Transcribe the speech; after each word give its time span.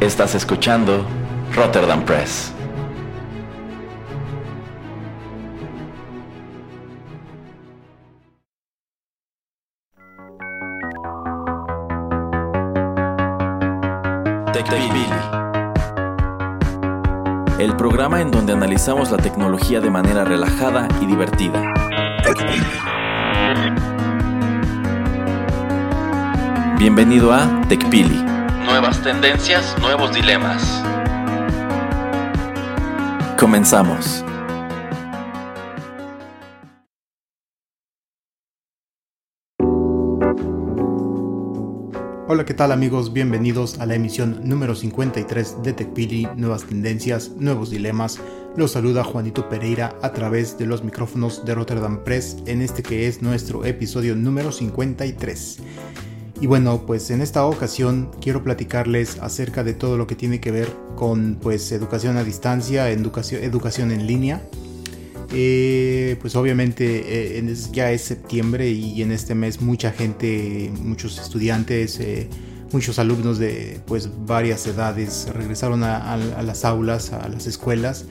Estás 0.00 0.34
escuchando 0.34 1.06
Rotterdam 1.54 2.04
Press. 2.04 2.52
TechPili. 14.52 15.06
El 17.58 17.74
programa 17.76 18.20
en 18.20 18.30
donde 18.30 18.52
analizamos 18.52 19.10
la 19.10 19.16
tecnología 19.16 19.80
de 19.80 19.88
manera 19.88 20.26
relajada 20.26 20.88
y 21.00 21.06
divertida. 21.06 21.72
Bienvenido 26.78 27.32
a 27.32 27.62
TechPili. 27.66 28.35
Nuevas 28.66 29.00
tendencias, 29.00 29.76
nuevos 29.80 30.12
dilemas. 30.12 30.82
Comenzamos. 33.38 34.24
Hola, 42.26 42.44
¿qué 42.44 42.54
tal 42.54 42.72
amigos? 42.72 43.12
Bienvenidos 43.12 43.78
a 43.78 43.86
la 43.86 43.94
emisión 43.94 44.40
número 44.42 44.74
53 44.74 45.62
de 45.62 45.72
TechPili, 45.72 46.28
Nuevas 46.34 46.64
Tendencias, 46.64 47.30
Nuevos 47.36 47.70
Dilemas. 47.70 48.18
Los 48.56 48.72
saluda 48.72 49.04
Juanito 49.04 49.48
Pereira 49.48 49.96
a 50.02 50.12
través 50.12 50.58
de 50.58 50.66
los 50.66 50.82
micrófonos 50.82 51.44
de 51.44 51.54
Rotterdam 51.54 52.02
Press 52.02 52.38
en 52.46 52.62
este 52.62 52.82
que 52.82 53.06
es 53.06 53.22
nuestro 53.22 53.64
episodio 53.64 54.16
número 54.16 54.50
53. 54.50 55.60
Y 56.40 56.46
bueno, 56.46 56.84
pues 56.86 57.10
en 57.10 57.22
esta 57.22 57.46
ocasión 57.46 58.10
quiero 58.20 58.44
platicarles 58.44 59.18
acerca 59.20 59.64
de 59.64 59.72
todo 59.72 59.96
lo 59.96 60.06
que 60.06 60.14
tiene 60.14 60.38
que 60.38 60.50
ver 60.50 60.68
con 60.94 61.38
pues 61.40 61.72
educación 61.72 62.18
a 62.18 62.24
distancia, 62.24 62.90
educación, 62.90 63.42
educación 63.42 63.90
en 63.90 64.06
línea. 64.06 64.42
Eh, 65.32 66.16
pues 66.20 66.36
obviamente 66.36 67.38
eh, 67.38 67.54
ya 67.72 67.90
es 67.90 68.02
septiembre 68.02 68.70
y 68.70 69.02
en 69.02 69.12
este 69.12 69.34
mes 69.34 69.60
mucha 69.60 69.90
gente, 69.90 70.70
muchos 70.82 71.18
estudiantes, 71.18 71.98
eh, 72.00 72.28
muchos 72.70 72.98
alumnos 72.98 73.38
de 73.38 73.80
pues 73.86 74.10
varias 74.26 74.66
edades 74.66 75.28
regresaron 75.32 75.82
a, 75.84 76.16
las 76.16 76.64
aulas, 76.66 77.12
a 77.12 77.28
las 77.28 77.46
escuelas. 77.46 78.04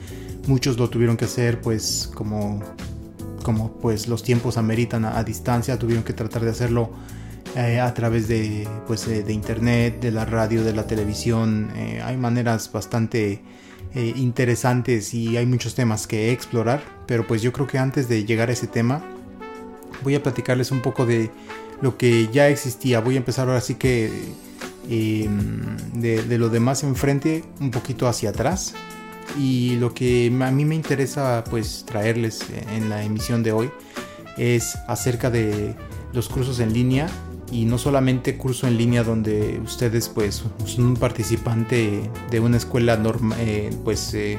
Muchos 0.48 0.78
lo 0.78 0.90
tuvieron 0.90 1.16
que 1.16 1.26
hacer 1.26 1.60
pues 1.60 2.10
como, 2.12 2.60
como 3.44 3.72
pues 3.76 4.08
los 4.08 4.24
tiempos 4.24 4.56
ameritan 4.56 5.04
a 5.04 5.22
distancia, 5.22 5.78
tuvieron 5.78 6.02
que 6.04 6.12
tratar 6.12 6.42
de 6.42 6.50
hacerlo 6.50 6.90
eh, 7.54 7.80
a 7.80 7.94
través 7.94 8.28
de, 8.28 8.68
pues, 8.86 9.06
de 9.06 9.32
internet, 9.32 10.00
de 10.00 10.10
la 10.10 10.24
radio, 10.24 10.62
de 10.62 10.74
la 10.74 10.86
televisión. 10.86 11.70
Eh, 11.76 12.02
hay 12.04 12.16
maneras 12.16 12.70
bastante 12.70 13.40
eh, 13.94 14.12
interesantes 14.16 15.14
y 15.14 15.38
hay 15.38 15.46
muchos 15.46 15.74
temas 15.74 16.06
que 16.06 16.32
explorar, 16.32 16.82
pero 17.06 17.26
pues 17.26 17.40
yo 17.40 17.52
creo 17.52 17.66
que 17.66 17.78
antes 17.78 18.10
de 18.10 18.26
llegar 18.26 18.50
a 18.50 18.52
ese 18.52 18.66
tema 18.66 19.02
voy 20.02 20.14
a 20.14 20.22
platicarles 20.22 20.70
un 20.70 20.82
poco 20.82 21.06
de 21.06 21.30
lo 21.80 21.96
que 21.96 22.28
ya 22.30 22.48
existía. 22.48 23.00
Voy 23.00 23.14
a 23.14 23.18
empezar 23.18 23.48
ahora 23.48 23.62
sí 23.62 23.76
que 23.76 24.10
em, 24.90 25.76
de, 25.94 26.22
de, 26.24 26.38
lo 26.38 26.50
demás 26.50 26.82
enfrente 26.82 27.42
un 27.58 27.70
poquito 27.70 28.06
hacia 28.06 28.30
atrás. 28.30 28.74
Y 29.38 29.76
lo 29.76 29.94
que 29.94 30.30
a 30.42 30.50
mí 30.50 30.64
me 30.66 30.74
interesa 30.74 31.42
pues 31.48 31.84
traerles 31.86 32.40
en 32.70 32.90
la 32.90 33.02
emisión 33.02 33.42
de 33.42 33.52
hoy 33.52 33.70
es 34.36 34.76
acerca 34.88 35.30
de 35.30 35.74
los 36.12 36.28
cursos 36.28 36.60
en 36.60 36.72
línea 36.72 37.08
y 37.50 37.64
no 37.64 37.78
solamente 37.78 38.36
curso 38.36 38.66
en 38.66 38.76
línea 38.76 39.04
donde 39.04 39.60
ustedes 39.64 40.08
pues 40.08 40.44
son 40.64 40.84
un 40.84 40.96
participante 40.96 42.10
de 42.30 42.40
una 42.40 42.56
escuela 42.56 43.00
eh, 43.38 43.70
pues 43.84 44.14
eh, 44.14 44.38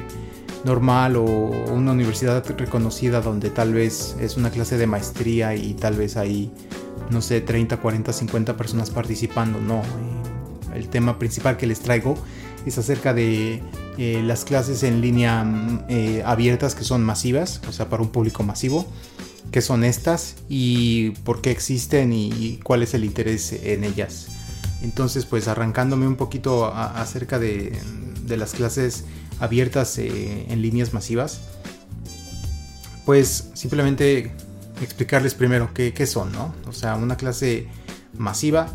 normal 0.64 1.16
o 1.16 1.24
una 1.24 1.92
universidad 1.92 2.44
reconocida 2.56 3.20
donde 3.20 3.50
tal 3.50 3.72
vez 3.72 4.16
es 4.20 4.36
una 4.36 4.50
clase 4.50 4.76
de 4.76 4.86
maestría 4.86 5.54
y 5.54 5.74
tal 5.74 5.96
vez 5.96 6.16
hay 6.16 6.50
no 7.10 7.22
sé 7.22 7.40
30 7.40 7.78
40 7.78 8.12
50 8.12 8.56
personas 8.56 8.90
participando 8.90 9.60
no 9.60 9.80
eh, 9.80 10.76
el 10.76 10.88
tema 10.88 11.18
principal 11.18 11.56
que 11.56 11.66
les 11.66 11.80
traigo 11.80 12.16
es 12.66 12.76
acerca 12.76 13.14
de 13.14 13.62
las 13.96 14.44
clases 14.44 14.84
en 14.84 15.00
línea 15.00 15.44
abiertas 16.24 16.74
que 16.76 16.84
son 16.84 17.02
masivas 17.02 17.60
o 17.68 17.72
sea 17.72 17.88
para 17.88 18.02
un 18.02 18.10
público 18.10 18.42
masivo 18.44 18.86
qué 19.50 19.60
son 19.60 19.84
estas 19.84 20.36
y 20.48 21.10
por 21.24 21.40
qué 21.40 21.50
existen 21.50 22.12
y, 22.12 22.60
cuál 22.62 22.82
es 22.82 22.94
el 22.94 23.04
interés 23.04 23.52
en 23.52 23.84
ellas. 23.84 24.28
Entonces, 24.82 25.26
pues 25.26 25.48
arrancándome 25.48 26.06
un 26.06 26.16
poquito 26.16 26.72
acerca 26.72 27.38
de, 27.38 27.76
las 28.28 28.52
clases 28.52 29.04
abiertas 29.40 29.98
eh, 29.98 30.46
en 30.48 30.62
líneas 30.62 30.92
masivas, 30.92 31.40
pues 33.04 33.50
simplemente 33.54 34.32
explicarles 34.82 35.34
primero 35.34 35.70
qué, 35.72 36.06
son, 36.06 36.30
¿no? 36.32 36.54
O 36.66 36.72
sea, 36.72 36.94
una 36.96 37.16
clase 37.16 37.66
masiva, 38.16 38.68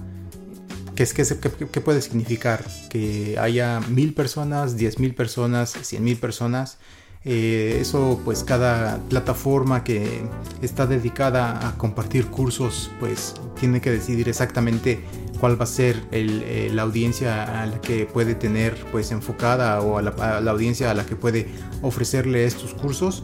¿qué, 0.95 1.03
es, 1.03 1.13
qué, 1.13 1.81
puede 1.81 2.01
significar? 2.01 2.65
Que 2.89 3.37
haya 3.39 3.79
mil 3.79 4.13
personas, 4.13 4.75
diez 4.75 4.99
mil 4.99 5.13
personas, 5.13 5.77
cien 5.83 6.03
mil 6.03 6.17
personas 6.17 6.79
eh, 7.25 7.77
eso 7.79 8.19
pues 8.25 8.43
cada 8.43 8.99
plataforma 9.07 9.85
que 9.85 10.23
está 10.61 10.85
dedicada 10.87 11.67
a 11.67 11.77
compartir 11.77 12.27
cursos 12.27 12.91
pues 12.99 13.35
tiene 13.57 13.79
que 13.79 13.91
decidir 13.91 14.27
exactamente 14.27 15.01
cuál 15.39 15.59
va 15.59 15.63
a 15.63 15.67
ser 15.67 16.03
eh, 16.11 16.69
la 16.73 16.81
audiencia 16.81 17.61
a 17.61 17.65
la 17.65 17.79
que 17.79 18.05
puede 18.05 18.35
tener 18.35 18.75
pues 18.91 19.11
enfocada 19.11 19.79
o 19.79 19.97
a 19.97 20.01
la, 20.01 20.51
audiencia 20.51 20.91
a 20.91 20.93
la 20.93 21.05
que 21.05 21.15
puede 21.15 21.47
ofrecerle 21.81 22.45
estos 22.45 22.73
cursos. 22.73 23.23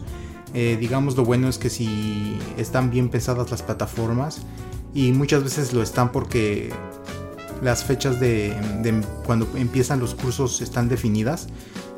Eh, 0.54 0.78
digamos 0.80 1.14
lo 1.16 1.24
bueno 1.24 1.48
es 1.48 1.58
que 1.58 1.68
si 1.68 2.38
están 2.56 2.90
bien 2.90 3.10
pensadas 3.10 3.50
las 3.50 3.62
plataformas 3.62 4.40
y 4.94 5.12
muchas 5.12 5.44
veces 5.44 5.74
lo 5.74 5.82
están 5.82 6.10
porque 6.10 6.70
las 7.62 7.84
fechas 7.84 8.18
de 8.18 8.56
cuando 9.26 9.46
empiezan 9.56 10.00
los 10.00 10.14
cursos 10.14 10.62
están 10.62 10.88
definidas 10.88 11.48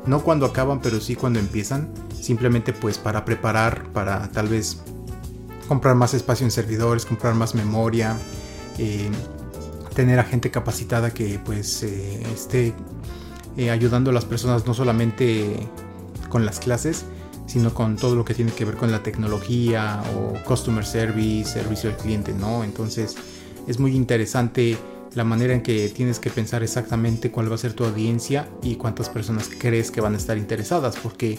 no 0.05 0.23
cuando 0.23 0.45
acaban, 0.45 0.79
pero 0.81 0.99
sí 0.99 1.15
cuando 1.15 1.39
empiezan, 1.39 1.89
simplemente 2.19 2.73
pues 2.73 2.97
para 2.97 3.25
preparar, 3.25 3.91
para 3.93 4.29
tal 4.31 4.47
vez 4.47 4.81
comprar 5.67 5.95
más 5.95 6.13
espacio 6.13 6.45
en 6.45 6.51
servidores, 6.51 7.05
comprar 7.05 7.35
más 7.35 7.55
memoria, 7.55 8.17
eh, 8.77 9.09
tener 9.93 10.19
a 10.19 10.23
gente 10.23 10.51
capacitada 10.51 11.13
que 11.13 11.39
pues 11.39 11.83
eh, 11.83 12.23
esté 12.33 12.73
eh, 13.57 13.69
ayudando 13.69 14.09
a 14.09 14.13
las 14.13 14.25
personas 14.25 14.65
no 14.65 14.73
solamente 14.73 15.67
con 16.29 16.45
las 16.45 16.59
clases, 16.59 17.05
sino 17.45 17.73
con 17.73 17.95
todo 17.95 18.15
lo 18.15 18.25
que 18.25 18.33
tiene 18.33 18.51
que 18.51 18.65
ver 18.65 18.75
con 18.75 18.91
la 18.91 19.03
tecnología 19.03 20.01
o 20.15 20.33
customer 20.43 20.85
service, 20.85 21.51
servicio 21.51 21.89
al 21.89 21.97
cliente, 21.97 22.33
¿no? 22.33 22.63
Entonces 22.63 23.15
es 23.67 23.79
muy 23.79 23.95
interesante 23.95 24.77
la 25.15 25.23
manera 25.23 25.53
en 25.53 25.61
que 25.61 25.89
tienes 25.89 26.19
que 26.19 26.29
pensar 26.29 26.63
exactamente 26.63 27.31
cuál 27.31 27.51
va 27.51 27.55
a 27.55 27.57
ser 27.57 27.73
tu 27.73 27.83
audiencia 27.85 28.47
y 28.61 28.75
cuántas 28.75 29.09
personas 29.09 29.49
crees 29.57 29.91
que 29.91 30.01
van 30.01 30.13
a 30.13 30.17
estar 30.17 30.37
interesadas, 30.37 30.97
porque 31.01 31.37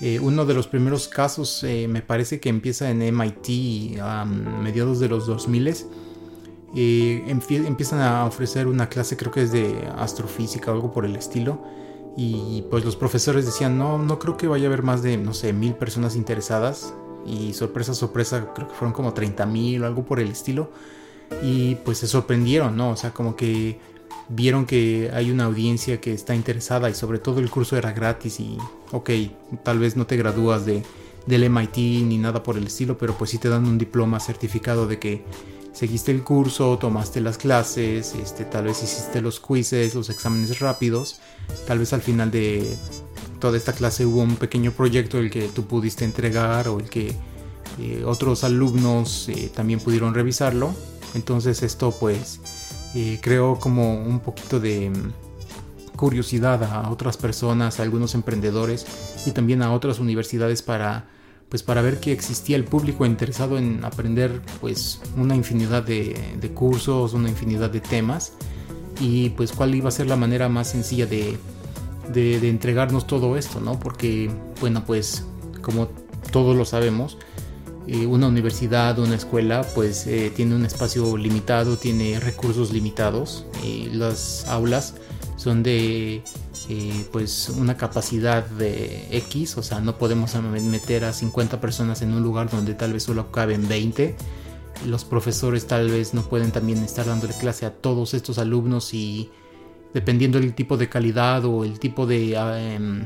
eh, 0.00 0.18
uno 0.18 0.46
de 0.46 0.54
los 0.54 0.66
primeros 0.66 1.08
casos 1.08 1.62
eh, 1.62 1.86
me 1.86 2.00
parece 2.00 2.40
que 2.40 2.48
empieza 2.48 2.90
en 2.90 3.00
MIT 3.14 4.00
a 4.00 4.24
mediados 4.24 4.98
de 4.98 5.08
los 5.08 5.26
2000 5.26 5.74
eh, 6.74 7.24
empiezan 7.26 8.00
a 8.00 8.24
ofrecer 8.24 8.66
una 8.66 8.88
clase 8.88 9.18
creo 9.18 9.30
que 9.30 9.42
es 9.42 9.52
de 9.52 9.86
astrofísica 9.98 10.70
o 10.70 10.74
algo 10.74 10.90
por 10.90 11.04
el 11.04 11.16
estilo 11.16 11.62
y 12.16 12.64
pues 12.70 12.82
los 12.84 12.96
profesores 12.96 13.44
decían 13.44 13.76
no 13.76 13.98
no 13.98 14.18
creo 14.18 14.38
que 14.38 14.46
vaya 14.46 14.64
a 14.64 14.68
haber 14.68 14.82
más 14.82 15.02
de 15.02 15.18
no 15.18 15.34
sé 15.34 15.52
mil 15.52 15.74
personas 15.74 16.16
interesadas 16.16 16.94
y 17.26 17.52
sorpresa 17.52 17.92
sorpresa 17.92 18.52
creo 18.54 18.68
que 18.68 18.74
fueron 18.74 18.94
como 18.94 19.12
30 19.12 19.44
mil 19.44 19.82
o 19.82 19.86
algo 19.86 20.04
por 20.04 20.18
el 20.18 20.30
estilo 20.30 20.70
y 21.42 21.76
pues 21.76 21.98
se 21.98 22.06
sorprendieron, 22.06 22.76
¿no? 22.76 22.90
O 22.90 22.96
sea, 22.96 23.12
como 23.12 23.36
que 23.36 23.78
vieron 24.28 24.64
que 24.64 25.10
hay 25.12 25.30
una 25.30 25.44
audiencia 25.44 26.00
que 26.00 26.12
está 26.12 26.34
interesada 26.34 26.88
y 26.88 26.94
sobre 26.94 27.18
todo 27.18 27.40
el 27.40 27.50
curso 27.50 27.76
era 27.76 27.92
gratis 27.92 28.40
y 28.40 28.56
ok, 28.92 29.10
tal 29.64 29.78
vez 29.78 29.96
no 29.96 30.06
te 30.06 30.16
gradúas 30.16 30.64
de, 30.64 30.82
del 31.26 31.50
MIT 31.50 31.76
ni 32.06 32.18
nada 32.18 32.42
por 32.42 32.56
el 32.56 32.66
estilo, 32.66 32.96
pero 32.96 33.16
pues 33.18 33.30
sí 33.30 33.38
te 33.38 33.48
dan 33.48 33.66
un 33.66 33.76
diploma 33.76 34.20
certificado 34.20 34.86
de 34.86 34.98
que 34.98 35.24
seguiste 35.72 36.12
el 36.12 36.22
curso, 36.22 36.78
tomaste 36.78 37.20
las 37.20 37.38
clases, 37.38 38.14
este, 38.14 38.44
tal 38.44 38.64
vez 38.64 38.82
hiciste 38.82 39.20
los 39.20 39.40
quizzes, 39.40 39.94
los 39.94 40.10
exámenes 40.10 40.58
rápidos, 40.60 41.20
tal 41.66 41.80
vez 41.80 41.92
al 41.92 42.02
final 42.02 42.30
de 42.30 42.76
toda 43.40 43.56
esta 43.56 43.72
clase 43.72 44.06
hubo 44.06 44.20
un 44.20 44.36
pequeño 44.36 44.72
proyecto 44.72 45.18
el 45.18 45.30
que 45.30 45.48
tú 45.48 45.66
pudiste 45.66 46.04
entregar 46.04 46.68
o 46.68 46.78
el 46.78 46.88
que 46.88 47.14
eh, 47.78 48.04
otros 48.04 48.44
alumnos 48.44 49.28
eh, 49.28 49.50
también 49.54 49.80
pudieron 49.80 50.12
revisarlo 50.14 50.74
entonces 51.14 51.62
esto 51.62 51.90
pues 51.98 52.40
eh, 52.94 53.18
creó 53.22 53.58
como 53.58 54.02
un 54.02 54.20
poquito 54.20 54.60
de 54.60 54.90
mm, 54.90 55.96
curiosidad 55.96 56.62
a 56.64 56.90
otras 56.90 57.16
personas, 57.16 57.78
a 57.78 57.82
algunos 57.82 58.14
emprendedores 58.14 58.86
y 59.26 59.32
también 59.32 59.62
a 59.62 59.72
otras 59.72 59.98
universidades 59.98 60.62
para 60.62 61.06
pues 61.50 61.64
para 61.64 61.82
ver 61.82 61.98
que 61.98 62.12
existía 62.12 62.56
el 62.56 62.64
público 62.64 63.04
interesado 63.04 63.58
en 63.58 63.84
aprender 63.84 64.40
pues 64.60 65.00
una 65.16 65.34
infinidad 65.34 65.82
de, 65.82 66.52
cursos, 66.54 67.12
una 67.12 67.28
infinidad 67.28 67.70
de 67.70 67.80
temas 67.80 68.34
y 69.00 69.30
pues 69.30 69.50
cuál 69.50 69.74
iba 69.74 69.88
a 69.88 69.92
ser 69.92 70.06
la 70.06 70.14
manera 70.14 70.48
más 70.48 70.68
sencilla 70.68 71.06
de, 71.06 71.36
de, 72.12 72.48
entregarnos 72.48 73.06
todo 73.08 73.36
esto, 73.36 73.60
¿no? 73.60 73.80
Porque, 73.80 74.30
bueno, 74.60 74.84
pues 74.86 75.26
como 75.60 75.88
todos 76.30 76.56
lo 76.56 76.64
sabemos, 76.64 77.18
eh, 77.92 78.06
una 78.06 78.28
universidad, 78.28 79.00
una 79.00 79.16
escuela, 79.16 79.62
pues 79.74 80.06
eh, 80.06 80.30
tiene 80.36 80.54
un 80.54 80.64
espacio 80.64 81.16
limitado, 81.16 81.76
tiene 81.76 82.20
recursos 82.20 82.72
limitados. 82.72 83.46
las 83.92 84.46
aulas 84.46 84.94
son 85.36 85.64
de 85.64 86.22
eh, 86.68 87.06
pues 87.10 87.48
una 87.48 87.76
capacidad 87.76 88.46
de 88.46 89.08
X, 89.10 89.56
o 89.56 89.64
sea, 89.64 89.80
no 89.80 89.98
podemos 89.98 90.36
meter 90.36 91.04
a 91.04 91.12
50 91.12 91.60
personas 91.60 92.00
en 92.02 92.12
un 92.14 92.22
lugar 92.22 92.48
donde 92.48 92.74
tal 92.74 92.92
vez 92.92 93.02
solo 93.02 93.32
caben 93.32 93.66
20. 93.66 94.14
Los 94.86 95.04
profesores 95.04 95.66
tal 95.66 95.90
vez 95.90 96.14
no 96.14 96.22
pueden 96.22 96.52
también 96.52 96.78
estar 96.84 97.06
dándole 97.06 97.34
clase 97.34 97.66
a 97.66 97.72
todos 97.72 98.14
estos 98.14 98.38
alumnos 98.38 98.94
y 98.94 99.32
dependiendo 99.94 100.38
del 100.38 100.54
tipo 100.54 100.76
de 100.76 100.88
calidad 100.88 101.44
o 101.44 101.64
el 101.64 101.80
tipo 101.80 102.06
de, 102.06 102.36
em, 102.36 103.04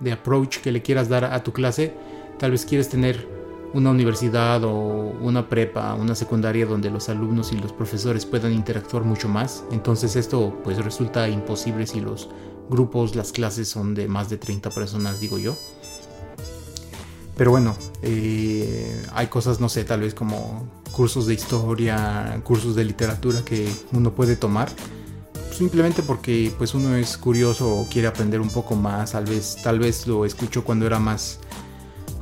de 0.00 0.12
approach 0.12 0.58
que 0.58 0.70
le 0.70 0.82
quieras 0.82 1.08
dar 1.08 1.24
a 1.24 1.42
tu 1.42 1.54
clase, 1.54 1.94
tal 2.38 2.50
vez 2.50 2.66
quieres 2.66 2.90
tener 2.90 3.37
una 3.74 3.90
universidad 3.90 4.64
o 4.64 4.72
una 4.72 5.48
prepa, 5.48 5.94
una 5.94 6.14
secundaria 6.14 6.66
donde 6.66 6.90
los 6.90 7.08
alumnos 7.08 7.52
y 7.52 7.56
los 7.56 7.72
profesores 7.72 8.26
puedan 8.26 8.52
interactuar 8.52 9.04
mucho 9.04 9.28
más. 9.28 9.64
Entonces 9.70 10.16
esto 10.16 10.58
pues 10.64 10.82
resulta 10.82 11.28
imposible 11.28 11.86
si 11.86 12.00
los 12.00 12.28
grupos, 12.68 13.14
las 13.14 13.32
clases 13.32 13.68
son 13.68 13.94
de 13.94 14.08
más 14.08 14.28
de 14.30 14.38
30 14.38 14.70
personas, 14.70 15.20
digo 15.20 15.38
yo. 15.38 15.56
Pero 17.36 17.52
bueno, 17.52 17.76
eh, 18.02 19.00
hay 19.14 19.28
cosas, 19.28 19.60
no 19.60 19.68
sé, 19.68 19.84
tal 19.84 20.00
vez 20.00 20.12
como 20.12 20.68
cursos 20.90 21.26
de 21.26 21.34
historia, 21.34 22.40
cursos 22.42 22.74
de 22.74 22.84
literatura 22.84 23.44
que 23.44 23.72
uno 23.92 24.12
puede 24.12 24.34
tomar. 24.34 24.68
Simplemente 25.52 26.02
porque 26.02 26.52
pues 26.58 26.74
uno 26.74 26.96
es 26.96 27.16
curioso 27.16 27.72
o 27.72 27.86
quiere 27.88 28.08
aprender 28.08 28.40
un 28.40 28.50
poco 28.50 28.74
más. 28.74 29.12
Tal 29.12 29.24
vez, 29.24 29.56
tal 29.62 29.78
vez 29.78 30.06
lo 30.06 30.24
escucho 30.24 30.64
cuando 30.64 30.86
era 30.86 30.98
más 30.98 31.38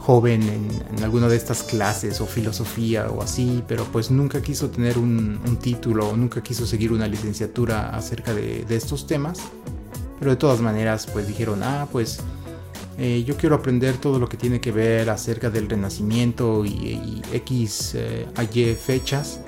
joven 0.07 0.41
en, 0.45 1.03
alguna 1.03 1.27
de 1.27 1.35
estas 1.35 1.65
clases 1.65 2.21
o 2.21 2.27
filosofía 2.27 3.11
o 3.11 3.23
así, 3.23 3.65
pero 3.67 3.83
pues 3.91 4.13
nunca 4.13 4.41
quiso 4.41 4.71
tener 4.71 4.99
un, 4.99 5.41
título 5.61 6.11
o 6.11 6.17
nunca 6.17 6.45
quiso 6.45 6.65
seguir 6.65 6.93
una 6.93 7.09
licenciatura 7.09 7.91
acerca 7.91 8.33
de, 8.33 8.65
estos 8.71 9.09
temas. 9.09 9.41
Pero 10.21 10.31
de 10.31 10.37
todas 10.37 10.61
maneras 10.61 11.09
pues 11.13 11.27
dijeron, 11.27 11.65
ah, 11.65 11.89
pues 11.91 12.21
eh, 12.99 13.25
yo 13.27 13.37
quiero 13.37 13.57
aprender 13.57 13.97
todo 13.97 14.21
lo 14.21 14.29
que 14.29 14.37
tiene 14.37 14.61
que 14.61 14.71
ver 14.71 15.11
acerca 15.11 15.51
del 15.51 15.69
renacimiento 15.69 16.65
y, 16.65 17.21
X, 17.33 17.97
eh, 17.97 18.27
Y 18.55 18.75
fechas. 18.75 19.41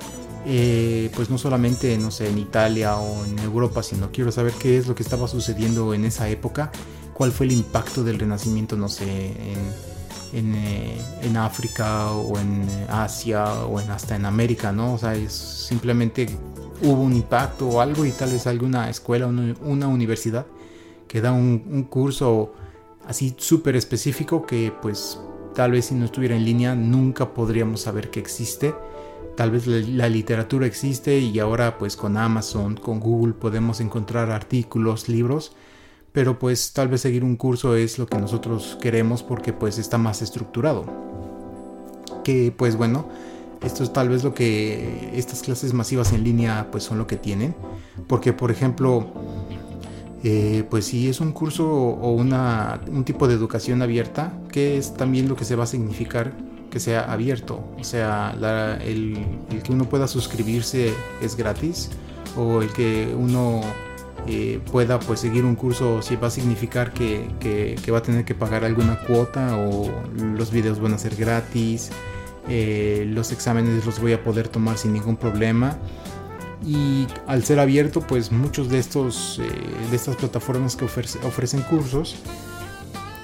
Eh, 0.45 1.09
pues 1.15 1.29
no 1.29 1.37
solamente, 1.37 1.97
no 1.97 2.11
sé, 2.11 2.27
en 2.27 2.37
Italia 2.37 2.97
o 2.97 3.23
en 3.23 3.39
Europa, 3.39 3.81
sino 3.81 4.11
quiero 4.11 4.31
saber 4.33 4.51
qué 4.59 4.77
es 4.77 4.87
lo 4.87 4.95
que 4.95 5.03
estaba 5.03 5.27
sucediendo 5.29 5.93
en 5.93 6.03
esa 6.03 6.27
época, 6.29 6.71
cuál 7.13 7.31
fue 7.31 7.45
el 7.45 7.53
impacto 7.53 8.03
del 8.03 8.19
renacimiento, 8.19 8.75
no 8.77 8.87
sé, 8.87 9.27
en 9.27 9.88
eh, 10.33 11.01
en, 11.21 11.37
África 11.37 12.11
o 12.11 12.37
en 12.37 12.67
Asia 12.89 13.45
o 13.65 13.79
en, 13.79 13.89
hasta 13.89 14.15
en 14.15 14.25
América, 14.25 14.71
¿no? 14.71 14.93
O 14.93 14.97
sea, 14.97 15.15
es 15.15 15.33
simplemente 15.33 16.27
hubo 16.81 17.01
un 17.01 17.13
impacto 17.13 17.67
o 17.67 17.81
algo 17.81 18.05
y 18.05 18.11
tal 18.11 18.31
vez 18.31 18.47
alguna 18.47 18.89
escuela, 18.89 19.27
una, 19.27 19.55
una 19.61 19.87
universidad 19.87 20.45
que 21.07 21.21
da 21.21 21.31
un, 21.31 21.87
curso 21.89 22.53
así 23.05 23.35
súper 23.37 23.75
específico 23.75 24.45
que 24.45 24.71
pues 24.81 25.19
tal 25.55 25.71
vez 25.71 25.85
si 25.85 25.95
no 25.95 26.05
estuviera 26.05 26.35
en 26.35 26.45
línea 26.45 26.75
nunca 26.75 27.33
podríamos 27.33 27.81
saber 27.81 28.09
que 28.09 28.19
existe. 28.19 28.73
Tal 29.35 29.51
vez 29.51 29.67
la, 29.67 30.09
literatura 30.09 30.67
existe 30.67 31.17
y 31.19 31.39
ahora 31.39 31.77
pues 31.77 31.95
con 31.95 32.17
Amazon, 32.17 32.75
con 32.75 32.99
Google 32.99 33.33
podemos 33.33 33.79
encontrar 33.79 34.31
artículos, 34.31 35.09
libros 35.09 35.53
pero 36.11 36.39
pues 36.39 36.73
tal 36.73 36.87
vez 36.87 37.01
seguir 37.01 37.23
un 37.23 37.35
curso 37.35 37.75
es 37.75 37.99
lo 37.99 38.07
que 38.07 38.17
nosotros 38.17 38.77
queremos 38.81 39.23
porque 39.23 39.53
pues 39.53 39.77
está 39.77 39.97
más 39.97 40.21
estructurado. 40.21 40.85
Que 42.23 42.53
pues 42.55 42.75
bueno, 42.75 43.07
esto 43.63 43.83
es 43.83 43.91
tal 43.91 44.09
vez 44.09 44.23
lo 44.23 44.33
que 44.33 45.11
estas 45.13 45.41
clases 45.41 45.73
masivas 45.73 46.13
en 46.13 46.23
línea 46.23 46.67
pues 46.71 46.83
son 46.83 46.97
lo 46.97 47.07
que 47.07 47.17
tienen, 47.17 47.55
porque 48.07 48.33
por 48.33 48.51
ejemplo, 48.51 49.07
eh, 50.23 50.63
pues 50.69 50.85
si 50.85 51.09
es 51.09 51.19
un 51.19 51.31
curso 51.31 51.69
o 51.69 52.11
una, 52.13 52.81
un 52.91 53.03
tipo 53.03 53.27
de 53.27 53.33
educación 53.33 53.81
abierta, 53.81 54.33
que 54.51 54.77
es 54.77 54.93
también 54.93 55.27
lo 55.27 55.35
que 55.35 55.45
se 55.45 55.55
va 55.55 55.65
a 55.65 55.67
significar 55.67 56.33
que 56.71 56.79
sea 56.79 57.11
abierto, 57.11 57.63
o 57.79 57.83
sea, 57.83 58.31
el, 58.83 59.17
el 59.49 59.63
que 59.63 59.71
uno 59.71 59.89
pueda 59.89 60.07
suscribirse 60.07 60.93
es 61.21 61.35
gratis 61.35 61.89
o 62.37 62.61
el 62.61 62.71
que 62.71 63.13
uno 63.17 63.61
eh, 64.27 64.59
pueda 64.71 64.99
pues 64.99 65.19
seguir 65.19 65.45
un 65.45 65.55
curso 65.55 66.01
si 66.01 66.15
va 66.15 66.27
a 66.27 66.31
significar 66.31 66.93
que, 66.93 67.27
va 67.91 67.97
a 67.97 68.01
tener 68.01 68.25
que 68.25 68.35
pagar 68.35 68.63
alguna 68.63 68.99
cuota 68.99 69.57
o 69.57 69.89
los 70.15 70.51
videos 70.51 70.79
van 70.79 70.93
a 70.93 70.97
ser 70.97 71.15
gratis 71.15 71.91
eh, 72.47 73.05
los 73.07 73.31
exámenes 73.31 73.85
los 73.85 73.99
voy 73.99 74.13
a 74.13 74.23
poder 74.23 74.47
tomar 74.47 74.77
sin 74.77 74.93
ningún 74.93 75.17
problema. 75.17 75.77
Y 76.65 77.07
al 77.27 77.43
ser 77.43 77.59
abierto 77.59 78.01
pues 78.01 78.31
muchos 78.31 78.69
de 78.69 78.79
estos 78.79 79.39
eh, 79.39 79.49
de 79.89 79.95
estas 79.95 80.17
plataformas 80.17 80.75
que 80.75 80.85
ofrecen 80.85 81.61
cursos 81.61 82.17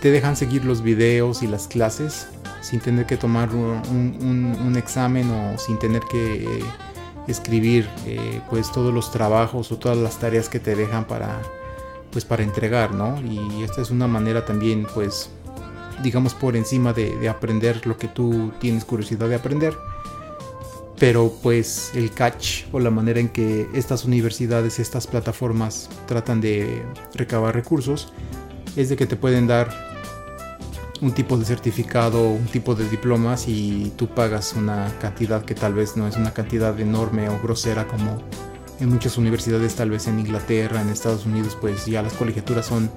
te 0.01 0.11
dejan 0.11 0.35
seguir 0.35 0.63
los 0.63 0.81
videos 0.81 1.43
y 1.43 1.47
las 1.47 1.67
clases 1.67 2.27
sin 2.61 2.79
tener 2.79 3.05
que 3.05 3.17
tomar 3.17 3.49
un 3.53 4.73
examen 4.77 5.29
o 5.29 5.57
sin 5.57 5.77
tener 5.79 6.01
que 6.09 6.63
escribir 7.27 7.87
eh, 8.05 8.41
pues 8.49 8.71
todos 8.71 8.93
los 8.93 9.11
trabajos 9.11 9.71
o 9.71 9.77
todas 9.77 9.97
las 9.97 10.19
tareas 10.19 10.49
que 10.49 10.59
te 10.59 10.75
dejan 10.75 11.05
para 11.05 11.41
pues 12.11 12.23
para 12.23 12.43
entregar 12.43 12.93
no 12.93 13.21
y 13.21 13.63
esta 13.63 13.81
es 13.81 13.91
una 13.91 14.07
manera 14.07 14.45
también 14.45 14.87
pues 14.93 15.29
digamos 16.03 16.33
por 16.33 16.55
encima 16.55 16.93
de, 16.93 17.27
aprender 17.29 17.85
lo 17.85 17.97
que 17.97 18.07
tú 18.07 18.51
tienes 18.59 18.85
curiosidad 18.85 19.29
de 19.29 19.35
aprender. 19.35 19.75
Pero 20.97 21.33
pues 21.43 21.91
el 21.93 22.11
catch 22.11 22.65
o 22.71 22.79
la 22.79 22.89
manera 22.89 23.19
en 23.19 23.27
que 23.27 23.67
estas 23.73 24.05
universidades 24.05 24.79
estas 24.79 25.07
plataformas 25.07 25.89
tratan 26.07 26.39
de 26.39 26.83
recabar 27.13 27.53
recursos 27.53 28.13
es 28.77 28.89
de 28.89 28.95
que 28.95 29.05
te 29.05 29.17
pueden 29.17 29.45
dar 29.45 29.94
un 31.01 31.11
tipo 31.11 31.37
de 31.37 31.45
certificado, 31.45 32.29
un 32.29 32.45
tipo 32.45 32.75
de 32.75 32.87
diploma 32.89 33.37
si 33.37 33.91
tú 33.97 34.07
pagas 34.07 34.53
una 34.53 34.91
cantidad 34.99 35.43
que 35.43 35.55
tal 35.55 35.73
vez 35.73 35.97
no 35.97 36.07
es 36.07 36.15
una 36.15 36.33
cantidad 36.33 36.79
enorme 36.79 37.29
o 37.29 37.39
grosera 37.41 37.87
como 37.87 38.21
en 38.79 38.89
muchas 38.89 39.17
universidades, 39.17 39.75
tal 39.75 39.89
vez 39.89 40.07
en 40.07 40.19
Inglaterra, 40.19 40.81
en 40.81 40.89
Estados 40.89 41.25
Unidos, 41.25 41.57
pues 41.59 41.85
ya 41.85 42.01
las 42.01 42.13
colegiaturas 42.13 42.65
son 42.65 42.89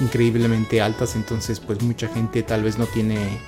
increíblemente 0.00 0.80
altas, 0.80 1.16
entonces 1.16 1.60
pues 1.60 1.82
mucha 1.82 2.08
gente 2.08 2.42
tal 2.42 2.62
vez 2.62 2.78
no 2.78 2.86
tiene 2.86 3.38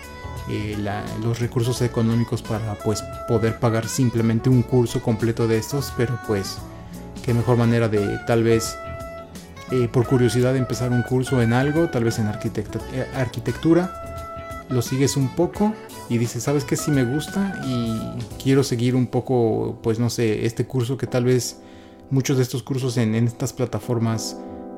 eh, 0.49 0.77
los 1.23 1.41
recursos 1.41 1.83
económicos 1.83 2.43
para 2.43 2.75
pues 2.75 3.03
poder 3.29 3.59
pagar 3.59 3.89
simplemente 3.89 4.49
un 4.49 4.63
curso 4.63 5.03
completo 5.03 5.47
de 5.47 5.59
estos, 5.59 5.93
pero 5.97 6.19
pues 6.27 6.59
qué 7.25 7.35
mejor 7.35 7.57
manera 7.57 7.89
de 7.89 8.19
tal 8.27 8.43
vez 8.43 8.77
eh, 9.71 9.89
por 9.89 10.07
curiosidad 10.07 10.57
empezar 10.57 10.91
un 10.93 11.03
curso 11.03 11.41
en 11.41 11.53
algo, 11.53 11.89
tal 11.89 12.05
vez 12.05 12.19
en 12.19 12.27
eh, 12.27 13.07
arquitectura, 13.15 14.65
lo 14.69 14.83
sigues 14.83 15.17
un 15.17 15.29
poco 15.29 15.73
y 16.09 16.19
dices, 16.19 16.43
¿sabes 16.43 16.65
qué? 16.65 16.77
Sí 16.77 16.91
me 16.91 17.05
gusta 17.05 17.61
y 17.67 17.99
quiero 18.43 18.63
seguir 18.63 18.95
un 18.95 19.07
poco, 19.07 19.79
pues 19.83 19.99
no 19.99 20.11
sé, 20.11 20.45
este 20.45 20.67
curso 20.67 20.99
que 20.99 21.07
tal 21.07 21.25
vez 21.25 21.61
muchos 22.11 22.37
de 22.37 22.43
estos 22.43 22.63
cursos 22.63 22.97
en, 22.99 23.15
estas 23.15 23.53
plataformas 23.53 24.37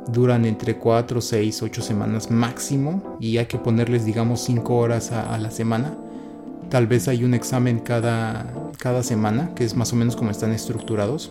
duran 0.09 0.45
entre 0.45 0.77
4, 0.77 1.21
6, 1.21 1.63
8 1.63 1.83
semanas 1.83 2.31
máximo 2.31 3.17
y 3.19 3.39
hay 3.39 3.47
que 3.47 3.59
ponerles 3.59 4.05
digamos 4.05 4.41
5 4.43 4.77
horas 4.77 5.11
a, 5.11 5.37
la 5.39 5.51
semana. 5.51 5.95
Tal 6.71 6.87
vez 6.87 7.09
hay 7.09 7.25
un 7.25 7.35
examen 7.35 7.79
cada, 7.81 8.53
cada 8.79 9.03
semana, 9.03 9.55
que 9.55 9.65
es 9.65 9.77
más 9.77 9.93
o 9.93 9.97
menos 9.97 10.17
como 10.17 10.31
están 10.31 10.53
estructurados 10.53 11.31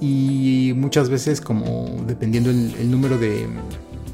y 0.00 0.72
muchas 0.76 1.10
veces 1.10 1.40
como 1.40 2.02
dependiendo 2.06 2.50
el, 2.50 2.90
número 2.90 3.18
de, 3.18 3.46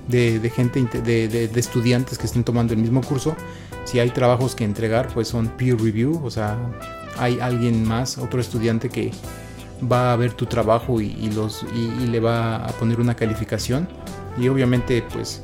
de, 0.09 0.51
gente, 0.51 1.01
de, 1.01 1.29
de, 1.29 1.61
estudiantes 1.61 2.19
que 2.19 2.27
estén 2.27 2.45
tomando 2.45 2.75
el 2.75 2.81
mismo 2.81 3.01
curso, 3.03 3.37
si 3.85 4.01
hay 4.01 4.11
trabajos 4.11 4.55
que 4.55 4.65
entregar, 4.65 5.09
pues 5.15 5.29
son 5.29 5.49
peer 5.49 5.81
review, 5.81 6.21
o 6.25 6.31
sea, 6.31 6.59
hay 7.19 7.39
alguien 7.41 7.85
más, 7.85 8.19
otro 8.19 8.41
estudiante 8.41 8.89
que 8.89 9.13
va 9.91 10.13
a 10.13 10.17
ver 10.17 10.33
tu 10.33 10.47
trabajo 10.47 11.01
y, 11.01 11.31
los, 11.31 11.65
y, 11.75 12.07
le 12.07 12.21
va 12.21 12.57
a 12.57 12.69
poner 12.69 13.01
una 13.01 13.15
calificación. 13.15 13.89
Y 14.39 14.49
obviamente, 14.49 15.03
pues, 15.13 15.41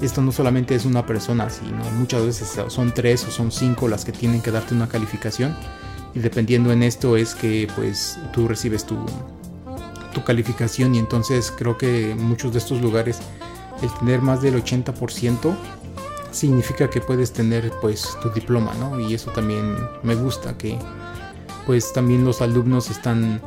esto 0.00 0.22
no 0.22 0.32
solamente 0.32 0.74
es 0.74 0.84
una 0.84 1.06
persona, 1.06 1.50
sino 1.50 1.78
muchas 1.98 2.24
veces 2.24 2.58
son 2.68 2.92
tres 2.92 3.24
o 3.26 3.30
son 3.30 3.52
cinco 3.52 3.88
las 3.88 4.04
que 4.04 4.12
tienen 4.12 4.40
que 4.40 4.50
darte 4.50 4.74
una 4.74 4.88
calificación. 4.88 5.54
Y 6.14 6.20
dependiendo 6.20 6.72
en 6.72 6.82
esto 6.82 7.16
es 7.16 7.34
que, 7.34 7.68
pues, 7.76 8.18
tú 8.32 8.48
recibes 8.48 8.84
tu, 8.84 8.96
tu 10.14 10.24
calificación 10.24 10.94
y 10.94 10.98
entonces 10.98 11.52
creo 11.54 11.76
que 11.76 12.14
muchos 12.14 12.52
de 12.52 12.58
estos 12.58 12.80
lugares 12.80 13.18
el 13.82 13.92
tener 13.98 14.22
más 14.22 14.40
del 14.40 14.62
80% 14.62 15.54
significa 16.30 16.88
que 16.88 17.00
puedes 17.00 17.32
tener 17.32 17.70
pues 17.80 18.16
tu 18.22 18.30
diploma, 18.30 18.72
¿no? 18.74 18.98
Y 18.98 19.14
eso 19.14 19.30
también 19.30 19.76
me 20.02 20.14
gusta 20.14 20.56
que 20.56 20.78
pues 21.66 21.92
también 21.92 22.24
los 22.24 22.40
alumnos 22.40 22.90
están 22.90 23.40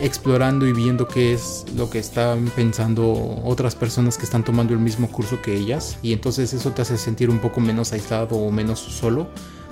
explorando 0.00 0.66
y 0.66 0.72
viendo 0.72 1.06
qué 1.06 1.32
es 1.32 1.64
lo 1.76 1.88
que 1.88 2.00
están 2.00 2.46
pensando 2.56 3.40
otras 3.44 3.76
personas 3.76 4.18
que 4.18 4.24
están 4.24 4.44
tomando 4.44 4.74
el 4.74 4.80
mismo 4.80 5.08
curso 5.08 5.40
que 5.40 5.54
ellas 5.54 5.96
y 6.02 6.12
entonces 6.12 6.52
eso 6.52 6.72
te 6.72 6.82
hace 6.82 6.98
sentir 6.98 7.30
un 7.30 7.38
poco 7.38 7.60
menos 7.60 7.92
aislado 7.92 8.36
o 8.36 8.50
menos 8.50 8.80
solo 8.80 9.28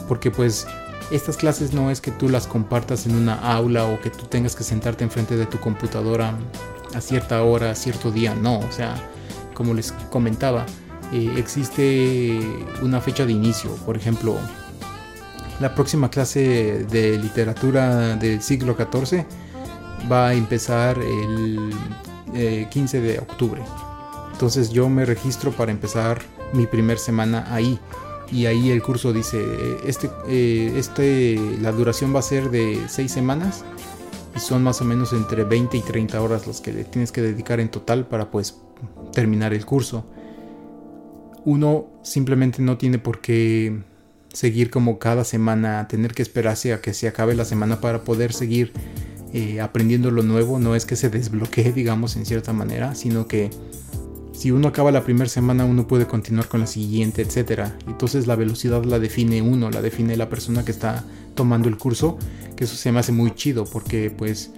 porque 0.08 0.30
pues 0.30 0.66
estas 1.10 1.36
clases 1.36 1.72
no 1.72 1.90
es 1.90 2.00
que 2.00 2.10
tú 2.10 2.28
las 2.28 2.46
compartas 2.46 3.06
en 3.06 3.14
una 3.14 3.34
aula 3.34 3.84
o 3.84 4.00
que 4.00 4.10
tú 4.10 4.26
tengas 4.26 4.56
que 4.56 4.64
sentarte 4.64 5.04
enfrente 5.04 5.36
de 5.36 5.46
tu 5.46 5.58
computadora 5.58 6.34
a 6.94 7.00
cierta 7.00 7.42
hora, 7.42 7.70
a 7.70 7.74
cierto 7.74 8.10
día, 8.10 8.34
no, 8.34 8.58
o 8.58 8.72
sea, 8.72 8.94
como 9.54 9.74
les 9.74 9.92
comentaba, 10.10 10.66
eh, 11.12 11.34
existe 11.36 12.40
una 12.82 13.00
fecha 13.00 13.24
de 13.24 13.32
inicio, 13.32 13.74
por 13.86 13.96
ejemplo, 13.96 14.36
la 15.60 15.74
próxima 15.74 16.08
clase 16.10 16.86
de 16.90 17.18
literatura 17.18 18.16
del 18.16 18.42
siglo 18.42 18.76
XIV 18.76 19.24
va 20.10 20.28
a 20.28 20.34
empezar 20.34 20.98
el 20.98 21.74
15 22.70 22.98
eh, 22.98 23.00
de 23.00 23.18
octubre. 23.18 23.62
Entonces 24.32 24.70
yo 24.70 24.88
me 24.88 25.04
registro 25.04 25.50
para 25.50 25.72
empezar 25.72 26.20
mi 26.52 26.66
primer 26.66 26.98
semana 26.98 27.46
ahí. 27.50 27.78
Y 28.30 28.46
ahí 28.46 28.70
el 28.70 28.82
curso 28.82 29.12
dice, 29.12 29.42
este, 29.86 30.10
eh, 30.28 30.74
este, 30.76 31.40
la 31.60 31.72
duración 31.72 32.14
va 32.14 32.18
a 32.18 32.22
ser 32.22 32.50
de 32.50 32.78
6 32.86 33.10
semanas 33.10 33.64
y 34.36 34.40
son 34.40 34.62
más 34.62 34.80
o 34.80 34.84
menos 34.84 35.12
entre 35.12 35.44
20 35.44 35.76
y 35.76 35.80
30 35.80 36.20
horas 36.20 36.46
las 36.46 36.60
que 36.60 36.72
tienes 36.84 37.10
que 37.10 37.22
dedicar 37.22 37.58
en 37.60 37.70
total 37.70 38.06
para 38.06 38.30
pues 38.30 38.58
terminar 39.12 39.54
el 39.54 39.64
curso. 39.64 40.04
Uno 41.44 41.88
simplemente 42.02 42.60
no 42.60 42.76
tiene 42.76 42.98
por 42.98 43.20
qué 43.20 43.78
seguir 44.32 44.70
como 44.70 44.98
cada 44.98 45.24
semana, 45.24 45.88
tener 45.88 46.12
que 46.12 46.22
esperarse 46.22 46.72
a 46.72 46.80
que 46.80 46.92
se 46.92 47.08
acabe 47.08 47.34
la 47.34 47.44
semana 47.44 47.80
para 47.80 48.04
poder 48.04 48.32
seguir 48.32 48.72
eh, 49.32 49.60
aprendiendo 49.60 50.10
lo 50.10 50.22
nuevo. 50.22 50.58
No 50.58 50.74
es 50.74 50.84
que 50.86 50.96
se 50.96 51.08
desbloquee, 51.08 51.72
digamos, 51.74 52.16
en 52.16 52.26
cierta 52.26 52.52
manera, 52.52 52.94
sino 52.94 53.26
que 53.26 53.50
si 54.38 54.52
uno 54.52 54.68
acaba 54.68 54.92
la 54.92 55.02
primera 55.02 55.28
semana, 55.28 55.64
uno 55.64 55.88
puede 55.88 56.06
continuar 56.06 56.46
con 56.46 56.60
la 56.60 56.68
siguiente, 56.68 57.22
etc. 57.22 57.72
Entonces 57.88 58.28
la 58.28 58.36
velocidad 58.36 58.84
la 58.84 59.00
define 59.00 59.42
uno, 59.42 59.68
la 59.68 59.82
define 59.82 60.16
la 60.16 60.28
persona 60.28 60.64
que 60.64 60.70
está 60.70 61.04
tomando 61.34 61.68
el 61.68 61.76
curso, 61.76 62.16
que 62.54 62.62
eso 62.62 62.76
se 62.76 62.92
me 62.92 63.00
hace 63.00 63.10
muy 63.10 63.32
chido, 63.34 63.64
porque 63.64 64.12
pues 64.16 64.52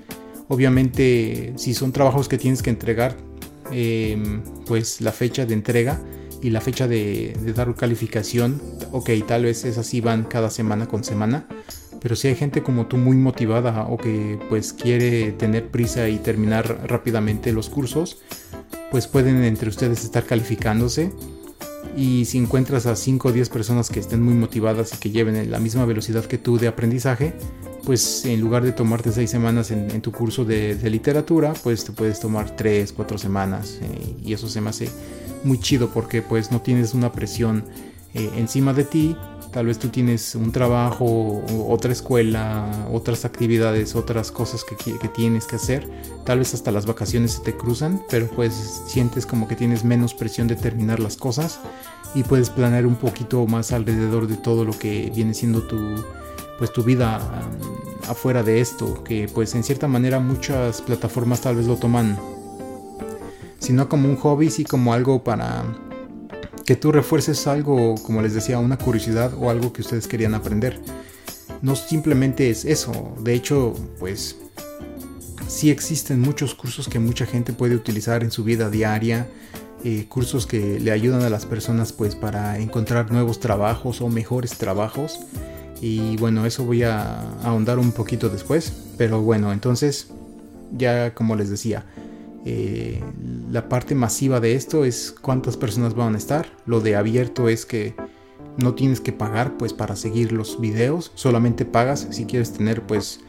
obviamente 0.48 1.54
si 1.56 1.72
son 1.72 1.92
trabajos 1.92 2.28
que 2.28 2.36
tienes 2.36 2.62
que 2.62 2.68
entregar, 2.68 3.16
em, 3.72 4.42
pues 4.66 5.00
la 5.00 5.12
fecha 5.12 5.46
de 5.46 5.54
entrega 5.54 5.98
y 6.42 6.50
la 6.50 6.60
fecha 6.60 6.86
de, 6.86 7.34
dar 7.56 7.74
calificación, 7.74 8.60
ok, 8.92 9.08
tal 9.26 9.44
vez 9.44 9.64
es 9.64 9.78
así 9.78 10.02
van 10.02 10.24
cada 10.24 10.50
semana 10.50 10.88
con 10.88 11.04
semana, 11.04 11.46
pero 12.02 12.16
si 12.16 12.28
hay 12.28 12.34
gente 12.34 12.62
como 12.62 12.86
tú 12.86 12.98
muy 12.98 13.16
motivada 13.16 13.86
o 13.86 13.96
que 13.96 14.38
pues 14.50 14.74
quiere 14.74 15.32
tener 15.32 15.70
prisa 15.70 16.06
y 16.10 16.18
terminar 16.18 16.86
rápidamente 16.86 17.50
los 17.52 17.70
cursos, 17.70 18.18
pues 18.90 19.06
pueden 19.06 19.42
entre 19.44 19.68
ustedes 19.68 20.04
estar 20.04 20.24
calificándose. 20.24 21.12
Y 21.96 22.24
si 22.26 22.38
encuentras 22.38 22.86
a 22.86 22.94
5 22.94 23.28
o 23.28 23.32
10 23.32 23.48
personas 23.48 23.90
que 23.90 24.00
estén 24.00 24.22
muy 24.22 24.34
motivadas 24.34 24.94
y 24.94 24.98
que 24.98 25.10
lleven 25.10 25.50
la 25.50 25.58
misma 25.58 25.84
velocidad 25.84 26.24
que 26.24 26.38
tú 26.38 26.58
de 26.58 26.68
aprendizaje, 26.68 27.34
pues 27.84 28.24
en 28.26 28.40
lugar 28.40 28.62
de 28.62 28.72
tomarte 28.72 29.10
6 29.10 29.28
semanas 29.28 29.70
en, 29.70 30.00
tu 30.00 30.12
curso 30.12 30.44
de, 30.44 30.76
literatura, 30.90 31.52
pues 31.62 31.84
te 31.84 31.92
puedes 31.92 32.20
tomar 32.20 32.54
3, 32.54 32.92
4 32.92 33.18
semanas. 33.18 33.78
Eh, 33.82 34.16
y 34.24 34.32
eso 34.32 34.48
se 34.48 34.60
me 34.60 34.70
hace 34.70 34.88
muy 35.42 35.58
chido 35.58 35.90
porque 35.90 36.22
pues 36.22 36.52
no 36.52 36.60
tienes 36.60 36.94
una 36.94 37.12
presión 37.12 37.64
eh, 38.14 38.30
encima 38.36 38.72
de 38.72 38.84
ti 38.84 39.16
Tal 39.52 39.66
vez 39.66 39.80
tú 39.80 39.88
tienes 39.88 40.36
un 40.36 40.52
trabajo, 40.52 41.42
otra 41.68 41.92
escuela, 41.92 42.70
otras 42.92 43.24
actividades, 43.24 43.96
otras 43.96 44.30
cosas 44.30 44.64
que, 44.64 44.76
tienes 45.08 45.46
que 45.46 45.56
hacer. 45.56 45.90
Tal 46.24 46.38
vez 46.38 46.54
hasta 46.54 46.70
las 46.70 46.86
vacaciones 46.86 47.32
se 47.32 47.42
te 47.42 47.56
cruzan, 47.56 48.00
pero 48.08 48.28
pues 48.28 48.54
sientes 48.86 49.26
como 49.26 49.48
que 49.48 49.56
tienes 49.56 49.84
menos 49.84 50.14
presión 50.14 50.46
de 50.46 50.54
terminar 50.54 51.00
las 51.00 51.16
cosas 51.16 51.58
y 52.14 52.22
puedes 52.22 52.48
planear 52.48 52.86
un 52.86 52.94
poquito 52.94 53.44
más 53.46 53.72
alrededor 53.72 54.28
de 54.28 54.36
todo 54.36 54.64
lo 54.64 54.78
que 54.78 55.10
viene 55.12 55.34
siendo 55.34 55.62
tu, 55.62 55.78
pues 56.58 56.72
tu 56.72 56.84
vida 56.84 57.20
afuera 58.08 58.44
de 58.44 58.60
esto, 58.60 59.02
que 59.02 59.28
pues 59.32 59.56
en 59.56 59.64
cierta 59.64 59.88
manera 59.88 60.20
muchas 60.20 60.80
plataformas 60.80 61.40
tal 61.40 61.56
vez 61.56 61.66
lo 61.66 61.76
toman, 61.76 62.16
si 63.58 63.72
no 63.72 63.88
como 63.88 64.08
un 64.08 64.16
hobby, 64.16 64.50
sí 64.50 64.64
como 64.64 64.92
algo 64.92 65.22
para 65.24 65.64
que 66.70 66.76
tú 66.76 66.92
refuerces 66.92 67.48
algo, 67.48 67.96
como 67.96 68.22
les 68.22 68.32
decía, 68.32 68.60
una 68.60 68.78
curiosidad 68.78 69.32
o 69.36 69.50
algo 69.50 69.72
que 69.72 69.80
ustedes 69.80 70.06
querían 70.06 70.34
aprender. 70.34 70.78
No 71.62 71.74
simplemente 71.74 72.48
es 72.48 72.64
eso, 72.64 73.16
de 73.24 73.34
hecho, 73.34 73.74
pues 73.98 74.36
sí 75.48 75.68
existen 75.68 76.20
muchos 76.20 76.54
cursos 76.54 76.88
que 76.88 77.00
mucha 77.00 77.26
gente 77.26 77.52
puede 77.52 77.74
utilizar 77.74 78.22
en 78.22 78.30
su 78.30 78.44
vida 78.44 78.70
diaria, 78.70 79.26
eh, 79.82 80.06
cursos 80.08 80.46
que 80.46 80.78
le 80.78 80.92
ayudan 80.92 81.22
a 81.22 81.28
las 81.28 81.44
personas 81.44 81.92
pues 81.92 82.14
para 82.14 82.60
encontrar 82.60 83.10
nuevos 83.10 83.40
trabajos 83.40 84.00
o 84.00 84.08
mejores 84.08 84.56
trabajos. 84.56 85.18
Y 85.80 86.16
bueno, 86.18 86.46
eso 86.46 86.64
voy 86.64 86.84
a 86.84 87.32
ahondar 87.42 87.80
un 87.80 87.90
poquito 87.90 88.28
después, 88.28 88.72
pero 88.96 89.22
bueno, 89.22 89.52
entonces 89.52 90.06
ya 90.70 91.14
como 91.14 91.34
les 91.34 91.50
decía, 91.50 91.84
eh, 92.44 93.02
la 93.50 93.68
parte 93.68 93.94
masiva 93.94 94.40
de 94.40 94.54
esto 94.54 94.84
es 94.84 95.14
cuántas 95.20 95.56
personas 95.56 95.94
van 95.94 96.14
a 96.14 96.18
estar. 96.18 96.46
Lo 96.66 96.80
de 96.80 96.96
abierto 96.96 97.48
es 97.48 97.66
que 97.66 97.94
no 98.56 98.74
tienes 98.74 99.00
que 99.00 99.12
pagar 99.12 99.56
pues 99.56 99.72
para 99.72 99.96
seguir 99.96 100.32
los 100.32 100.60
videos, 100.60 101.12
solamente 101.14 101.64
pagas 101.64 102.08
si 102.10 102.24
quieres 102.24 102.52
tener 102.52 102.82
pues 102.82 103.20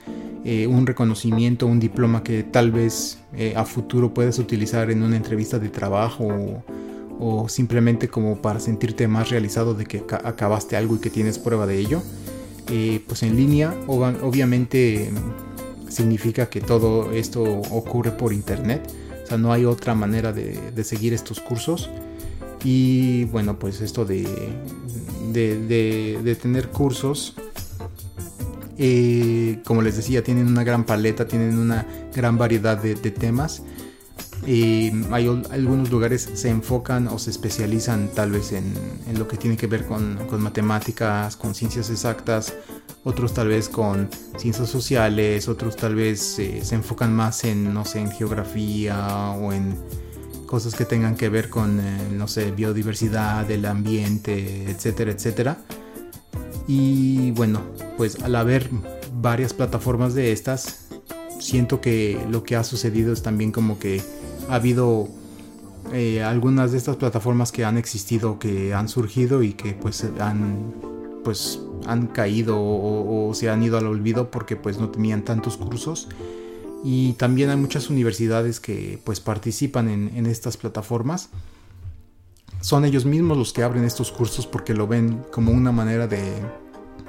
eh, 0.43 0.67
un 0.67 0.87
reconocimiento, 0.87 1.67
un 1.67 1.79
diploma 1.79 2.23
que 2.23 2.43
tal 2.43 2.71
vez 2.71 3.19
eh, 3.33 3.53
a 3.55 3.65
futuro 3.65 4.13
puedas 4.13 4.39
utilizar 4.39 4.89
en 4.89 5.03
una 5.03 5.15
entrevista 5.15 5.59
de 5.59 5.69
trabajo 5.69 6.63
o, 7.19 7.47
simplemente 7.47 8.07
como 8.07 8.41
para 8.41 8.59
sentirte 8.59 9.07
más 9.07 9.29
realizado 9.29 9.75
de 9.75 9.85
que 9.85 10.03
acabaste 10.23 10.75
algo 10.75 10.95
y 10.95 10.99
que 10.99 11.11
tienes 11.11 11.37
prueba 11.37 11.67
de 11.67 11.77
ello. 11.77 12.01
pues 13.07 13.21
en 13.21 13.37
línea 13.37 13.75
obviamente 13.85 15.11
significa 15.87 16.47
que 16.47 16.61
todo 16.61 17.11
esto 17.11 17.43
ocurre 17.43 18.09
por 18.09 18.33
internet 18.33 18.89
no 19.37 19.51
hay 19.53 19.65
otra 19.65 19.95
manera 19.95 20.33
de, 20.33 20.83
seguir 20.83 21.13
estos 21.13 21.39
cursos. 21.39 21.89
Y 22.63 23.25
bueno, 23.25 23.57
pues 23.57 23.81
esto 23.81 24.05
de, 24.05 24.25
tener 26.41 26.67
cursos, 26.69 27.35
eh, 28.77 29.59
como 29.65 29.81
les 29.81 29.97
decía, 29.97 30.23
tienen 30.23 30.47
una 30.47 30.63
gran 30.63 30.85
paleta, 30.85 31.27
tienen 31.27 31.57
una 31.57 31.85
gran 32.15 32.37
variedad 32.37 32.77
de, 32.77 32.95
temas. 32.95 33.63
Hay 34.43 35.43
algunos 35.51 35.91
lugares 35.91 36.29
se 36.33 36.49
enfocan 36.49 37.07
o 37.07 37.19
se 37.19 37.29
especializan 37.29 38.09
tal 38.13 38.31
vez 38.31 38.51
en, 38.53 38.73
lo 39.17 39.27
que 39.27 39.37
tiene 39.37 39.57
que 39.57 39.67
ver 39.67 39.85
con, 39.85 40.17
con, 40.29 40.41
matemáticas, 40.41 41.35
con 41.35 41.53
ciencias 41.53 41.89
exactas, 41.89 42.53
otros 43.03 43.33
tal 43.33 43.49
vez 43.49 43.69
con 43.69 44.09
ciencias 44.37 44.69
sociales, 44.69 45.47
otros 45.47 45.75
tal 45.75 45.95
vez 45.95 46.39
eh, 46.39 46.61
se 46.63 46.75
enfocan 46.75 47.15
más 47.15 47.43
en, 47.43 47.73
no 47.73 47.85
sé, 47.85 47.99
en 47.99 48.11
geografía 48.11 49.31
o 49.31 49.53
en 49.53 49.77
cosas 50.45 50.75
que 50.75 50.85
tengan 50.85 51.15
que 51.15 51.29
ver 51.29 51.49
con, 51.49 51.79
eh, 51.79 52.09
no 52.11 52.27
sé, 52.27 52.51
biodiversidad, 52.51 53.49
el 53.49 53.65
ambiente, 53.65 54.69
etcétera, 54.69 55.11
etcétera. 55.11 55.57
Y 56.67 57.31
bueno, 57.31 57.61
pues 57.97 58.21
al 58.21 58.35
haber 58.35 58.69
varias 59.21 59.53
plataformas 59.53 60.13
de 60.13 60.31
estas, 60.31 60.87
siento 61.39 61.81
que 61.81 62.19
lo 62.29 62.43
que 62.43 62.55
ha 62.55 62.63
sucedido 62.63 63.13
es 63.13 63.21
también 63.21 63.51
como 63.51 63.79
que 63.79 64.01
ha 64.49 64.55
habido 64.55 65.07
eh, 65.93 66.23
algunas 66.23 66.71
de 66.71 66.77
estas 66.77 66.95
plataformas 66.95 67.51
que 67.51 67.65
han 67.65 67.77
existido, 67.77 68.39
que 68.39 68.73
han 68.73 68.87
surgido 68.87 69.43
y 69.43 69.53
que 69.53 69.73
pues 69.73 70.05
han 70.19 70.73
pues 71.23 71.59
han 71.85 72.07
caído 72.07 72.57
o, 72.59 73.31
se 73.33 73.49
han 73.49 73.63
ido 73.63 73.77
al 73.77 73.87
olvido 73.87 74.31
porque 74.31 74.55
pues 74.55 74.79
no 74.79 74.89
tenían 74.89 75.23
tantos 75.23 75.57
cursos. 75.57 76.07
Y 76.83 77.13
también 77.13 77.49
hay 77.49 77.57
muchas 77.57 77.89
universidades 77.89 78.59
que 78.59 78.99
pues 79.03 79.19
participan 79.19 79.89
en, 79.89 80.25
estas 80.25 80.57
plataformas. 80.57 81.29
Son 82.59 82.85
ellos 82.85 83.05
mismos 83.05 83.37
los 83.37 83.53
que 83.53 83.63
abren 83.63 83.83
estos 83.83 84.11
cursos 84.11 84.47
porque 84.47 84.73
lo 84.73 84.87
ven 84.87 85.23
como 85.31 85.51
una 85.51 85.71
manera 85.71 86.07
de 86.07 86.21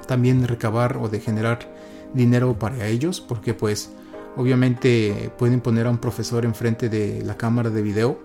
también 0.07 0.47
recabar 0.47 0.97
o 0.97 1.09
de 1.09 1.19
generar 1.19 1.73
dinero 2.13 2.57
para 2.59 2.87
ellos 2.87 3.21
porque 3.21 3.53
pues 3.53 3.91
obviamente 4.35 5.31
pueden 5.37 5.61
poner 5.61 5.87
a 5.87 5.89
un 5.89 5.97
profesor 5.97 6.45
enfrente 6.45 6.89
de 6.89 7.23
la 7.23 7.37
cámara 7.37 7.69
de 7.69 7.81
video 7.81 8.19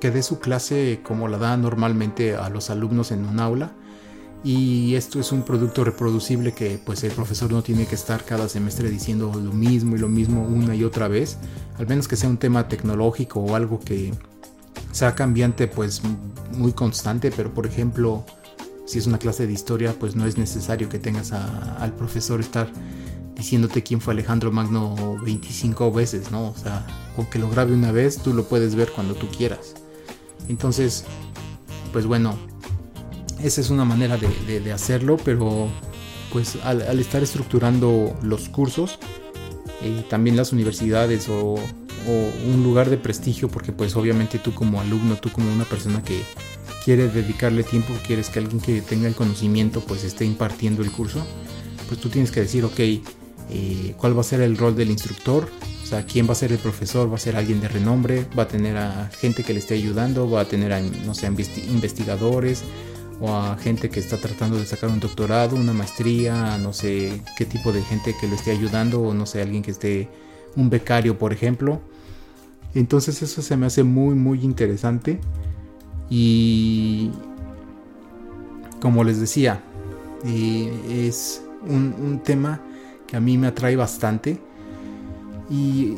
que 0.00 0.10
dé 0.10 0.22
su 0.22 0.38
clase 0.38 1.00
como 1.02 1.28
la 1.28 1.38
da 1.38 1.56
normalmente 1.56 2.36
a 2.36 2.48
los 2.48 2.70
alumnos 2.70 3.10
en 3.10 3.26
un 3.26 3.40
aula. 3.40 3.72
Y 4.44 4.94
esto 4.94 5.18
es 5.18 5.32
un 5.32 5.42
producto 5.42 5.82
reproducible 5.82 6.52
que 6.52 6.78
pues 6.78 7.02
el 7.02 7.10
profesor 7.10 7.50
no 7.50 7.62
tiene 7.62 7.86
que 7.86 7.96
estar 7.96 8.24
cada 8.24 8.48
semestre 8.48 8.88
diciendo 8.88 9.32
lo 9.34 9.52
mismo 9.52 9.96
y 9.96 9.98
lo 9.98 10.08
mismo 10.08 10.44
una 10.44 10.76
y 10.76 10.84
otra 10.84 11.08
vez, 11.08 11.38
al 11.76 11.88
menos 11.88 12.06
que 12.06 12.14
sea 12.14 12.28
un 12.28 12.36
tema 12.36 12.68
tecnológico 12.68 13.40
o 13.40 13.56
algo 13.56 13.80
que 13.80 14.14
sea 14.92 15.16
cambiante 15.16 15.66
pues 15.66 16.02
muy 16.52 16.72
constante, 16.72 17.32
pero 17.36 17.52
por 17.52 17.66
ejemplo 17.66 18.24
si 18.86 18.98
es 18.98 19.08
una 19.08 19.18
clase 19.18 19.46
de 19.46 19.52
historia 19.52 19.94
pues 19.98 20.14
no 20.14 20.24
es 20.24 20.38
necesario 20.38 20.88
que 20.88 21.00
tengas 21.00 21.32
al 21.32 21.92
profesor 21.94 22.40
estar 22.40 22.70
diciéndote 23.38 23.84
quién 23.84 24.00
fue 24.00 24.12
Alejandro 24.12 24.50
Magno 24.50 25.16
25 25.22 25.92
veces, 25.92 26.30
¿no? 26.30 26.48
O 26.48 26.56
sea, 26.56 26.84
con 27.16 27.26
que 27.26 27.38
lo 27.38 27.48
grabe 27.48 27.72
una 27.72 27.92
vez, 27.92 28.18
tú 28.18 28.34
lo 28.34 28.44
puedes 28.44 28.74
ver 28.74 28.90
cuando 28.90 29.14
tú 29.14 29.28
quieras. 29.28 29.74
Entonces, 30.48 31.04
pues 31.92 32.04
bueno, 32.04 32.36
esa 33.42 33.60
es 33.60 33.70
una 33.70 33.84
manera 33.84 34.18
de, 34.18 34.72
hacerlo, 34.72 35.16
pero 35.24 35.68
pues 36.32 36.58
al, 36.64 36.82
estar 36.98 37.22
estructurando 37.22 38.18
los 38.22 38.48
cursos, 38.48 38.98
eh, 39.82 40.04
también 40.10 40.36
las 40.36 40.52
universidades 40.52 41.28
o, 41.28 41.54
un 42.08 42.62
lugar 42.62 42.88
de 42.88 42.96
prestigio, 42.96 43.48
porque 43.48 43.70
pues 43.70 43.94
obviamente 43.94 44.38
tú 44.38 44.54
como 44.54 44.80
alumno, 44.80 45.16
tú 45.16 45.30
como 45.30 45.52
una 45.52 45.64
persona 45.64 46.02
que 46.02 46.22
quiere 46.82 47.06
dedicarle 47.08 47.64
tiempo, 47.64 47.92
quieres 48.06 48.30
que 48.30 48.38
alguien 48.38 48.60
que 48.60 48.80
tenga 48.80 49.08
el 49.08 49.14
conocimiento 49.14 49.82
pues 49.82 50.04
esté 50.04 50.24
impartiendo 50.24 50.82
el 50.82 50.90
curso, 50.90 51.22
pues 51.86 52.00
tú 52.00 52.08
tienes 52.08 52.30
que 52.30 52.40
decir, 52.40 52.64
ok, 52.64 52.80
eh, 53.50 53.94
cuál 53.96 54.16
va 54.16 54.20
a 54.20 54.24
ser 54.24 54.40
el 54.40 54.56
rol 54.56 54.76
del 54.76 54.90
instructor, 54.90 55.48
o 55.82 55.86
sea, 55.86 56.04
quién 56.04 56.28
va 56.28 56.32
a 56.32 56.34
ser 56.34 56.52
el 56.52 56.58
profesor, 56.58 57.10
va 57.10 57.16
a 57.16 57.18
ser 57.18 57.36
alguien 57.36 57.60
de 57.62 57.68
renombre, 57.68 58.26
va 58.38 58.42
a 58.42 58.48
tener 58.48 58.76
a 58.76 59.10
gente 59.18 59.42
que 59.42 59.54
le 59.54 59.58
esté 59.60 59.74
ayudando, 59.74 60.28
va 60.28 60.42
a 60.42 60.44
tener 60.44 60.72
a, 60.72 60.80
no 60.80 61.14
sé, 61.14 61.26
investigadores 61.26 62.62
o 63.20 63.34
a 63.34 63.56
gente 63.56 63.88
que 63.88 63.98
está 63.98 64.18
tratando 64.18 64.58
de 64.58 64.66
sacar 64.66 64.90
un 64.90 65.00
doctorado, 65.00 65.56
una 65.56 65.72
maestría, 65.72 66.58
no 66.58 66.72
sé 66.72 67.22
qué 67.38 67.46
tipo 67.46 67.72
de 67.72 67.82
gente 67.82 68.14
que 68.20 68.28
lo 68.28 68.34
esté 68.34 68.50
ayudando, 68.50 69.00
o 69.00 69.14
no 69.14 69.24
sé, 69.24 69.40
alguien 69.40 69.62
que 69.62 69.70
esté, 69.70 70.08
un 70.56 70.68
becario, 70.68 71.18
por 71.18 71.32
ejemplo. 71.32 71.80
Entonces 72.74 73.22
eso 73.22 73.40
se 73.40 73.56
me 73.56 73.66
hace 73.66 73.82
muy, 73.82 74.14
muy 74.14 74.44
interesante. 74.44 75.18
Y 76.10 77.10
como 78.80 79.04
les 79.04 79.20
decía, 79.20 79.62
eh, 80.24 81.06
es 81.08 81.42
un 81.66 82.20
tema 82.24 82.60
que 83.08 83.16
a 83.16 83.20
mí 83.20 83.36
me 83.36 83.48
atrae 83.48 83.74
bastante. 83.74 84.38
Y 85.50 85.96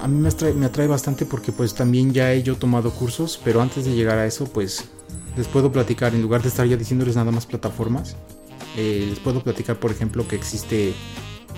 a 0.00 0.08
mí 0.08 0.20
me 0.20 0.28
atrae, 0.28 0.52
me 0.52 0.66
atrae 0.66 0.88
bastante 0.88 1.24
porque 1.24 1.52
pues 1.52 1.74
también 1.74 2.12
ya 2.12 2.32
he 2.32 2.42
yo 2.42 2.56
tomado 2.56 2.90
cursos, 2.90 3.40
pero 3.42 3.62
antes 3.62 3.84
de 3.84 3.94
llegar 3.94 4.18
a 4.18 4.26
eso 4.26 4.44
pues 4.46 4.84
les 5.36 5.46
puedo 5.46 5.70
platicar, 5.70 6.14
en 6.14 6.22
lugar 6.22 6.42
de 6.42 6.48
estar 6.48 6.66
ya 6.66 6.76
diciéndoles 6.76 7.16
nada 7.16 7.30
más 7.30 7.46
plataformas, 7.46 8.16
eh, 8.76 9.06
les 9.08 9.18
puedo 9.20 9.42
platicar 9.42 9.78
por 9.78 9.92
ejemplo 9.92 10.26
que 10.26 10.36
existe 10.36 10.92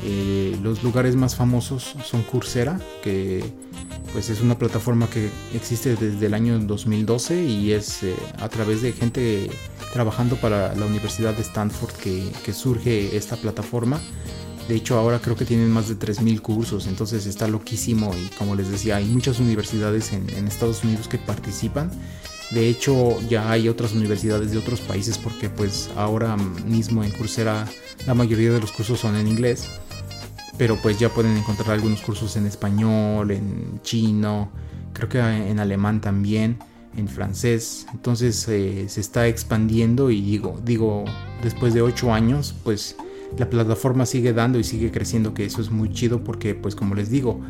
eh, 0.05 0.57
los 0.63 0.83
lugares 0.83 1.17
más 1.17 1.37
famosos 1.37 1.95
son 2.05 2.23
Coursera, 2.23 2.81
que 3.03 3.43
pues 4.13 4.29
es 4.29 4.41
una 4.41 4.59
plataforma 4.59 5.09
que 5.09 5.31
existe 5.55 5.97
desde 5.97 6.27
el 6.27 6.35
año 6.35 6.59
2012 6.59 7.45
y 7.45 7.73
es 7.73 8.03
eh, 8.03 8.15
a 8.41 8.49
través 8.49 8.83
de 8.83 8.93
gente 8.93 9.49
trabajando 9.93 10.37
para 10.37 10.75
la 10.75 10.87
Universidad 10.87 11.35
de 11.35 11.43
Stanford 11.43 11.93
que, 11.93 12.31
que 12.45 12.53
surge 12.53 13.17
esta 13.17 13.37
plataforma 13.37 14.01
de 14.73 14.79
hecho, 14.79 14.99
ahora 14.99 15.19
creo 15.19 15.37
que 15.37 15.45
tienen 15.45 15.71
más 15.71 15.91
de 15.91 15.99
3.000 15.99 16.41
cursos, 16.41 16.87
entonces 16.87 17.27
está 17.27 17.47
loquísimo 17.47 18.11
y 18.17 18.35
como 18.37 18.55
les 18.55 18.71
decía, 18.71 18.97
hay 18.97 19.05
muchas 19.05 19.39
universidades 19.39 20.15
en, 20.15 20.49
Estados 20.49 20.83
Unidos 20.83 21.09
que 21.09 21.19
participan. 21.19 21.91
De 22.53 22.71
hecho, 22.71 23.21
ya 23.29 23.51
hay 23.51 23.69
otras 23.69 23.93
universidades 23.93 24.51
de 24.51 24.57
otros 24.57 24.81
países 24.81 25.19
porque 25.19 25.51
pues 25.51 25.91
ahora 25.95 26.39
mismo 26.39 27.05
en 27.05 27.11
Coursera 27.11 27.69
la 28.07 28.15
mayoría 28.15 28.51
de 28.51 28.61
los 28.61 28.73
cursos 28.73 28.99
son 28.99 29.15
en 29.17 29.29
inglés. 29.29 29.69
Pero 30.57 30.79
pues 30.81 30.99
ya 30.99 31.11
pueden 31.11 31.37
encontrar 31.37 31.73
algunos 31.73 32.01
cursos 32.01 32.35
en 32.37 32.47
español, 32.47 33.31
en 33.31 33.79
chino, 33.83 34.51
creo 34.95 35.11
que 35.11 35.19
en 35.19 35.61
alemán 35.61 36.01
también, 36.01 36.57
en 36.97 37.09
francés. 37.09 37.85
Entonces 37.93 38.49
eh, 38.49 38.87
se 38.89 39.03
está 39.03 39.29
expandiendo 39.29 40.11
y 40.11 40.23
digo, 40.23 40.59
digo, 40.65 41.05
después 41.43 41.75
de 41.75 41.83
8 41.83 42.11
años, 42.15 42.55
pues 42.65 42.97
la 43.39 43.49
plataforma 43.49 44.07
sigue 44.07 44.33
dando 44.33 44.59
y 44.59 44.65
sigue 44.65 44.91
creciendo, 44.91 45.35
que 45.35 45.45
eso 45.45 45.61
es 45.61 45.71
muy 45.71 45.93
chido 45.93 46.23
porque 46.23 46.55
pues 46.55 46.75
como 46.75 46.95
les 46.95 47.11
digo, 47.11 47.41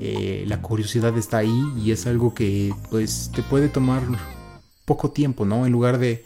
eh, 0.00 0.44
la 0.46 0.62
curiosidad 0.62 1.16
está 1.16 1.38
ahí 1.38 1.64
y 1.82 1.90
es 1.90 2.06
algo 2.06 2.34
que 2.34 2.72
pues 2.90 3.30
te 3.34 3.42
puede 3.42 3.68
tomar 3.68 4.02
poco 4.84 5.10
tiempo, 5.10 5.44
¿no? 5.44 5.66
En 5.66 5.72
lugar 5.72 5.98
de 5.98 6.24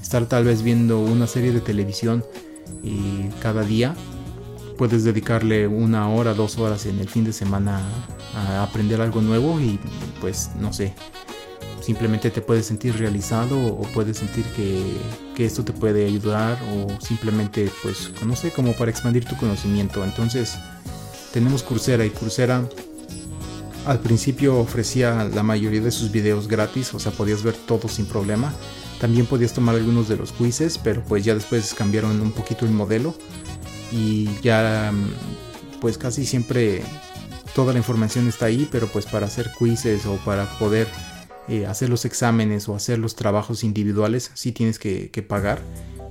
estar 0.00 0.26
tal 0.26 0.44
vez 0.44 0.62
viendo 0.62 1.00
una 1.00 1.26
serie 1.26 1.52
de 1.52 1.60
televisión 1.60 2.24
y 2.82 3.28
cada 3.40 3.62
día, 3.62 3.94
puedes 4.76 5.04
dedicarle 5.04 5.66
una 5.66 6.08
hora, 6.08 6.34
dos 6.34 6.58
horas 6.58 6.86
en 6.86 6.98
el 6.98 7.08
fin 7.08 7.24
de 7.24 7.32
semana 7.32 7.80
a 8.34 8.62
aprender 8.62 9.00
algo 9.00 9.20
nuevo 9.20 9.60
y 9.60 9.78
pues 10.20 10.50
no 10.60 10.72
sé, 10.72 10.94
simplemente 11.84 12.30
te 12.30 12.40
puedes 12.40 12.64
sentir 12.64 12.96
realizado 12.96 13.58
o 13.58 13.82
puedes 13.92 14.16
sentir 14.16 14.44
que, 14.56 15.44
esto 15.44 15.64
te 15.64 15.72
puede 15.72 16.06
ayudar 16.06 16.58
o 16.72 16.98
simplemente 17.00 17.70
pues 17.82 18.10
no 18.24 18.34
sé 18.36 18.52
como 18.52 18.72
para 18.72 18.90
expandir 18.90 19.24
tu 19.26 19.36
conocimiento. 19.36 20.02
Entonces 20.02 20.54
tenemos 21.32 21.62
Coursera 21.62 22.06
y 22.06 22.10
Coursera 22.10 22.66
al 23.86 24.00
principio 24.00 24.58
ofrecía 24.58 25.24
la 25.24 25.42
mayoría 25.42 25.82
de 25.82 25.90
sus 25.90 26.10
videos 26.10 26.48
gratis 26.48 26.94
o 26.94 26.98
sea 26.98 27.12
podías 27.12 27.42
ver 27.42 27.54
todo 27.54 27.88
sin 27.88 28.06
problema. 28.06 28.52
También 29.00 29.26
podías 29.26 29.52
tomar 29.52 29.74
algunos 29.74 30.08
de 30.08 30.16
los 30.16 30.32
quizzes 30.32 30.78
pero 30.78 31.02
pues 31.04 31.24
ya 31.24 31.34
después 31.34 31.74
cambiaron 31.74 32.18
un 32.20 32.32
poquito 32.32 32.64
el 32.64 32.70
modelo 32.70 33.14
y 33.92 34.30
ya 34.40 34.90
pues 35.80 35.98
casi 35.98 36.24
siempre 36.24 36.82
toda 37.54 37.74
la 37.74 37.78
información 37.78 38.26
está 38.28 38.46
ahí 38.46 38.66
pero 38.72 38.86
pues 38.86 39.04
para 39.04 39.26
hacer 39.26 39.50
quizzes 39.58 40.06
o 40.06 40.16
para 40.24 40.46
poder 40.58 40.88
eh, 41.46 41.66
hacer 41.66 41.90
los 41.90 42.06
exámenes 42.06 42.70
o 42.70 42.74
hacer 42.74 42.98
los 42.98 43.16
trabajos 43.16 43.64
individuales, 43.64 44.30
sí 44.34 44.52
tienes 44.52 44.78
que, 44.78 45.26
pagar. 45.28 45.60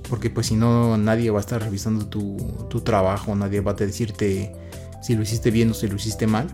Porque 0.08 0.30
pues 0.30 0.46
si 0.46 0.54
no, 0.54 0.96
nadie 0.96 1.30
va 1.30 1.38
a 1.38 1.40
estar 1.40 1.60
revisando 1.60 2.06
tu, 2.06 2.80
trabajo, 2.82 3.34
nadie 3.34 3.60
va 3.60 3.72
a 3.72 3.74
decirte 3.74 4.54
si 5.02 5.16
lo 5.16 5.22
hiciste 5.22 5.50
bien 5.50 5.70
o 5.70 5.74
si 5.74 5.88
lo 5.88 5.96
hiciste 5.96 6.26
mal. 6.26 6.48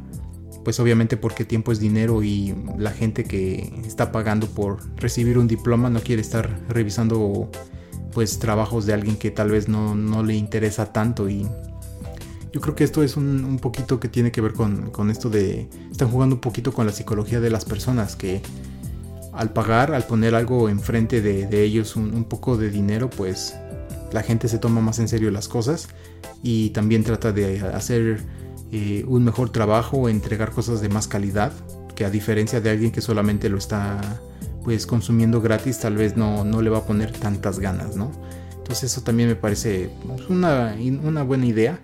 Pues 0.65 0.81
obviamente 0.81 1.17
porque 1.17 1.45
tiempo 1.45 1.73
es 1.73 1.81
dinero 1.81 2.23
y 2.23 2.55
la 2.79 2.91
gente 2.91 3.25
que 3.25 3.83
está 3.85 4.13
pagando 4.13 4.47
por 4.47 4.79
recibir 4.97 5.37
un 5.37 5.49
diploma 5.49 5.91
no 5.91 6.01
quiere 6.01 6.23
estar 6.23 6.61
revisando 6.69 7.51
pues 8.13 8.39
trabajos 8.39 8.87
de 8.87 8.95
alguien 8.95 9.17
que 9.17 9.31
tal 9.31 9.51
vez 9.51 9.69
no, 9.69 10.23
le 10.23 10.35
interesa 10.35 10.93
tanto 10.93 11.29
y 11.29 11.47
yo 12.53 12.61
creo 12.61 12.75
que 12.75 12.85
esto 12.85 13.03
es 13.03 13.17
un, 13.17 13.59
poquito 13.61 14.01
que 14.01 14.09
tiene 14.09 14.33
que 14.33 14.41
ver 14.41 14.53
con, 14.53 14.91
con, 14.91 15.11
esto 15.11 15.31
de... 15.31 15.69
Están 15.91 16.11
jugando 16.11 16.35
un 16.37 16.41
poquito 16.41 16.73
con 16.73 16.85
la 16.85 16.93
psicología 16.93 17.41
de 17.41 17.49
las 17.49 17.65
personas 17.65 18.17
que 18.17 18.43
al 19.33 19.53
pagar, 19.53 19.95
al 19.95 20.05
poner 20.05 20.35
algo 20.35 20.69
enfrente 20.69 21.21
de, 21.21 21.63
ellos, 21.63 21.97
un, 21.97 22.25
poco 22.25 22.57
de 22.57 22.71
dinero, 22.71 23.11
pues 23.11 23.55
la 24.13 24.23
gente 24.23 24.49
se 24.49 24.59
toma 24.59 24.81
más 24.81 24.99
en 24.99 25.09
serio 25.09 25.31
las 25.31 25.49
cosas 25.49 25.89
y 26.43 26.71
también 26.71 27.05
trata 27.05 27.33
de 27.33 27.61
hacer 27.61 28.25
eh, 28.73 29.05
un 29.07 29.25
mejor 29.25 29.51
trabajo, 29.51 30.09
entregar 30.09 30.51
cosas 30.51 30.81
de 30.81 30.89
más 30.89 31.07
calidad, 31.07 31.53
que 31.95 32.05
a 32.05 32.11
diferencia 32.11 32.61
de 32.61 32.71
alguien 32.71 32.93
que 32.93 33.01
solamente 33.01 33.49
lo 33.49 33.59
está 33.59 34.01
pues 34.65 34.87
consumiendo 34.87 35.41
gratis, 35.41 35.79
tal 35.79 35.97
vez 35.97 36.17
no, 36.17 36.45
no 36.45 36.61
le 36.61 36.71
va 36.71 36.79
a 36.79 36.85
poner 36.85 37.13
tantas 37.13 37.59
ganas, 37.59 37.97
¿no? 37.97 38.11
Entonces 38.57 38.93
eso 38.93 39.03
también 39.03 39.29
me 39.29 39.37
parece 39.37 39.91
pues, 40.07 40.29
una, 40.29 40.77
una 41.03 41.23
buena 41.23 41.47
idea, 41.47 41.81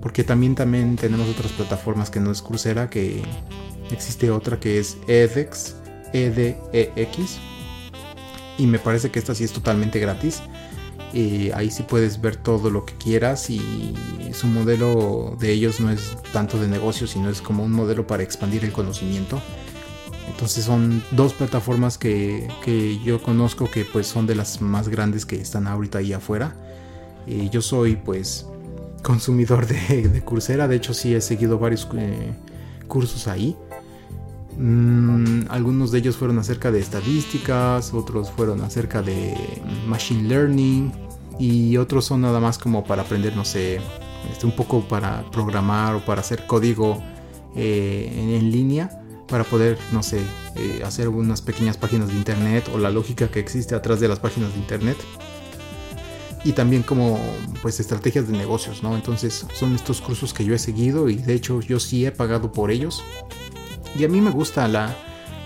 porque 0.00 0.22
también, 0.24 0.54
también 0.54 0.96
tenemos 0.96 1.28
otras 1.28 1.52
plataformas 1.52 2.10
que 2.10 2.20
no 2.20 2.30
es 2.30 2.42
Coursera, 2.42 2.88
que 2.90 3.22
existe 3.90 4.30
otra 4.30 4.60
que 4.60 4.78
es 4.78 4.96
edX, 5.08 5.74
EDEX. 6.12 7.38
Y 8.58 8.66
me 8.66 8.78
parece 8.78 9.10
que 9.10 9.18
esta 9.18 9.34
sí 9.34 9.44
es 9.44 9.52
totalmente 9.52 9.98
gratis. 9.98 10.42
y 11.12 11.50
ahí 11.52 11.70
sí 11.70 11.82
puedes 11.82 12.20
ver 12.20 12.36
todo 12.36 12.70
lo 12.70 12.84
que 12.84 12.94
quieras 12.94 13.50
y 13.50 13.94
su 14.32 14.46
modelo 14.46 15.36
de 15.40 15.50
ellos 15.50 15.80
no 15.80 15.90
es 15.90 16.16
tanto 16.32 16.56
de 16.60 16.68
negocio, 16.68 17.06
sino 17.08 17.28
es 17.30 17.42
como 17.42 17.64
un 17.64 17.72
modelo 17.72 18.06
para 18.06 18.22
expandir 18.22 18.64
el 18.64 18.72
conocimiento. 18.72 19.40
Entonces 20.28 20.64
son 20.64 21.02
dos 21.10 21.34
plataformas 21.34 21.98
que, 21.98 22.48
yo 23.04 23.20
conozco 23.20 23.68
que 23.70 23.84
pues 23.84 24.06
son 24.06 24.26
de 24.26 24.34
las 24.34 24.60
más 24.60 24.88
grandes 24.88 25.26
que 25.26 25.36
están 25.40 25.66
ahorita 25.66 25.98
ahí 25.98 26.12
afuera. 26.12 26.54
y 27.26 27.50
yo 27.50 27.60
soy 27.60 27.96
pues 27.96 28.46
consumidor 29.02 29.66
de, 29.66 30.08
de, 30.08 30.22
Coursera, 30.22 30.68
de 30.68 30.76
hecho 30.76 30.94
sí 30.94 31.14
he 31.14 31.20
seguido 31.20 31.58
varios 31.58 31.88
eh, 31.96 32.32
cursos 32.86 33.26
ahí. 33.26 33.56
Mm, 34.62 35.46
algunos 35.48 35.90
de 35.90 36.00
ellos 36.00 36.18
fueron 36.18 36.38
acerca 36.38 36.70
de 36.70 36.80
estadísticas, 36.80 37.94
otros 37.94 38.30
fueron 38.30 38.60
acerca 38.60 39.00
de 39.00 39.34
machine 39.86 40.28
learning 40.28 40.92
y 41.38 41.78
otros 41.78 42.04
son 42.04 42.20
nada 42.20 42.40
más 42.40 42.58
como 42.58 42.84
para 42.84 43.00
aprender, 43.00 43.34
no 43.34 43.46
sé, 43.46 43.80
este, 44.30 44.44
un 44.44 44.54
poco 44.54 44.86
para 44.86 45.24
programar 45.30 45.94
o 45.94 46.04
para 46.04 46.20
hacer 46.20 46.46
código 46.46 47.02
eh, 47.56 48.12
en, 48.14 48.52
línea 48.52 48.90
para 49.26 49.44
poder, 49.44 49.78
no 49.92 50.02
sé, 50.02 50.20
eh, 50.56 50.82
hacer 50.84 51.08
unas 51.08 51.40
pequeñas 51.40 51.78
páginas 51.78 52.08
de 52.08 52.16
internet 52.16 52.68
o 52.74 52.76
la 52.76 52.90
lógica 52.90 53.28
que 53.28 53.40
existe 53.40 53.74
atrás 53.74 53.98
de 53.98 54.08
las 54.08 54.18
páginas 54.18 54.52
de 54.52 54.58
internet. 54.58 54.98
Y 56.44 56.52
también 56.52 56.82
como 56.82 57.18
pues 57.62 57.80
estrategias 57.80 58.28
de 58.28 58.36
negocios, 58.36 58.82
¿no? 58.82 58.94
Entonces 58.94 59.46
son 59.54 59.74
estos 59.74 60.02
cursos 60.02 60.34
que 60.34 60.44
yo 60.44 60.54
he 60.54 60.58
seguido 60.58 61.08
y 61.08 61.16
de 61.16 61.32
hecho 61.32 61.60
yo 61.62 61.80
sí 61.80 62.04
he 62.04 62.12
pagado 62.12 62.52
por 62.52 62.70
ellos. 62.70 63.02
Y 63.98 64.04
a 64.04 64.08
mí 64.08 64.20
me 64.20 64.30
gusta 64.30 64.68
la, 64.68 64.94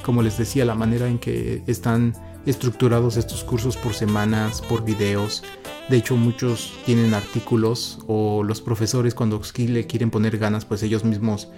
como 0.04 0.22
les 0.22 0.38
decía, 0.38 0.64
la 0.64 0.74
manera 0.74 1.08
en 1.08 1.18
que 1.18 1.62
están 1.66 2.14
estructurados 2.46 3.16
estos 3.16 3.42
cursos 3.44 3.76
por 3.76 3.94
semanas, 3.94 4.60
por 4.60 4.84
videos. 4.84 5.42
De 5.88 5.96
hecho, 5.96 6.16
muchos 6.16 6.72
tienen 6.84 7.14
artículos 7.14 7.98
o 8.06 8.42
los 8.42 8.60
profesores 8.60 9.14
cuando 9.14 9.40
le 9.56 9.86
quieren 9.86 10.10
poner 10.10 10.38
ganas, 10.38 10.64
pues 10.64 10.82
ellos 10.82 11.04
mismos 11.04 11.48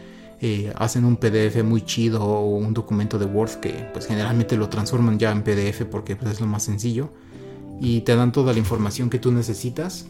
eh, 0.40 0.70
hacen 0.76 1.06
un 1.06 1.16
PDF 1.16 1.62
muy 1.64 1.80
chido 1.80 2.22
o 2.22 2.56
un 2.56 2.74
documento 2.74 3.18
de 3.18 3.24
Word 3.24 3.52
que 3.60 3.88
pues 3.94 4.06
generalmente 4.06 4.58
lo 4.58 4.68
transforman 4.68 5.18
ya 5.18 5.32
en 5.32 5.42
PDF 5.42 5.84
porque 5.90 6.14
pues, 6.14 6.32
es 6.32 6.40
lo 6.42 6.46
más 6.46 6.62
sencillo 6.62 7.08
y 7.80 8.02
te 8.02 8.14
dan 8.14 8.32
toda 8.32 8.52
la 8.52 8.58
información 8.58 9.08
que 9.08 9.18
tú 9.18 9.32
necesitas 9.32 10.04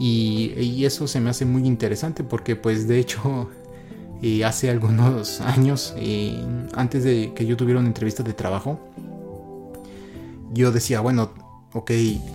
y, 0.00 0.84
eso 0.84 1.06
se 1.06 1.20
me 1.20 1.30
hace 1.30 1.44
muy 1.44 1.66
interesante 1.68 2.24
porque 2.24 2.56
pues 2.56 2.88
de 2.88 2.98
hecho 2.98 3.48
hace 4.44 4.70
algunos 4.70 5.40
años 5.40 5.94
antes 6.74 7.04
de 7.04 7.32
que 7.34 7.46
yo 7.46 7.56
tuviera 7.56 7.80
una 7.80 7.88
entrevista 7.88 8.22
de 8.22 8.32
trabajo 8.32 8.80
yo 10.52 10.72
decía 10.72 11.00
bueno 11.00 11.44
ok, 11.74 11.90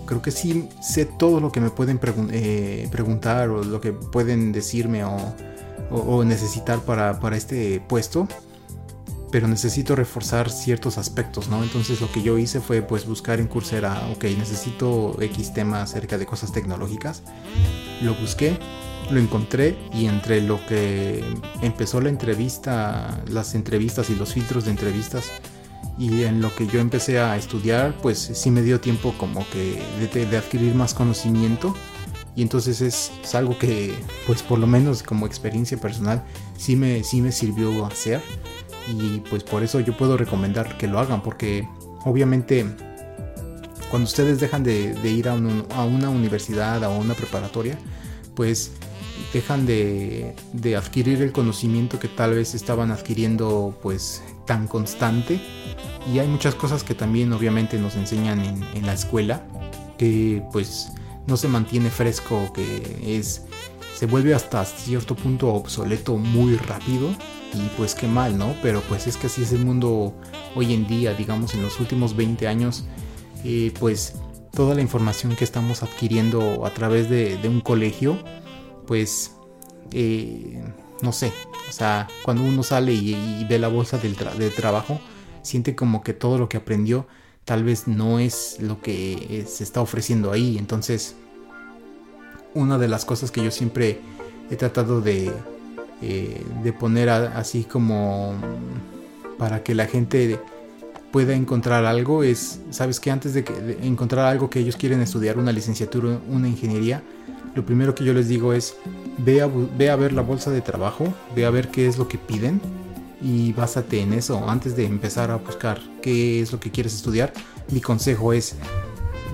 creo 0.06 0.22
que 0.22 0.32
sí 0.32 0.70
sé 0.82 1.06
todo 1.06 1.40
lo 1.40 1.52
que 1.52 1.62
me 1.62 1.70
pueden 1.70 2.00
eh, 2.32 2.88
preguntar 2.92 3.50
o 3.50 3.64
lo 3.64 3.82
que 3.82 3.94
pueden 3.94 4.52
decirme 4.52 5.04
o, 5.04 6.24
necesitar 6.24 6.82
para, 6.82 7.18
este 7.36 7.80
puesto, 7.80 8.28
pero 9.32 9.48
necesito 9.48 9.96
reforzar 9.96 10.52
ciertos 10.52 11.00
aspectos, 11.00 11.48
¿no? 11.48 11.64
Entonces 11.64 12.00
lo 12.02 12.12
que 12.12 12.22
yo 12.22 12.38
hice 12.38 12.60
fue 12.60 12.82
pues 12.84 13.08
buscar 13.08 13.40
en 13.40 13.48
Coursera, 13.48 14.08
ok, 14.16 14.26
necesito 14.38 15.20
X 15.20 15.54
tema 15.54 15.82
acerca 15.82 16.18
de 16.20 16.28
cosas 16.28 16.52
tecnológicas, 16.52 17.24
lo 18.02 18.14
busqué, 18.14 18.60
lo 19.12 19.20
encontré 19.20 19.78
y 19.94 20.06
entre 20.06 20.42
lo 20.42 20.64
que 20.66 21.24
empezó 21.62 22.02
la 22.02 22.10
entrevista, 22.10 23.24
las 23.28 23.56
entrevistas 23.56 24.10
y 24.10 24.16
los 24.16 24.34
filtros 24.34 24.66
de 24.66 24.72
entrevistas, 24.72 25.32
y 26.00 26.24
en 26.24 26.42
lo 26.42 26.56
que 26.56 26.66
yo 26.66 26.80
empecé 26.80 27.20
a 27.20 27.36
estudiar, 27.36 27.94
pues 28.02 28.18
sí 28.18 28.50
me 28.52 28.62
dio 28.62 28.80
tiempo 28.80 29.14
como 29.18 29.46
que 29.50 29.82
de, 30.14 30.38
adquirir 30.38 30.74
más 30.74 30.94
conocimiento. 30.94 31.76
Y 32.38 32.42
entonces 32.42 32.80
es, 32.80 33.36
algo 33.36 33.60
que 33.60 33.94
pues 34.26 34.42
por 34.42 34.60
lo 34.60 34.68
menos 34.68 35.04
como 35.04 35.26
experiencia 35.26 35.78
personal 35.78 36.24
sí 36.58 36.78
me, 36.78 37.04
sí 37.04 37.22
me 37.22 37.34
sirvió 37.34 37.86
hacer. 37.86 38.22
Y 38.88 39.20
pues 39.30 39.44
por 39.44 39.62
eso 39.62 39.82
yo 39.82 39.96
puedo 39.98 40.16
recomendar 40.16 40.78
que 40.78 40.88
lo 40.88 41.00
hagan 41.00 41.22
porque 41.22 41.68
obviamente 42.06 42.66
cuando 43.92 44.08
ustedes 44.08 44.40
dejan 44.40 44.64
de, 44.64 44.96
ir 45.04 45.28
a, 45.28 45.34
a, 45.34 45.84
una 45.84 46.10
universidad 46.10 46.82
o 46.84 46.86
a 46.86 46.98
una 46.98 47.14
preparatoria 47.14 47.78
pues 48.36 48.72
dejan 49.34 49.66
de, 49.66 50.36
adquirir 50.78 51.22
el 51.22 51.32
conocimiento 51.32 52.00
que 52.00 52.08
tal 52.08 52.36
vez 52.36 52.56
estaban 52.56 52.92
adquiriendo 52.92 53.78
pues 53.82 54.24
tan 54.46 54.68
constante. 54.68 55.40
Y 56.12 56.20
hay 56.20 56.28
muchas 56.28 56.56
cosas 56.56 56.84
que 56.84 56.96
también 56.96 57.32
obviamente 57.34 57.78
nos 57.78 57.96
enseñan 57.96 58.40
en, 58.40 58.86
la 58.86 58.94
escuela 58.94 59.46
que 59.98 60.42
pues 60.52 60.92
no 61.28 61.38
se 61.38 61.48
mantiene 61.48 61.90
fresco, 61.90 62.52
que 62.54 63.18
es 63.18 63.44
se 63.96 64.06
vuelve 64.06 64.34
hasta 64.34 64.64
cierto 64.64 65.16
punto 65.16 65.50
obsoleto 65.50 66.16
muy 66.16 66.56
rápido. 66.56 67.10
Y 67.54 67.68
pues 67.78 67.96
qué 67.96 68.08
mal, 68.08 68.38
¿no? 68.38 68.56
Pero 68.62 68.82
pues 68.82 69.08
es 69.08 69.18
que 69.18 69.28
así 69.28 69.42
es 69.42 69.52
el 69.52 69.66
mundo 69.66 70.14
hoy 70.56 70.74
en 70.74 70.88
día, 70.88 71.14
digamos 71.14 71.54
en 71.54 71.64
los 71.64 71.80
últimos 71.80 72.16
20 72.16 72.48
años, 72.48 72.86
eh, 73.44 73.74
pues 73.80 74.14
toda 74.54 74.76
la 74.76 74.82
información 74.82 75.36
que 75.36 75.44
estamos 75.44 75.84
adquiriendo 75.84 76.66
a 76.66 76.72
través 76.72 77.10
de, 77.10 77.40
un 77.46 77.62
colegio, 77.62 78.18
pues 78.90 79.36
eh, 79.92 80.64
no 81.04 81.12
sé, 81.12 81.32
o 81.70 81.72
sea, 81.72 82.08
cuando 82.26 82.42
uno 82.42 82.64
sale 82.64 82.92
y, 82.92 83.46
ve 83.48 83.60
la 83.60 83.68
bolsa 83.68 84.00
del, 84.00 84.16
trabajo, 84.56 85.00
siente 85.44 85.76
como 85.76 86.02
que 86.02 86.14
todo 86.14 86.40
lo 86.40 86.50
que 86.50 86.58
aprendió 86.58 87.06
tal 87.46 87.64
vez 87.64 87.88
no 87.88 88.18
es 88.18 88.58
lo 88.60 88.82
que 88.82 89.46
se 89.48 89.64
está 89.64 89.82
ofreciendo 89.82 90.32
ahí. 90.32 90.58
Entonces, 90.58 91.16
una 92.56 92.80
de 92.80 92.88
las 92.88 93.06
cosas 93.06 93.30
que 93.30 93.44
yo 93.44 93.52
siempre 93.52 94.00
he 94.50 94.56
tratado 94.56 95.02
de, 95.02 95.34
eh, 96.02 96.44
de 96.64 96.74
poner 96.74 97.10
así 97.10 97.66
como 97.66 98.34
para 99.38 99.62
que 99.62 99.76
la 99.76 99.86
gente 99.86 100.40
pueda 101.12 101.36
encontrar 101.36 101.86
algo 101.86 102.24
es, 102.24 102.60
sabes 102.72 103.00
que 103.00 103.12
antes 103.12 103.36
de, 103.36 103.44
que, 103.44 103.54
encontrar 103.84 104.26
algo 104.26 104.50
que 104.50 104.60
ellos 104.60 104.78
quieren 104.78 105.00
estudiar, 105.02 105.38
una 105.38 105.52
licenciatura, 105.52 106.20
una 106.28 106.48
ingeniería, 106.48 107.04
lo 107.56 107.66
primero 107.66 107.96
que 107.96 108.04
yo 108.04 108.14
les 108.14 108.28
digo 108.28 108.54
es, 108.54 108.76
ve 109.18 109.42
a, 109.42 109.48
ve 109.48 109.90
a 109.90 109.96
ver 109.96 110.14
la 110.14 110.22
bolsa 110.22 110.52
de 110.52 110.62
trabajo, 110.62 111.14
ve 111.36 111.46
a 111.46 111.50
ver 111.50 111.70
qué 111.70 111.88
es 111.88 111.98
lo 111.98 112.08
que 112.08 112.18
piden 112.18 112.62
y 113.22 113.54
básate 113.54 114.02
en 114.02 114.14
eso 114.14 114.50
antes 114.50 114.76
de 114.76 114.86
empezar 114.86 115.32
a 115.32 115.36
buscar 115.36 115.80
qué 116.02 116.42
es 116.42 116.52
lo 116.52 116.60
que 116.60 116.72
quieres 116.72 116.94
estudiar. 116.94 117.34
Mi 117.72 117.82
consejo 117.82 118.34
es, 118.34 118.56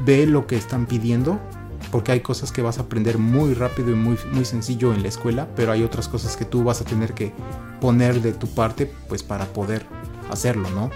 ve 0.05 0.25
lo 0.25 0.47
que 0.47 0.55
están 0.55 0.85
pidiendo, 0.85 1.39
porque 1.91 2.11
hay 2.11 2.21
cosas 2.21 2.51
que 2.51 2.61
vas 2.61 2.79
a 2.79 2.83
aprender 2.83 3.17
muy 3.17 3.53
rápido 3.53 3.91
y 3.91 3.95
muy, 3.95 4.17
muy 4.31 4.45
sencillo 4.45 4.93
en 4.93 5.01
la 5.01 5.09
escuela, 5.09 5.47
pero 5.55 5.71
hay 5.71 5.83
otras 5.83 6.07
cosas 6.07 6.35
que 6.35 6.45
tú 6.45 6.63
vas 6.63 6.81
a 6.81 6.85
tener 6.85 7.13
que 7.13 7.31
poner 7.79 8.21
de 8.21 8.33
tu 8.33 8.47
parte 8.47 8.91
pues 9.07 9.23
para 9.23 9.45
poder 9.45 9.85
hacerlo, 10.31 10.69
¿no? 10.71 10.89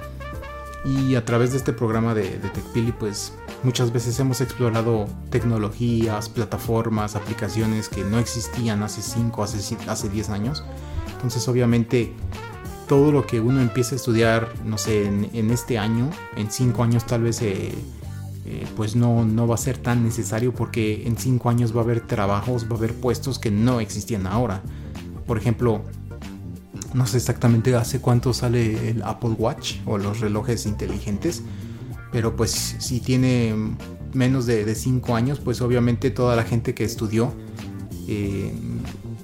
Y 0.85 1.15
a 1.15 1.25
través 1.25 1.51
de 1.51 1.57
este 1.57 1.73
programa 1.73 2.13
de, 2.13 2.39
de 2.39 2.49
TechPili 2.49 2.93
pues 2.93 3.33
muchas 3.63 3.91
veces 3.91 4.19
hemos 4.19 4.41
explorado 4.41 5.07
tecnologías, 5.29 6.29
plataformas, 6.29 7.15
aplicaciones 7.15 7.89
que 7.89 8.03
no 8.03 8.19
existían 8.19 8.83
hace 8.83 9.01
5, 9.01 9.43
hace, 9.43 9.77
hace 9.87 10.09
10 10.09 10.29
años. 10.29 10.63
Entonces 11.13 11.47
obviamente 11.47 12.13
todo 12.87 13.11
lo 13.11 13.27
que 13.27 13.39
uno 13.39 13.61
empieza 13.61 13.95
a 13.95 13.97
estudiar, 13.97 14.53
no 14.65 14.77
sé, 14.77 15.05
en, 15.05 15.51
este 15.51 15.77
año, 15.77 16.09
en 16.35 16.51
5 16.51 16.83
años 16.83 17.05
tal 17.05 17.23
vez... 17.23 17.41
Eh, 17.41 17.73
eh, 18.45 18.65
pues 18.75 18.95
no, 18.95 19.25
no 19.25 19.47
va 19.47 19.53
a 19.53 19.59
ser 19.59 19.77
tan 19.77 20.03
necesario 20.03 20.55
porque 20.55 21.05
en 21.05 21.17
5 21.17 21.51
años 21.51 21.75
va 21.75 21.81
a 21.81 21.83
haber 21.83 22.01
trabajos, 22.07 22.65
va 22.65 22.73
a 22.73 22.77
haber 22.77 22.95
puestos 22.95 23.37
que 23.37 23.51
no 23.51 23.79
existían 23.79 24.25
ahora. 24.25 24.63
Por 25.27 25.37
ejemplo, 25.37 25.83
no 26.93 27.05
sé 27.05 27.17
exactamente 27.17 27.75
hace 27.75 27.99
cuánto 27.99 28.33
sale 28.33 28.89
el 28.89 29.03
Apple 29.03 29.35
Watch 29.37 29.75
o 29.85 29.97
los 29.97 30.19
relojes 30.19 30.65
inteligentes, 30.65 31.43
pero 32.11 32.35
pues 32.35 32.75
si 32.79 32.99
tiene 32.99 33.53
menos 34.13 34.45
de 34.45 34.73
5 34.73 35.15
años, 35.15 35.39
pues 35.39 35.61
obviamente 35.61 36.09
toda 36.11 36.35
la 36.35 36.43
gente 36.43 36.73
que 36.73 36.83
estudió, 36.83 37.33
eh, 38.07 38.51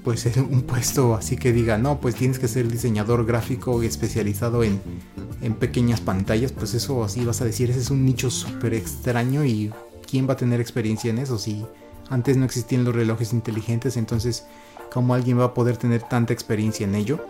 pues 0.04 0.28
es 0.28 0.38
un 0.38 0.62
puesto 0.62 1.16
así 1.16 1.38
que 1.38 1.52
diga, 1.52 1.80
no, 1.80 2.00
pues 2.00 2.14
tienes 2.14 2.38
que 2.38 2.48
ser 2.48 2.72
diseñador 2.72 3.26
gráfico 3.26 3.82
especializado 3.82 4.64
en, 4.64 4.80
en 5.42 5.56
pequeñas 5.56 6.02
pantallas, 6.02 6.52
pues 6.52 6.76
eso 6.76 7.04
así 7.04 7.26
vas 7.26 7.42
a 7.42 7.46
decir, 7.46 7.72
ese 7.72 7.80
es 7.80 7.90
un 7.90 8.06
nicho 8.06 8.30
súper 8.30 8.76
extraño 8.76 9.44
y 9.44 9.72
¿quién 10.08 10.30
va 10.30 10.34
a 10.34 10.38
tener 10.38 10.62
experiencia 10.62 11.10
en 11.10 11.18
eso? 11.18 11.40
Si 11.40 11.66
antes 12.10 12.38
no 12.38 12.46
existían 12.46 12.84
los 12.84 12.94
relojes 12.94 13.34
inteligentes, 13.34 13.98
entonces 13.98 14.46
cómo 14.94 15.16
alguien 15.16 15.40
va 15.40 15.46
a 15.46 15.54
poder 15.56 15.78
tener 15.78 16.04
tanta 16.04 16.34
experiencia 16.34 16.86
en 16.86 16.94
ello. 16.94 17.26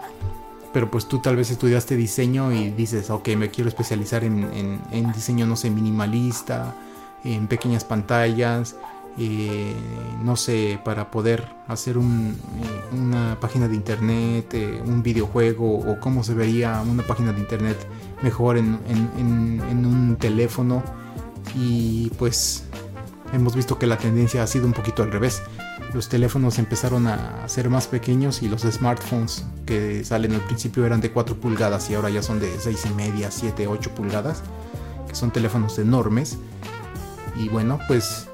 Pero 0.76 0.92
pues 0.92 1.08
tú 1.08 1.20
tal 1.20 1.38
vez 1.38 1.52
estudiaste 1.52 1.96
diseño 1.96 2.52
y 2.52 2.70
dices, 2.70 3.10
ok, 3.10 3.30
me 3.38 3.50
quiero 3.50 3.70
especializar 3.70 4.26
en, 4.26 4.82
diseño, 5.14 5.46
no 5.46 5.56
sé, 5.56 5.70
minimalista, 5.70 6.76
en 7.24 7.48
pequeñas 7.48 7.86
pantallas, 7.86 8.76
eh, 9.18 9.74
no 10.22 10.36
sé, 10.36 10.78
para 10.84 11.12
poder 11.12 11.48
hacer 11.70 11.98
un, 11.98 12.38
eh, 12.62 12.94
una 12.94 13.40
página 13.40 13.70
de 13.70 13.76
internet, 13.76 14.54
eh, 14.54 14.82
un 14.86 15.02
videojuego 15.02 15.80
o 15.80 15.98
cómo 16.02 16.26
se 16.26 16.34
vería 16.34 16.82
una 16.82 17.04
página 17.04 17.32
de 17.32 17.40
internet 17.40 17.78
mejor 18.22 18.58
en, 18.58 18.78
en, 18.90 19.86
un 19.86 20.18
teléfono. 20.18 20.84
Y 21.56 22.10
pues 22.18 22.66
hemos 23.32 23.56
visto 23.56 23.80
que 23.80 23.88
la 23.88 23.98
tendencia 23.98 24.44
ha 24.44 24.48
sido 24.48 24.66
un 24.66 24.74
poquito 24.74 25.04
al 25.04 25.12
revés 25.14 25.42
los 25.94 26.10
teléfonos 26.10 26.60
empezaron 26.60 27.08
a 27.08 27.48
ser 27.48 27.70
más 27.70 27.88
pequeños 27.88 28.42
y 28.42 28.50
los 28.50 28.64
smartphones 28.64 29.46
que 29.66 30.04
salen 30.04 30.34
al 30.34 30.42
principio 30.42 30.86
eran 30.86 31.02
de 31.02 31.12
4 31.12 31.38
pulgadas 31.38 31.90
y 31.90 31.96
ahora 31.96 32.10
ya 32.10 32.22
son 32.22 32.40
de 32.40 32.52
6 32.60 32.88
y 32.92 32.94
media, 32.94 33.32
7, 33.32 33.68
8 33.68 33.92
pulgadas, 33.92 34.44
que 35.08 35.16
son 35.16 35.32
teléfonos 35.32 35.80
enormes. 35.80 36.38
Y 37.38 37.50
bueno, 37.50 37.80
pues 37.88 38.28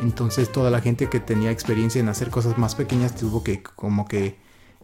entonces 0.00 0.50
toda 0.50 0.70
la 0.70 0.80
gente 0.80 1.08
que 1.08 1.20
tenía 1.20 1.50
experiencia 1.50 2.00
en 2.00 2.08
hacer 2.08 2.30
cosas 2.30 2.58
más 2.58 2.74
pequeñas 2.74 3.14
tuvo 3.14 3.42
que 3.42 3.62
como 3.62 4.06
que 4.06 4.36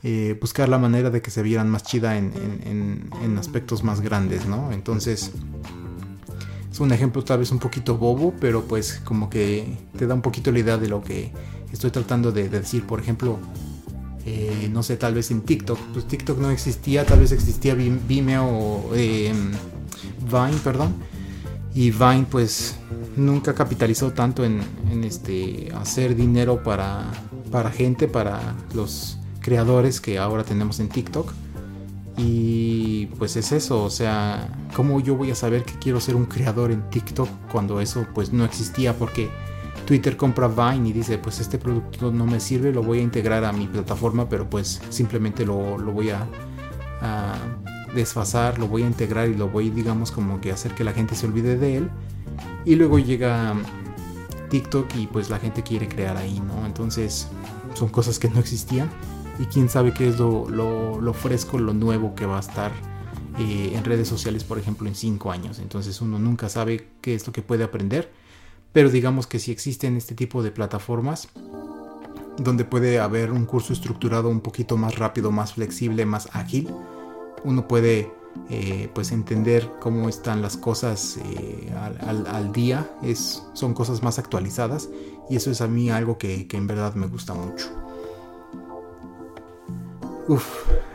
eh, 0.03 0.37
buscar 0.41 0.69
la 0.69 0.79
manera 0.79 1.11
de 1.11 1.23
que 1.23 1.31
se 1.31 1.43
vieran 1.43 1.69
más 1.71 1.83
chida 1.83 2.17
en, 2.17 3.11
en 3.23 3.39
aspectos 3.39 3.83
más 3.85 4.01
grandes, 4.01 4.47
¿no? 4.47 4.71
Entonces 4.73 5.33
es 6.75 6.81
un 6.81 6.91
ejemplo 6.91 7.23
tal 7.23 7.39
vez 7.39 7.53
un 7.53 7.61
poquito 7.61 7.97
bobo, 7.97 8.35
pero 8.41 8.65
pues 8.65 9.01
como 9.05 9.31
que 9.31 9.79
te 9.97 10.09
da 10.09 10.15
un 10.15 10.23
poquito 10.23 10.51
la 10.51 10.59
idea 10.59 10.77
de 10.77 10.89
lo 10.89 11.05
que 11.05 11.31
estoy 11.75 11.91
tratando 11.91 12.33
de, 12.33 12.49
decir. 12.49 12.87
Por 12.87 13.01
ejemplo, 13.01 13.39
eh, 14.25 14.69
no 14.73 14.83
sé, 14.83 14.97
tal 14.97 15.15
vez 15.15 15.31
en 15.31 15.43
TikTok. 15.43 15.79
Pues 15.93 16.07
TikTok 16.07 16.39
no 16.39 16.51
existía, 16.51 17.05
tal 17.05 17.21
vez 17.21 17.33
existía 17.33 17.75
Vimeo 17.75 18.47
o 18.47 18.95
em, 18.95 19.53
Vine, 20.21 20.59
perdón. 20.63 20.95
Y 21.75 21.91
Vine 21.91 22.27
pues 22.31 22.77
nunca 23.17 23.55
capitalizó 23.55 24.13
tanto 24.13 24.45
en, 24.45 24.63
este 25.03 25.73
hacer 25.75 26.15
dinero 26.15 26.63
para, 26.63 27.11
para 27.51 27.71
gente, 27.71 28.07
para 28.09 28.55
los 28.75 29.19
creadores 29.41 30.01
que 30.01 30.19
ahora 30.19 30.45
tenemos 30.45 30.81
en 30.81 30.89
TikTok. 30.89 31.33
Y 32.17 33.07
pues 33.19 33.35
es 33.35 33.51
eso, 33.51 33.83
o 33.83 33.91
sea, 33.91 34.49
¿cómo 34.77 35.01
yo 35.01 35.17
voy 35.17 35.33
a 35.33 35.35
saber 35.35 35.65
que 35.65 35.77
quiero 35.81 36.01
ser 36.01 36.15
un 36.15 36.27
creador 36.27 36.71
en 36.71 36.89
TikTok 36.89 37.29
cuando 37.51 37.81
eso 37.81 38.07
pues 38.15 38.33
no 38.33 38.45
existía? 38.45 38.97
Porque 38.97 39.29
Twitter 39.85 40.17
compra 40.17 40.49
Vine 40.49 40.89
y 40.89 40.93
dice, 40.93 41.19
pues 41.19 41.41
este 41.41 41.59
producto 41.59 42.11
no 42.11 42.27
me 42.27 42.41
sirve, 42.41 42.73
lo 42.73 42.83
voy 42.83 43.01
a 43.01 43.03
integrar 43.03 43.45
a 43.45 43.53
mi 43.53 43.67
plataforma, 43.67 44.29
pero 44.29 44.49
pues 44.49 44.81
simplemente 44.89 45.45
lo, 45.45 45.77
voy 45.77 46.11
a, 46.11 46.27
a, 47.01 47.35
desfasar, 47.95 48.59
lo 48.59 48.67
voy 48.67 48.83
a 48.83 48.87
integrar 48.87 49.29
y 49.29 49.35
lo 49.35 49.49
voy, 49.49 49.71
digamos, 49.71 50.11
como 50.11 50.41
que 50.41 50.53
hacer 50.53 50.75
que 50.75 50.85
la 50.85 50.93
gente 50.93 51.15
se 51.15 51.27
olvide 51.27 51.57
de 51.57 51.77
él. 51.79 51.91
Y 52.65 52.75
luego 52.77 52.99
llega 52.99 53.55
TikTok 54.49 54.95
y 54.97 55.07
pues 55.07 55.31
la 55.31 55.39
gente 55.39 55.63
quiere 55.63 55.89
crear 55.89 56.17
ahí, 56.17 56.41
¿no? 56.41 56.67
Entonces 56.67 57.29
son 57.75 57.89
cosas 57.89 58.19
que 58.19 58.29
no 58.29 58.41
existían 58.41 58.89
y 59.39 59.47
quién 59.47 59.69
sabe 59.69 59.93
qué 59.93 60.09
es 60.09 60.19
lo, 60.19 60.49
lo, 60.49 61.13
fresco, 61.13 61.59
lo 61.59 61.75
nuevo 61.75 62.15
que 62.15 62.27
va 62.27 62.37
a 62.37 62.41
estar 62.41 62.73
eh, 63.39 63.73
en 63.75 63.85
redes 63.85 64.09
sociales, 64.09 64.45
por 64.45 64.59
ejemplo, 64.59 64.89
en 64.89 64.95
5 64.95 65.31
años. 65.33 65.59
Entonces 65.59 66.01
uno 66.01 66.19
nunca 66.19 66.49
sabe 66.49 66.89
qué 67.01 67.15
es 67.15 67.27
lo 67.27 67.33
que 67.33 67.43
puede 67.43 67.65
aprender, 67.65 68.13
pero 68.75 68.91
digamos 68.91 69.27
que 69.29 69.39
si 69.39 69.53
existen 69.53 69.97
este 69.97 70.15
tipo 70.15 70.43
de 70.43 70.51
plataformas 70.51 71.29
donde 72.37 72.65
puede 72.65 72.99
haber 72.99 73.31
un 73.31 73.47
curso 73.47 73.73
estructurado 73.73 74.29
un 74.29 74.41
poquito 74.41 74.77
más 74.77 74.99
rápido, 74.99 75.31
más 75.31 75.55
flexible, 75.55 76.05
más 76.05 76.29
ágil, 76.33 76.69
uno 77.45 77.69
puede 77.69 78.13
eh, 78.51 78.91
pues 78.93 79.13
entender 79.13 79.71
cómo 79.81 80.09
están 80.09 80.43
las 80.43 80.57
cosas 80.57 81.19
eh, 81.25 81.73
al, 81.73 82.53
día, 82.53 82.91
es, 83.01 83.45
son 83.53 83.75
cosas 83.75 84.03
más 84.03 84.19
actualizadas 84.19 84.89
y 85.31 85.37
eso 85.37 85.53
es 85.53 85.61
a 85.61 85.69
mí 85.69 85.91
algo 85.91 86.19
que, 86.19 86.49
que 86.49 86.57
en 86.57 86.67
verdad 86.67 86.95
me 86.95 87.07
gusta 87.07 87.33
mucho. 87.33 87.69
Uf, 90.27 90.45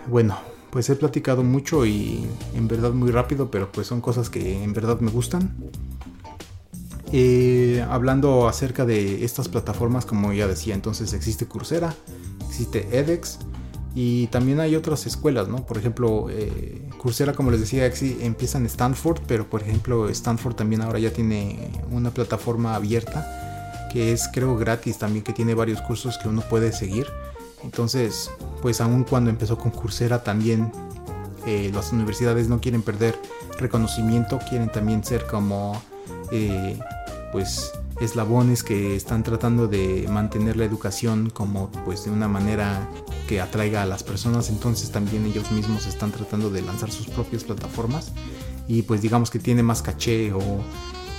bueno, 0.07 0.37
pues 0.69 0.89
he 0.89 0.97
platicado 0.97 1.43
mucho 1.43 1.85
y 1.85 2.27
en 2.53 2.67
verdad 2.67 2.91
muy 2.91 3.11
rápido, 3.11 3.49
pero 3.49 3.71
pues 3.71 3.87
son 3.87 4.01
cosas 4.01 4.29
que 4.29 4.61
en 4.61 4.73
verdad 4.73 4.99
me 4.99 5.11
gustan. 5.11 5.55
Eh, 7.11 7.83
hablando 7.89 8.47
acerca 8.47 8.85
de 8.85 9.25
estas 9.25 9.49
plataformas, 9.49 10.05
como 10.05 10.31
ya 10.31 10.47
decía, 10.47 10.75
entonces 10.75 11.13
existe 11.13 11.47
Coursera, 11.47 11.95
existe 12.47 12.87
edX 12.91 13.39
y 13.95 14.27
también 14.27 14.59
hay 14.59 14.75
otras 14.75 15.07
escuelas, 15.07 15.47
¿no? 15.47 15.65
Por 15.65 15.77
ejemplo, 15.77 16.27
eh, 16.29 16.87
Coursera, 16.99 17.33
como 17.33 17.49
les 17.49 17.61
decía, 17.61 17.91
empieza 18.21 18.59
en 18.59 18.67
Stanford, 18.67 19.21
pero 19.27 19.49
por 19.49 19.63
ejemplo 19.63 20.07
Stanford 20.09 20.55
también 20.55 20.81
ahora 20.81 20.99
ya 20.99 21.11
tiene 21.11 21.71
una 21.91 22.11
plataforma 22.11 22.75
abierta 22.75 23.25
que 23.91 24.13
es 24.13 24.29
creo 24.31 24.55
gratis 24.55 24.99
también, 24.99 25.23
que 25.23 25.33
tiene 25.33 25.55
varios 25.55 25.81
cursos 25.81 26.17
que 26.17 26.29
uno 26.29 26.41
puede 26.41 26.71
seguir. 26.71 27.07
Entonces, 27.63 28.31
pues 28.61 28.79
aun 28.79 29.03
cuando 29.03 29.29
empezó 29.29 29.57
con 29.57 29.71
Coursera 29.71 30.23
también 30.23 30.71
eh, 31.45 31.71
las 31.73 31.91
universidades 31.91 32.47
no 32.47 32.61
quieren 32.61 32.81
perder 32.81 33.15
reconocimiento, 33.57 34.39
quieren 34.47 34.71
también 34.71 35.03
ser 35.03 35.25
como 35.25 35.81
eh, 36.31 36.79
pues 37.31 37.71
eslabones 37.99 38.63
que 38.63 38.95
están 38.95 39.23
tratando 39.23 39.67
de 39.67 40.07
mantener 40.09 40.55
la 40.57 40.65
educación 40.65 41.29
como 41.29 41.69
pues 41.85 42.05
de 42.05 42.11
una 42.11 42.27
manera 42.27 42.89
que 43.27 43.41
atraiga 43.41 43.83
a 43.83 43.85
las 43.85 44.03
personas. 44.03 44.49
Entonces 44.49 44.91
también 44.91 45.25
ellos 45.25 45.51
mismos 45.51 45.85
están 45.85 46.11
tratando 46.11 46.49
de 46.49 46.61
lanzar 46.61 46.91
sus 46.91 47.07
propias 47.07 47.43
plataformas. 47.43 48.11
Y 48.67 48.83
pues 48.83 49.01
digamos 49.01 49.29
que 49.29 49.39
tiene 49.39 49.63
más 49.63 49.81
caché 49.81 50.31
o 50.33 50.41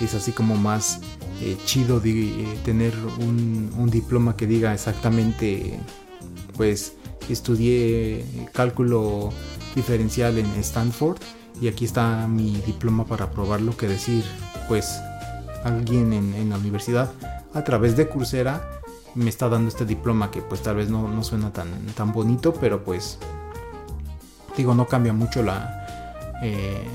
es 0.01 0.15
así 0.15 0.33
como 0.33 0.57
más 0.57 1.01
eh, 1.43 1.57
chido 1.65 2.01
de, 2.01 2.47
tener 2.65 2.95
un, 3.21 3.73
un, 3.77 3.91
diploma 3.91 4.37
que 4.37 4.47
diga 4.47 4.73
exactamente 4.73 5.79
pues 6.57 6.95
estudié 7.29 8.25
cálculo 8.53 9.31
diferencial 9.75 10.39
en 10.39 10.47
Stanford 10.57 11.19
y 11.61 11.69
aquí 11.69 11.85
está 11.85 12.27
mi 12.27 12.57
diploma 12.67 13.05
para 13.05 13.31
probarlo 13.31 13.77
que 13.77 13.89
decir 13.89 14.25
pues 14.69 15.01
alguien 15.65 16.13
en, 16.13 16.51
la 16.51 16.57
universidad 16.57 17.13
a 17.55 17.65
través 17.65 17.97
de 17.97 18.09
Coursera 18.09 18.81
me 19.15 19.29
está 19.29 19.49
dando 19.49 19.69
este 19.69 19.85
diploma 19.85 20.31
que 20.31 20.41
pues 20.41 20.63
tal 20.63 20.77
vez 20.77 20.89
no, 20.89 21.23
suena 21.23 21.53
tan, 21.53 21.87
tan 21.97 22.13
bonito 22.13 22.55
pero 22.55 22.85
pues 22.85 23.19
digo 24.57 24.75
no 24.75 24.87
cambia 24.87 25.13
mucho 25.13 25.43
la 25.43 26.39
eh, 26.43 26.87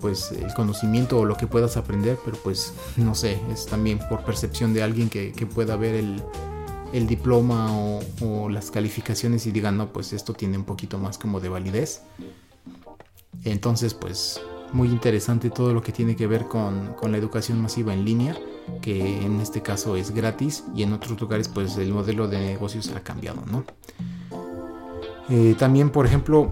pues 0.00 0.32
el 0.32 0.52
conocimiento 0.54 1.18
o 1.18 1.24
lo 1.24 1.36
que 1.36 1.46
puedas 1.46 1.76
aprender 1.76 2.18
pero 2.24 2.36
pues 2.38 2.74
no 2.96 3.14
sé 3.14 3.40
es 3.50 3.66
también 3.66 3.98
por 4.08 4.24
percepción 4.24 4.74
de 4.74 4.82
alguien 4.82 5.08
que 5.08 5.48
pueda 5.52 5.76
ver 5.76 5.94
el, 5.94 6.22
el 6.92 7.06
diploma 7.06 7.68
o, 8.20 8.48
las 8.48 8.70
calificaciones 8.70 9.46
y 9.46 9.50
digan, 9.50 9.76
no, 9.76 9.92
pues 9.92 10.12
esto 10.12 10.32
tiene 10.32 10.56
un 10.56 10.64
poquito 10.64 10.98
más 10.98 11.18
como 11.18 11.40
de 11.40 11.48
validez. 11.48 12.02
Entonces, 13.44 13.92
pues 13.92 14.40
muy 14.72 14.88
interesante 14.88 15.50
todo 15.50 15.72
lo 15.72 15.82
que 15.82 15.92
tiene 15.92 16.16
que 16.16 16.26
ver 16.26 16.46
con, 16.46 16.94
la 17.10 17.16
educación 17.16 17.60
masiva 17.60 17.94
en 17.94 18.04
línea, 18.04 18.36
que 18.82 19.22
en 19.24 19.40
este 19.40 19.62
caso 19.62 19.96
es 19.96 20.10
gratis 20.10 20.64
y 20.74 20.82
en 20.82 20.92
otros 20.92 21.20
lugares 21.20 21.48
pues 21.48 21.76
el 21.76 21.92
modelo 21.92 22.28
de 22.28 22.38
negocios 22.38 22.90
ha 22.94 23.00
cambiado, 23.00 23.42
¿no? 23.50 23.64
Eh, 25.28 25.54
también, 25.58 25.90
por 25.90 26.06
ejemplo, 26.06 26.50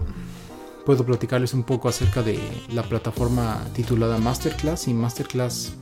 puedo 0.85 1.05
platicarles 1.05 1.53
un 1.53 1.63
poco 1.63 1.89
acerca 1.89 2.21
de 2.21 2.39
la 2.73 2.83
plataforma 2.83 3.63
titulada 3.73 4.17
Masterclass 4.17 4.87
y 4.87 4.93
Masterclass. 4.93 5.73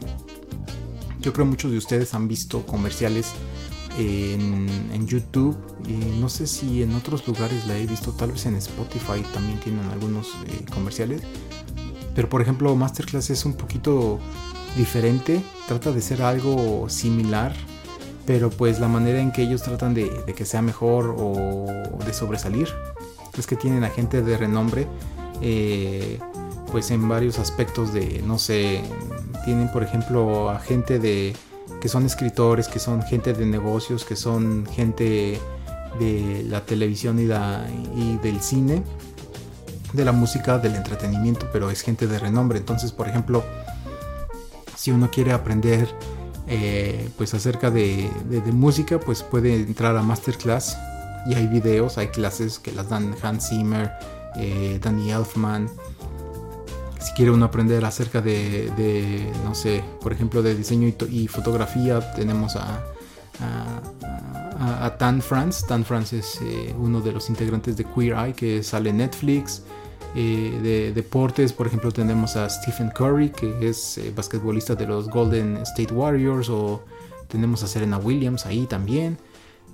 Yo 1.19 1.33
creo 1.33 1.45
muchos 1.45 1.71
de 1.71 1.77
ustedes 1.77 2.13
han 2.13 2.27
visto 2.27 2.65
comerciales 2.65 3.33
en, 3.97 5.07
YouTube 5.07 5.57
y 5.87 6.19
no 6.19 6.29
sé 6.29 6.47
si 6.47 6.81
en 6.81 6.95
otros 6.95 7.27
lugares 7.27 7.67
la 7.67 7.77
he 7.77 7.85
visto, 7.85 8.11
tal 8.11 8.31
vez 8.31 8.45
en 8.45 8.55
Spotify 8.55 9.21
también 9.33 9.59
tienen 9.59 9.85
algunos 9.91 10.29
eh, 10.47 10.65
comerciales. 10.73 11.21
Pero 12.15 12.29
por 12.29 12.41
ejemplo 12.41 12.75
Masterclass 12.75 13.29
es 13.29 13.45
un 13.45 13.53
poquito 13.53 14.19
diferente, 14.77 15.41
trata 15.67 15.91
de 15.91 16.01
ser 16.01 16.21
algo 16.21 16.89
similar, 16.89 17.53
pero 18.25 18.49
pues 18.49 18.79
la 18.79 18.87
manera 18.87 19.19
en 19.19 19.31
que 19.31 19.43
ellos 19.43 19.63
tratan 19.63 19.93
de, 19.93 20.09
que 20.35 20.45
sea 20.45 20.61
mejor 20.61 21.15
o 21.17 21.65
de 22.05 22.13
sobresalir 22.13 22.69
es 23.37 23.47
que 23.47 23.55
tienen 23.55 23.83
a 23.83 23.89
gente 23.89 24.21
de 24.21 24.37
renombre. 24.37 24.87
Eh, 25.41 26.19
pues 26.71 26.89
en 26.89 27.07
varios 27.07 27.37
aspectos 27.37 27.93
de, 27.93 28.23
no 28.25 28.39
sé, 28.39 28.81
tienen 29.45 29.71
por 29.71 29.83
ejemplo 29.83 30.49
a 30.49 30.59
gente 30.59 30.97
de 30.97 31.35
que 31.81 31.87
son 31.87 32.05
escritores, 32.05 32.67
que 32.67 32.79
son 32.79 33.03
gente 33.03 33.33
de 33.33 33.45
negocios, 33.45 34.05
que 34.05 34.15
son 34.15 34.65
gente 34.65 35.39
de 35.99 36.45
la 36.47 36.61
televisión 36.61 37.19
y, 37.19 37.25
y 37.99 38.17
del 38.23 38.41
cine, 38.41 38.81
de 39.93 40.05
la 40.05 40.11
música, 40.11 40.57
del 40.57 40.75
entretenimiento, 40.75 41.47
pero 41.51 41.69
es 41.69 41.81
gente 41.81 42.07
de 42.07 42.19
renombre. 42.19 42.59
Entonces, 42.59 42.91
por 42.91 43.07
ejemplo, 43.07 43.43
si 44.75 44.91
uno 44.91 45.09
quiere 45.09 45.31
aprender 45.31 45.87
eh, 46.47 47.09
pues 47.17 47.33
acerca 47.33 47.71
de, 47.71 48.09
música, 48.51 48.99
pues 48.99 49.23
puede 49.23 49.55
entrar 49.55 49.95
a 49.95 50.01
Masterclass 50.01 50.77
y 51.25 51.35
hay 51.35 51.47
videos, 51.47 51.97
hay 51.97 52.07
clases 52.07 52.59
que 52.59 52.73
las 52.73 52.89
dan 52.89 53.15
Hans 53.21 53.49
Zimmer, 53.49 53.91
eh, 54.35 54.79
Danny 54.81 55.11
Elfman, 55.11 55.69
si 56.99 57.13
quiere 57.13 57.31
uno 57.31 57.45
aprender 57.45 57.85
acerca 57.85 58.21
de, 58.21 59.31
no 59.43 59.53
sé, 59.55 59.83
por 60.01 60.13
ejemplo, 60.13 60.41
de 60.41 60.55
diseño 60.55 60.91
y, 61.09 61.27
fotografía, 61.27 62.13
tenemos 62.13 62.55
a, 62.55 62.83
a, 64.59 64.97
Tan 64.97 65.21
France. 65.21 65.65
Tan 65.67 65.83
France 65.83 66.19
es 66.19 66.39
eh, 66.41 66.73
uno 66.77 67.01
de 67.01 67.11
los 67.11 67.29
integrantes 67.29 67.75
de 67.77 67.83
Queer 67.83 68.17
Eye 68.17 68.33
que 68.33 68.63
sale 68.63 68.89
en 68.89 68.97
Netflix. 68.97 69.63
Eh, 70.15 70.59
de 70.61 70.93
deportes, 70.93 71.53
por 71.53 71.65
ejemplo, 71.65 71.91
tenemos 71.91 72.35
a 72.35 72.47
Stephen 72.47 72.91
Curry, 72.91 73.29
que 73.29 73.67
es 73.67 73.97
eh, 73.97 74.13
basquetbolista 74.15 74.75
de 74.75 74.85
los 74.85 75.09
Golden 75.09 75.57
State 75.57 75.91
Warriors, 75.91 76.49
o 76.49 76.83
tenemos 77.27 77.63
a 77.63 77.67
Serena 77.67 77.97
Williams 77.97 78.45
ahí 78.45 78.67
también. 78.67 79.17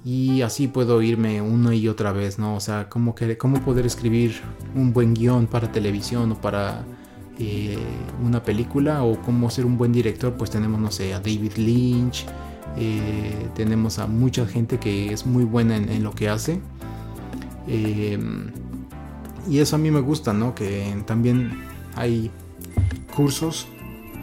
Y 0.05 0.41
así 0.41 0.69
puedo 0.69 1.01
irme 1.01 1.41
una 1.41 1.75
y 1.75 1.89
otra 1.89 2.13
vez, 2.13 2.39
¿no? 2.39 2.55
O 2.55 2.61
sea, 2.61 2.87
cómo, 2.87 3.15
cómo 3.37 3.61
poder 3.61 3.85
escribir 3.85 4.39
un 4.75 4.93
buen 4.93 5.13
guion 5.13 5.45
para 5.45 5.69
televisión 5.73 6.31
o 6.31 6.35
para 6.39 6.85
eh, 7.37 7.77
una 8.25 8.41
película 8.41 9.03
o 9.03 9.21
cómo 9.21 9.49
ser 9.49 9.65
un 9.65 9.77
buen 9.77 9.91
director, 9.91 10.35
pues 10.37 10.51
tenemos, 10.51 10.79
no 10.79 10.89
sé, 10.89 11.13
a 11.13 11.19
David 11.19 11.53
Lynch, 11.57 12.25
tenemos 13.55 13.99
a 13.99 14.07
mucha 14.07 14.45
gente 14.45 14.77
que 14.77 15.11
es 15.11 15.25
muy 15.25 15.43
buena 15.43 15.75
en, 15.75 16.01
lo 16.01 16.11
que 16.11 16.29
hace. 16.29 16.61
Y 19.47 19.59
eso 19.59 19.75
a 19.75 19.79
mí 19.79 19.91
me 19.91 20.01
gusta, 20.01 20.33
¿no? 20.33 20.55
Que 20.55 20.95
también 21.05 21.63
hay 21.95 22.31
cursos 23.15 23.67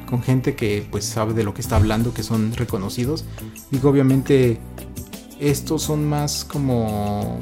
con 0.09 0.22
gente 0.22 0.55
que 0.55 0.87
pues 0.90 1.05
sabe 1.05 1.35
de 1.35 1.44
lo 1.44 1.52
que 1.55 1.61
está 1.61 1.76
hablando, 1.76 2.14
que 2.14 2.22
son 2.22 2.52
reconocidos. 2.55 3.24
Digo, 3.70 3.90
obviamente 3.90 4.59
estos 5.40 5.83
son 5.83 6.09
más 6.09 6.44
como 6.44 7.38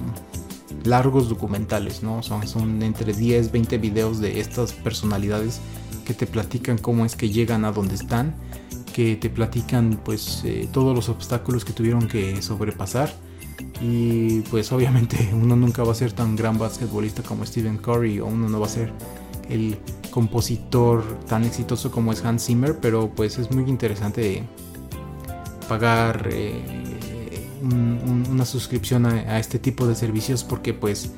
largos 0.85 1.29
documentales, 1.29 2.03
¿no? 2.03 2.23
Son, 2.23 2.47
son 2.49 2.83
entre 2.83 3.13
10, 3.13 3.53
20 3.53 3.79
videos 3.79 4.21
de 4.21 4.41
estas 4.41 4.73
personalidades 4.73 5.61
que 6.05 6.15
te 6.15 6.27
platican 6.27 6.79
cómo 6.79 7.05
es 7.05 7.17
que 7.17 7.31
llegan 7.31 7.65
a 7.65 7.73
donde 7.73 7.95
están, 7.95 8.35
que 8.93 9.17
te 9.17 9.31
platican 9.31 10.01
pues 10.05 10.43
eh, 10.45 10.69
todos 10.73 10.95
los 10.95 11.09
obstáculos 11.09 11.65
que 11.65 11.73
tuvieron 11.73 12.09
que 12.09 12.41
sobrepasar 12.43 13.13
y 13.81 14.41
pues 14.43 14.73
obviamente 14.73 15.31
uno 15.35 15.57
nunca 15.57 15.83
va 15.85 15.93
a 15.93 15.95
ser 15.95 16.13
tan 16.13 16.37
gran 16.37 16.59
basquetbolista 16.59 17.23
como 17.23 17.45
Stephen 17.45 17.79
Curry 17.79 18.21
o 18.21 18.27
uno 18.27 18.49
no 18.49 18.61
va 18.61 18.67
a 18.67 18.71
ser 18.71 18.93
el 19.49 19.77
compositor 20.11 21.03
tan 21.27 21.45
exitoso 21.45 21.91
como 21.91 22.13
es 22.13 22.25
Hans 22.25 22.47
Zimmer, 22.47 22.79
pero 22.81 23.11
pues 23.15 23.39
es 23.39 23.51
muy 23.51 23.69
interesante 23.69 24.45
pagar 25.69 26.29
eh, 26.31 26.63
una 27.63 28.45
suscripción 28.45 29.07
a, 29.07 29.39
este 29.39 29.59
tipo 29.59 29.87
de 29.87 29.95
servicios 29.95 30.45
porque 30.45 30.75
pues 30.75 31.11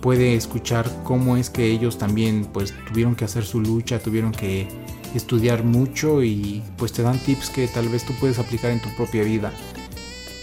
puede 0.00 0.34
escuchar 0.34 0.90
cómo 1.04 1.36
es 1.36 1.50
que 1.50 1.66
ellos 1.66 1.98
también 1.98 2.46
pues 2.52 2.72
tuvieron 2.88 3.14
que 3.14 3.24
hacer 3.24 3.44
su 3.44 3.60
lucha, 3.60 3.98
tuvieron 3.98 4.32
que 4.32 4.68
estudiar 5.14 5.64
mucho 5.64 6.22
y 6.22 6.62
pues 6.76 6.92
te 6.92 7.02
dan 7.02 7.18
tips 7.18 7.50
que 7.50 7.66
tal 7.66 7.88
vez 7.88 8.04
tú 8.04 8.14
puedes 8.20 8.38
aplicar 8.38 8.70
en 8.70 8.80
tu 8.80 8.88
propia 8.96 9.22
vida. 9.22 9.52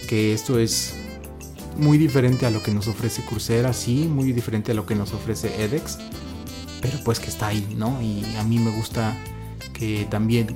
Que 0.08 0.34
esto 0.34 0.60
es 0.60 0.94
muy 1.78 1.98
diferente 1.98 2.46
a 2.46 2.52
lo 2.52 2.62
que 2.62 2.72
nos 2.72 2.88
ofrece 2.88 3.24
Coursera, 3.24 3.74
sí, 3.74 4.10
muy 4.10 4.32
diferente 4.32 4.72
a 4.72 4.76
lo 4.76 4.86
que 4.86 4.96
nos 4.96 5.14
ofrece 5.14 5.64
edX, 5.64 5.98
pero 6.82 6.98
pues 7.04 7.20
que 7.20 7.28
está 7.28 7.48
ahí, 7.48 7.76
¿no? 7.78 8.02
Y 8.02 8.24
a 8.38 8.44
mí 8.44 8.60
me 8.60 8.72
gusta 8.72 9.16
que 9.74 10.08
también 10.10 10.56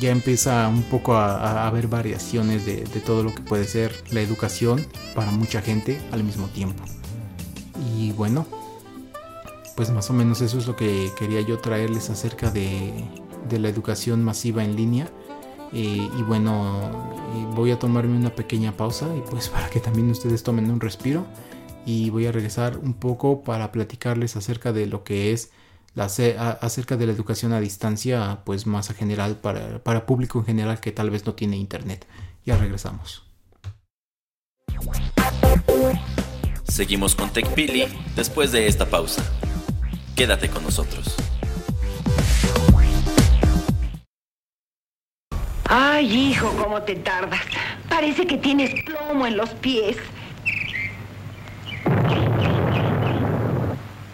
ya 0.00 0.10
empieza 0.10 0.68
un 0.68 0.82
poco 0.82 1.14
a, 1.14 1.66
haber 1.66 1.88
variaciones 1.88 2.66
de, 2.66 2.84
todo 3.04 3.22
lo 3.22 3.34
que 3.34 3.42
puede 3.42 3.64
ser 3.64 3.92
la 4.10 4.20
educación 4.20 4.86
para 5.14 5.30
mucha 5.30 5.62
gente 5.62 6.00
al 6.12 6.24
mismo 6.24 6.46
tiempo. 6.48 6.84
Y 7.96 8.12
bueno, 8.12 8.46
pues 9.76 9.90
más 9.90 10.10
o 10.10 10.12
menos 10.12 10.40
eso 10.40 10.58
es 10.58 10.66
lo 10.66 10.76
que 10.76 11.10
quería 11.18 11.40
yo 11.40 11.58
traerles 11.58 12.10
acerca 12.10 12.50
de, 12.50 12.92
la 13.50 13.68
educación 13.68 14.22
masiva 14.22 14.62
en 14.62 14.76
línea. 14.76 15.10
Eh, 15.72 16.08
y 16.16 16.22
bueno, 16.22 16.90
voy 17.54 17.70
a 17.70 17.78
tomarme 17.78 18.16
una 18.16 18.34
pequeña 18.34 18.76
pausa 18.76 19.08
y 19.16 19.20
pues 19.30 19.48
para 19.50 19.68
que 19.70 19.80
también 19.80 20.10
ustedes 20.10 20.42
tomen 20.42 20.70
un 20.70 20.80
respiro. 20.80 21.26
Y 21.86 22.10
voy 22.10 22.26
a 22.26 22.32
regresar 22.32 22.76
un 22.76 22.94
poco 22.94 23.42
para 23.42 23.72
platicarles 23.72 24.36
acerca 24.36 24.72
de 24.72 24.86
lo 24.86 25.04
que 25.04 25.32
es 25.32 25.50
acerca 25.96 26.96
de 26.96 27.06
la 27.06 27.12
educación 27.12 27.52
a 27.52 27.60
distancia, 27.60 28.40
pues 28.44 28.66
más 28.66 28.90
a 28.90 28.94
general, 28.94 29.36
para, 29.36 29.82
para 29.82 30.06
público 30.06 30.38
en 30.38 30.44
general 30.44 30.80
que 30.80 30.92
tal 30.92 31.10
vez 31.10 31.26
no 31.26 31.34
tiene 31.34 31.56
internet. 31.56 32.06
Ya 32.44 32.56
regresamos. 32.56 33.24
Seguimos 36.64 37.14
con 37.14 37.30
TechPili 37.30 37.86
después 38.14 38.52
de 38.52 38.68
esta 38.68 38.86
pausa. 38.86 39.24
Quédate 40.14 40.48
con 40.48 40.62
nosotros. 40.62 41.16
Ay, 45.70 46.30
hijo, 46.30 46.50
cómo 46.56 46.80
te 46.82 46.94
tardas. 46.94 47.42
Parece 47.90 48.26
que 48.26 48.38
tienes 48.38 48.70
plomo 48.84 49.26
en 49.26 49.36
los 49.36 49.50
pies. 49.50 49.98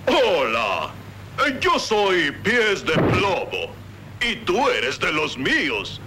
Hola, 0.06 0.90
yo 1.60 1.78
soy 1.78 2.32
pies 2.42 2.84
de 2.84 2.94
plomo 2.94 3.72
y 4.20 4.34
tú 4.44 4.68
eres 4.68 4.98
de 4.98 5.12
los 5.12 5.38
míos. 5.38 6.00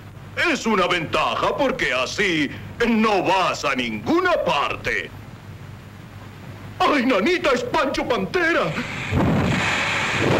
Es 0.51 0.65
una 0.65 0.85
ventaja 0.85 1.55
porque 1.55 1.93
así 1.93 2.49
no 2.85 3.23
vas 3.23 3.63
a 3.63 3.73
ninguna 3.73 4.33
parte. 4.43 5.09
¡Ay, 6.79 7.05
nanita, 7.05 7.51
es 7.53 7.63
Pancho 7.63 8.05
Pantera! 8.05 8.63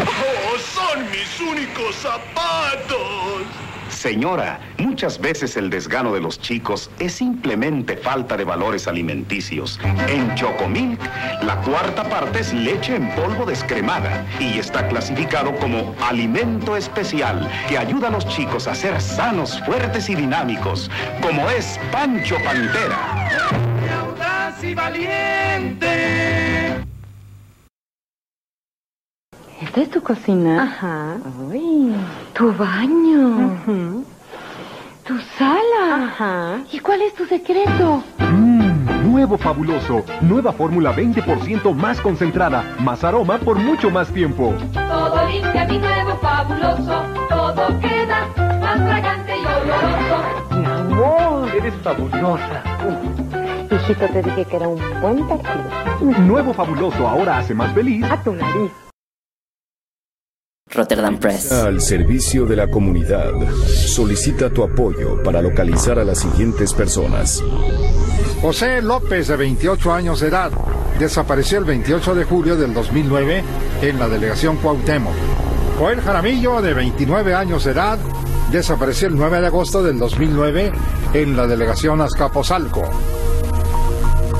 ¡Oh, 0.06 0.58
son 0.58 1.10
mis 1.10 1.40
únicos 1.40 1.96
zapatos! 1.96 3.67
Señora, 3.98 4.60
muchas 4.78 5.20
veces 5.20 5.56
el 5.56 5.70
desgano 5.70 6.14
de 6.14 6.20
los 6.20 6.40
chicos 6.40 6.88
es 7.00 7.14
simplemente 7.14 7.96
falta 7.96 8.36
de 8.36 8.44
valores 8.44 8.86
alimenticios. 8.86 9.80
En 10.06 10.32
Chocomilk, 10.36 11.00
la 11.42 11.56
cuarta 11.62 12.04
parte 12.04 12.38
es 12.38 12.54
leche 12.54 12.94
en 12.94 13.12
polvo 13.16 13.44
descremada 13.44 14.24
y 14.38 14.60
está 14.60 14.86
clasificado 14.86 15.52
como 15.56 15.96
alimento 16.00 16.76
especial 16.76 17.50
que 17.68 17.76
ayuda 17.76 18.06
a 18.06 18.12
los 18.12 18.24
chicos 18.28 18.68
a 18.68 18.76
ser 18.76 19.00
sanos, 19.00 19.60
fuertes 19.66 20.08
y 20.08 20.14
dinámicos, 20.14 20.88
como 21.20 21.50
es 21.50 21.80
Pancho 21.90 22.36
Pantera. 22.44 23.00
y 24.62 24.74
valiente! 24.74 26.38
¿Esta 29.60 29.80
es 29.80 29.90
tu 29.90 30.00
cocina? 30.00 30.62
Ajá. 30.62 31.16
Uy, 31.50 31.92
tu 32.32 32.52
baño. 32.54 33.56
Tu 35.04 35.18
sala. 35.36 36.04
Ajá. 36.06 36.58
¿Y 36.70 36.78
cuál 36.78 37.02
es 37.02 37.14
tu 37.14 37.24
secreto? 37.26 38.04
Mmm, 38.18 39.10
nuevo 39.10 39.36
fabuloso. 39.36 40.04
Nueva 40.20 40.52
fórmula 40.52 40.94
20% 40.94 41.74
más 41.74 42.00
concentrada. 42.00 42.62
Más 42.78 43.02
aroma 43.02 43.38
por 43.38 43.58
mucho 43.58 43.90
más 43.90 44.08
tiempo. 44.12 44.54
Todo 44.72 45.28
limpia 45.28 45.64
mi 45.64 45.78
nuevo 45.78 46.16
fabuloso. 46.18 47.02
Todo 47.28 47.80
queda 47.80 48.28
más 48.60 48.76
fragante 48.76 49.32
y 49.38 49.44
oloroso. 49.44 50.56
Mi 50.56 50.66
amor, 50.66 51.50
eres 51.56 51.74
fabulosa. 51.82 52.62
Hijito, 53.72 54.06
te 54.06 54.22
dije 54.22 54.44
que 54.44 54.56
era 54.56 54.68
un 54.68 54.80
buen 55.00 55.26
partido. 55.26 56.20
Nuevo 56.20 56.54
fabuloso 56.54 57.08
ahora 57.08 57.38
hace 57.38 57.54
más 57.54 57.72
feliz 57.72 58.04
a 58.04 58.22
tu 58.22 58.34
nariz. 58.34 58.87
Rotterdam 60.70 61.18
Press. 61.18 61.50
Al 61.52 61.80
servicio 61.80 62.44
de 62.46 62.56
la 62.56 62.68
comunidad. 62.68 63.32
Solicita 63.66 64.50
tu 64.50 64.62
apoyo 64.62 65.22
para 65.22 65.40
localizar 65.40 65.98
a 65.98 66.04
las 66.04 66.18
siguientes 66.18 66.74
personas. 66.74 67.42
José 68.42 68.82
López, 68.82 69.28
de 69.28 69.36
28 69.36 69.92
años 69.92 70.20
de 70.20 70.28
edad, 70.28 70.50
desapareció 70.98 71.58
el 71.58 71.64
28 71.64 72.14
de 72.14 72.24
julio 72.24 72.56
del 72.56 72.74
2009 72.74 73.42
en 73.82 73.98
la 73.98 74.08
delegación 74.08 74.56
Cuauhtémoc. 74.56 75.14
Joel 75.78 76.00
Jaramillo, 76.00 76.60
de 76.60 76.74
29 76.74 77.34
años 77.34 77.64
de 77.64 77.72
edad, 77.72 77.98
desapareció 78.50 79.08
el 79.08 79.16
9 79.16 79.40
de 79.40 79.46
agosto 79.46 79.82
del 79.82 79.98
2009 79.98 80.72
en 81.14 81.36
la 81.36 81.46
delegación 81.46 82.00
Azcapotzalco. 82.00 82.82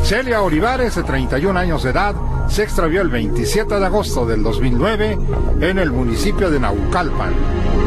Celia 0.03 0.43
Olivares, 0.43 0.95
de 0.95 1.03
31 1.03 1.59
años 1.59 1.83
de 1.83 1.91
edad, 1.91 2.15
se 2.49 2.63
extravió 2.63 3.03
el 3.03 3.09
27 3.09 3.79
de 3.79 3.87
agosto 3.87 4.27
del 4.27 4.43
2009 4.43 5.19
en 5.61 5.79
el 5.79 5.91
municipio 5.93 6.51
de 6.51 6.61
Naucalpan. 6.61 7.35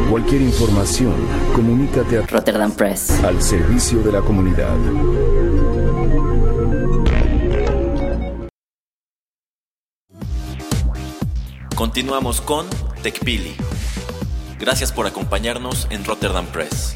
Cualquier 0.09 0.41
información, 0.41 1.15
comunícate 1.53 2.17
a 2.17 2.21
Rotterdam 2.27 2.71
Press. 2.71 3.23
Al 3.23 3.41
servicio 3.41 4.01
de 4.01 4.11
la 4.11 4.21
comunidad. 4.21 4.75
Continuamos 11.75 12.41
con 12.41 12.67
TechPili. 13.01 13.55
Gracias 14.59 14.91
por 14.91 15.07
acompañarnos 15.07 15.87
en 15.89 16.05
Rotterdam 16.05 16.45
Press. 16.45 16.95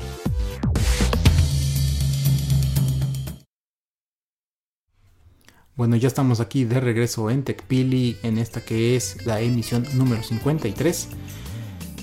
Bueno, 5.77 5.97
ya 5.97 6.07
estamos 6.07 6.39
aquí 6.39 6.63
de 6.63 6.79
regreso 6.79 7.29
en 7.29 7.43
TechPili 7.43 8.17
en 8.23 8.38
esta 8.38 8.61
que 8.61 8.95
es 8.95 9.25
la 9.25 9.41
emisión 9.41 9.85
número 9.93 10.23
53. 10.23 11.09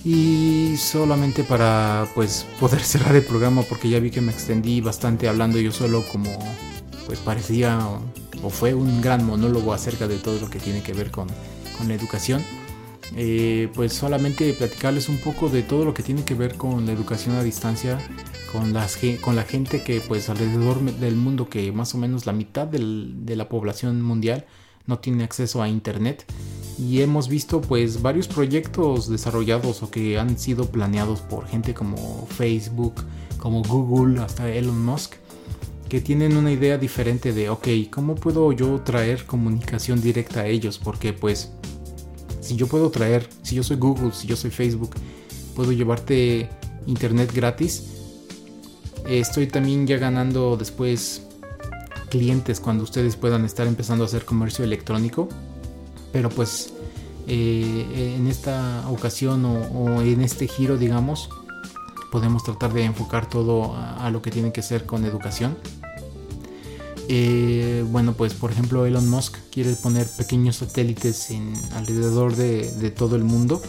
Y 0.05 0.77
solamente 0.77 1.43
para 1.43 2.07
pues 2.15 2.45
poder 2.61 2.81
cerrar 2.85 3.17
el 3.17 3.23
programa 3.23 3.63
porque 3.63 3.89
ya 3.89 3.99
vi 3.99 4.11
que 4.11 4.21
me 4.21 4.31
extendí 4.31 4.83
bastante 4.83 5.27
hablando 5.27 5.59
yo 5.59 5.73
solo 5.73 6.05
como 6.13 6.31
pues 7.07 7.19
parecía 7.21 7.79
o, 8.43 8.51
fue 8.51 8.75
un 8.75 9.01
gran 9.01 9.25
monólogo 9.25 9.73
acerca 9.73 10.07
de 10.07 10.19
todo 10.19 10.39
lo 10.39 10.51
que 10.51 10.59
tiene 10.59 10.83
que 10.83 10.93
ver 10.93 11.11
con, 11.11 11.29
con 11.79 11.89
la 11.89 11.95
educación. 11.95 12.45
Eh, 13.17 13.71
pues 13.75 13.95
solamente 13.95 14.53
platicarles 14.53 15.09
un 15.09 15.17
poco 15.19 15.49
de 15.49 15.63
todo 15.63 15.87
lo 15.87 15.95
que 15.95 16.03
tiene 16.03 16.25
que 16.25 16.35
ver 16.35 16.57
con 16.57 16.85
la 16.85 16.93
educación 16.93 17.37
a 17.37 17.43
distancia 17.43 17.99
con, 18.53 18.73
las, 18.73 18.99
con 19.21 19.37
la 19.37 19.45
gente 19.45 19.83
que 19.83 20.01
pues 20.01 20.29
alrededor 20.29 20.81
del 20.81 21.17
mundo 21.17 21.49
que 21.49 21.73
más 21.73 21.95
o 21.95 21.99
menos 21.99 22.27
la 22.27 22.33
mitad 22.33 22.67
de 22.67 23.37
la 23.37 23.49
población 23.49 24.03
mundial 24.03 24.45
no 24.87 24.99
tiene 24.99 25.25
acceso 25.25 25.63
a 25.63 25.69
internet 25.69 26.25
y 26.79 27.01
hemos 27.01 27.29
visto 27.29 27.61
pues 27.61 28.03
varios 28.03 28.29
proyectos 28.29 29.09
desarrollados 29.09 29.83
o 29.83 29.91
que 29.91 30.19
han 30.19 30.39
sido 30.39 30.67
planeados 30.67 31.21
por 31.21 31.47
gente 31.47 31.75
como 31.75 32.27
Facebook, 32.27 32.95
como 33.39 33.63
Google, 33.63 34.21
hasta 34.21 34.51
Elon 34.51 34.85
Musk 34.85 35.15
que 35.89 36.01
tienen 36.01 36.39
una 36.39 36.51
idea 36.51 36.79
diferente 36.79 37.35
de 37.35 37.51
ok, 37.51 37.69
¿cómo 37.91 38.15
puedo 38.15 38.51
yo 38.53 38.81
traer 38.81 39.27
comunicación 39.27 40.01
directa 40.01 40.41
a 40.41 40.47
ellos? 40.47 40.79
Porque 40.79 41.13
pues 41.13 41.53
si 42.41 42.57
yo 42.57 42.67
puedo 42.67 42.91
traer, 42.91 43.29
si 43.43 43.57
yo 43.57 43.63
soy 43.63 43.77
Google, 43.77 44.13
si 44.13 44.27
yo 44.27 44.35
soy 44.35 44.51
Facebook, 44.51 44.95
puedo 45.55 45.71
llevarte 45.71 46.49
internet 46.87 47.31
gratis, 47.35 47.92
Estoy 49.07 49.47
también 49.47 49.87
ya 49.87 49.99
ganando 49.99 50.57
después 50.57 51.23
clientes 52.11 52.61
cuando 52.61 52.85
ustedes 52.85 53.17
puedan 53.17 53.45
estar 53.45 53.67
empezando 53.67 54.05
a 54.05 54.07
hacer 54.07 54.25
comercio 54.25 54.65
electrónico. 54.65 55.29
Pero 56.13 56.29
pues 56.29 56.73
eh, 57.27 58.15
en 58.17 58.27
esta 58.27 58.85
ocasión 58.91 59.45
o, 59.45 60.03
en 60.03 60.21
este 60.21 60.47
giro, 60.47 60.77
digamos, 60.77 61.31
podemos 62.11 62.45
tratar 62.45 62.73
de 62.75 62.85
enfocar 62.85 63.29
todo 63.29 63.75
a, 63.75 64.11
lo 64.11 64.21
que 64.21 64.31
tiene 64.31 64.53
que 64.53 64.63
ser 64.63 64.85
con 64.85 65.05
educación. 65.05 65.57
Eh, 67.09 67.85
bueno, 67.91 68.13
pues 68.13 68.35
por 68.35 68.53
ejemplo 68.53 68.87
Elon 68.87 69.09
Musk 69.09 69.37
quiere 69.51 69.73
poner 69.75 70.07
pequeños 70.07 70.57
satélites 70.57 71.31
en, 71.31 71.53
alrededor 71.75 72.37
de 72.37 72.91
todo 72.91 73.17
el 73.17 73.25
mundo 73.25 73.61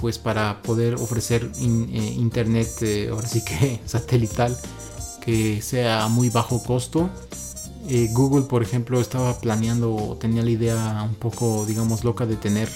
pues 0.00 0.18
para 0.18 0.62
poder 0.62 0.94
ofrecer 0.94 1.50
eh, 1.58 2.14
internet 2.16 2.68
eh, 2.80 3.08
ahora 3.12 3.28
sí 3.28 3.44
que 3.44 3.80
satelital 3.86 4.56
que 5.20 5.60
sea 5.60 6.08
muy 6.08 6.30
bajo 6.30 6.62
costo. 6.62 7.10
Eh, 7.88 8.08
Google, 8.12 8.42
por 8.42 8.62
ejemplo, 8.62 9.00
estaba 9.00 9.38
planeando, 9.40 10.16
tenía 10.18 10.42
la 10.42 10.50
idea 10.50 11.02
un 11.06 11.14
poco, 11.14 11.64
digamos, 11.66 12.04
loca 12.04 12.24
de 12.24 12.36
tener 12.36 12.68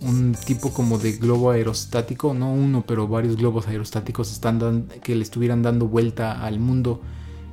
un 0.00 0.34
tipo 0.46 0.70
como 0.70 0.98
de 0.98 1.12
globo 1.12 1.50
aerostático, 1.50 2.34
no 2.34 2.52
uno, 2.52 2.84
pero 2.86 3.06
varios 3.06 3.36
globos 3.36 3.68
aerostáticos 3.68 4.40
que 5.02 5.14
le 5.14 5.22
estuvieran 5.22 5.62
dando 5.62 5.86
vuelta 5.86 6.44
al 6.44 6.58
mundo 6.58 7.00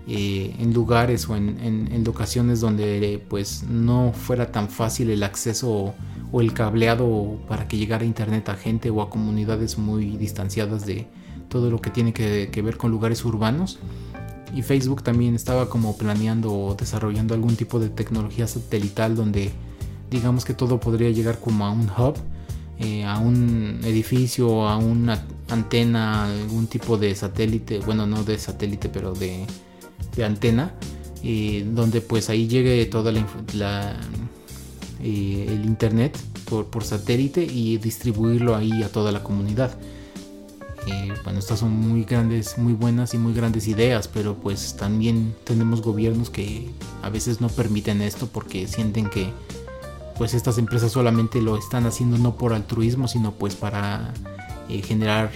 eh, 0.07 0.55
en 0.59 0.73
lugares 0.73 1.27
o 1.29 1.35
en, 1.35 1.59
en, 1.59 2.03
locaciones 2.03 2.61
donde 2.61 3.21
pues 3.27 3.63
no 3.63 4.13
fuera 4.13 4.51
tan 4.51 4.69
fácil 4.69 5.09
el 5.09 5.23
acceso 5.23 5.93
o, 6.31 6.41
el 6.41 6.53
cableado 6.53 7.39
para 7.47 7.67
que 7.67 7.77
llegara 7.77 8.05
internet 8.05 8.47
a 8.49 8.55
gente 8.55 8.89
o 8.89 9.01
a 9.01 9.09
comunidades 9.09 9.77
muy 9.77 10.17
distanciadas 10.17 10.85
de 10.85 11.07
todo 11.49 11.69
lo 11.69 11.81
que 11.81 11.89
tiene 11.89 12.13
que, 12.13 12.49
que 12.51 12.61
ver 12.61 12.77
con 12.77 12.91
lugares 12.91 13.23
urbanos. 13.25 13.79
Y 14.55 14.61
Facebook 14.61 15.03
también 15.03 15.35
estaba 15.35 15.69
como 15.69 15.97
planeando 15.97 16.53
o 16.53 16.75
desarrollando 16.75 17.33
algún 17.33 17.55
tipo 17.55 17.79
de 17.79 17.89
tecnología 17.89 18.47
satelital 18.47 19.15
donde 19.15 19.51
digamos 20.09 20.45
que 20.45 20.53
todo 20.53 20.79
podría 20.79 21.09
llegar 21.09 21.39
como 21.39 21.65
a 21.65 21.71
un 21.71 21.89
hub 21.89 22.15
eh, 22.79 23.03
a 23.05 23.17
un 23.17 23.79
edificio, 23.83 24.67
a 24.67 24.77
una 24.77 25.25
antena, 25.49 26.25
algún 26.25 26.67
tipo 26.67 26.95
de 26.95 27.15
satélite, 27.15 27.79
bueno, 27.79 28.05
no 28.05 28.23
de 28.23 28.37
satélite, 28.37 28.87
pero 28.87 29.13
de, 29.13 29.47
antena, 30.25 30.73
eh, 31.23 31.65
donde 31.73 32.01
pues 32.01 32.29
ahí 32.29 32.47
llegue 32.47 32.85
toda 32.85 33.11
la, 33.53 33.97
eh, 35.01 35.45
el 35.49 35.65
internet 35.65 36.17
por, 36.49 36.67
por, 36.67 36.83
satélite 36.83 37.43
y 37.43 37.77
distribuirlo 37.77 38.55
ahí 38.55 38.83
a 38.83 38.89
toda 38.89 39.11
la 39.11 39.23
comunidad. 39.23 39.77
bueno, 41.23 41.39
estas 41.39 41.59
son 41.59 41.71
muy 41.71 42.05
grandes, 42.05 42.57
muy 42.57 42.73
buenas 42.73 43.13
y 43.13 43.17
muy 43.17 43.33
grandes 43.33 43.67
ideas, 43.67 44.07
pero 44.07 44.35
pues 44.35 44.77
también 44.77 45.35
tenemos 45.43 45.81
gobiernos 45.81 46.29
que 46.29 46.69
a 47.03 47.09
veces 47.09 47.41
no 47.41 47.49
permiten 47.49 48.01
esto 48.01 48.27
porque 48.27 48.67
sienten 48.67 49.09
que 49.09 49.31
pues 50.17 50.33
estas 50.33 50.57
empresas 50.57 50.91
solamente 50.91 51.41
lo 51.41 51.57
están 51.57 51.85
haciendo 51.85 52.17
no 52.17 52.35
por 52.35 52.53
altruismo, 52.53 53.07
sino 53.07 53.33
pues 53.33 53.55
para 53.55 54.13
eh, 54.69 54.81
generar 54.81 55.31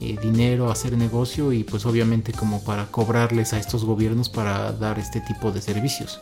eh, 0.00 0.18
dinero, 0.22 0.70
hacer 0.70 0.96
negocio 0.96 1.52
y 1.52 1.64
pues 1.64 1.86
obviamente 1.86 2.32
como 2.32 2.62
para 2.62 2.86
cobrarles 2.86 3.52
a 3.54 3.58
estos 3.58 3.84
gobiernos 3.84 4.28
para 4.28 4.72
dar 4.72 4.98
este 4.98 5.20
tipo 5.20 5.52
de 5.52 5.62
servicios. 5.62 6.20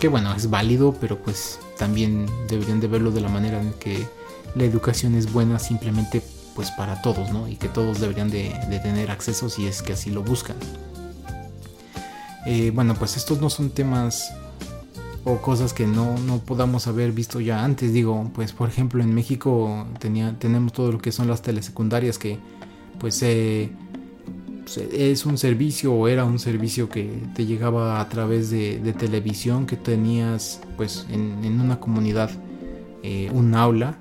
Que 0.00 0.08
bueno, 0.08 0.34
es 0.34 0.50
válido, 0.50 0.96
pero 1.00 1.18
pues 1.18 1.60
también 1.78 2.26
deberían 2.48 2.80
de 2.80 2.88
verlo 2.88 3.10
de 3.10 3.20
la 3.20 3.28
manera 3.28 3.60
en 3.60 3.72
que 3.74 4.08
la 4.54 4.64
educación 4.64 5.14
es 5.14 5.32
buena 5.32 5.58
simplemente 5.58 6.22
pues 6.54 6.70
para 6.72 7.00
todos, 7.00 7.30
¿no? 7.32 7.48
Y 7.48 7.56
que 7.56 7.68
todos 7.68 8.00
deberían 8.00 8.30
de, 8.30 8.50
tener 8.82 9.10
acceso 9.10 9.48
si 9.48 9.66
es 9.66 9.82
que 9.82 9.92
así 9.92 10.10
lo 10.10 10.22
buscan. 10.22 10.56
Eh, 12.46 12.72
bueno, 12.74 12.94
pues 12.94 13.16
estos 13.16 13.40
no 13.40 13.50
son 13.50 13.70
temas 13.70 14.32
o 15.24 15.36
cosas 15.36 15.72
que 15.72 15.86
no, 15.86 16.18
no 16.18 16.38
podamos 16.38 16.86
haber 16.86 17.12
visto 17.12 17.40
ya 17.40 17.62
antes. 17.64 17.92
Digo, 17.92 18.30
pues 18.34 18.52
por 18.52 18.68
ejemplo 18.68 19.02
en 19.02 19.14
México 19.14 19.86
tenía, 20.00 20.34
tenemos 20.38 20.72
todo 20.72 20.92
lo 20.92 20.98
que 20.98 21.12
son 21.12 21.28
las 21.28 21.42
telesecundarias 21.42 22.18
que 22.18 22.38
pues 23.00 23.22
eh, 23.22 23.70
es 24.92 25.26
un 25.26 25.38
servicio 25.38 25.92
o 25.92 26.06
era 26.06 26.24
un 26.24 26.38
servicio 26.38 26.88
que 26.88 27.22
te 27.34 27.46
llegaba 27.46 28.00
a 28.00 28.08
través 28.08 28.50
de, 28.50 28.94
televisión 28.98 29.66
que 29.66 29.76
tenías 29.76 30.60
pues 30.76 31.06
en, 31.10 31.60
una 31.60 31.80
comunidad 31.80 32.30
eh, 33.02 33.30
un 33.32 33.54
aula. 33.54 33.98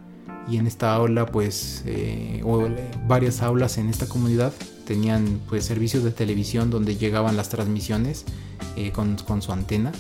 Y 0.48 0.58
en 0.58 0.66
esta 0.66 0.96
aula 0.96 1.28
pues 1.28 1.84
eh, 1.86 2.42
o 2.44 2.68
varias 3.08 3.44
aulas 3.44 3.78
en 3.78 3.88
esta 3.88 4.08
comunidad 4.08 4.52
tenían 4.86 5.40
pues 5.48 5.64
servicios 5.66 6.04
de 6.04 6.12
televisión 6.12 6.72
donde 6.72 6.98
llegaban 6.98 7.38
las 7.38 7.50
transmisiones 7.50 8.26
con, 8.94 9.16
con 9.18 9.42
su 9.42 9.52
antena. 9.52 9.92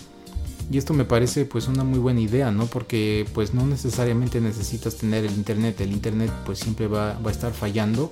Y 0.71 0.77
esto 0.77 0.93
me 0.93 1.03
parece 1.03 1.45
pues 1.45 1.67
una 1.67 1.83
muy 1.83 1.97
buena 1.97 2.19
idea, 2.19 2.51
¿no? 2.51 2.67
Porque 2.67 3.25
pues 3.33 3.53
no 3.53 3.65
necesariamente 3.65 4.39
necesitas 4.39 4.95
tener 4.95 5.25
el 5.25 5.33
internet, 5.33 5.81
el 5.81 5.91
internet 5.91 6.31
pues 6.45 6.59
siempre 6.59 6.87
va, 6.87 7.17
a 7.17 7.31
estar 7.31 7.53
fallando 7.53 8.11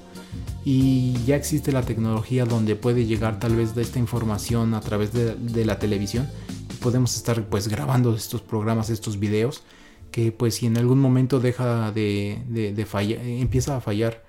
y 0.66 1.14
ya 1.26 1.36
existe 1.36 1.72
la 1.72 1.82
tecnología 1.82 2.46
donde 2.46 2.76
puede 2.76 3.06
llegar 3.06 3.40
tal 3.40 3.56
vez 3.56 3.74
de 3.76 3.82
esta 3.82 4.00
información 4.00 4.74
a 4.74 4.82
través 4.82 5.14
de, 5.14 5.66
la 5.66 5.80
televisión. 5.80 6.28
Podemos 6.82 7.16
estar 7.16 7.44
pues 7.46 7.68
grabando 7.68 8.16
estos 8.16 8.42
programas, 8.42 8.90
estos 8.90 9.20
videos 9.20 9.64
que 10.12 10.32
pues 10.32 10.56
si 10.56 10.66
en 10.66 10.78
algún 10.78 11.00
momento 11.00 11.40
deja 11.40 11.92
de, 11.92 12.42
de 12.48 12.86
fallar, 12.86 13.20
empieza 13.20 13.78
a 13.78 13.82
fallar 13.82 14.24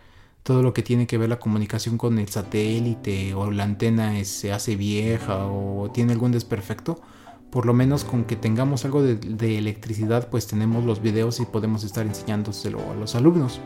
todo 0.49 0.63
lo 0.63 0.73
que 0.73 0.83
tiene 0.83 1.07
que 1.07 1.19
ver 1.19 1.29
la 1.29 1.39
comunicación 1.39 1.99
con 1.99 2.19
el 2.19 2.29
satélite 2.29 3.35
o 3.35 3.51
la 3.51 3.65
antena 3.65 4.25
se 4.25 4.51
hace 4.51 4.77
vieja 4.77 5.45
o 5.47 5.91
tiene 5.93 6.13
algún 6.13 6.33
desperfecto, 6.33 7.03
por 7.51 7.67
lo 7.67 7.75
menos 7.75 8.05
con 8.05 8.25
que 8.25 8.35
tengamos 8.35 8.87
algo 8.87 9.03
de, 9.03 9.59
electricidad, 9.59 10.31
pues 10.31 10.47
tenemos 10.47 10.87
los 10.87 11.03
videos 11.03 11.39
y 11.41 11.45
podemos 11.45 11.85
estar 11.85 12.07
enseñándoselo 12.07 12.81
a 12.91 12.95
los 12.95 13.15
alumnos. 13.15 13.61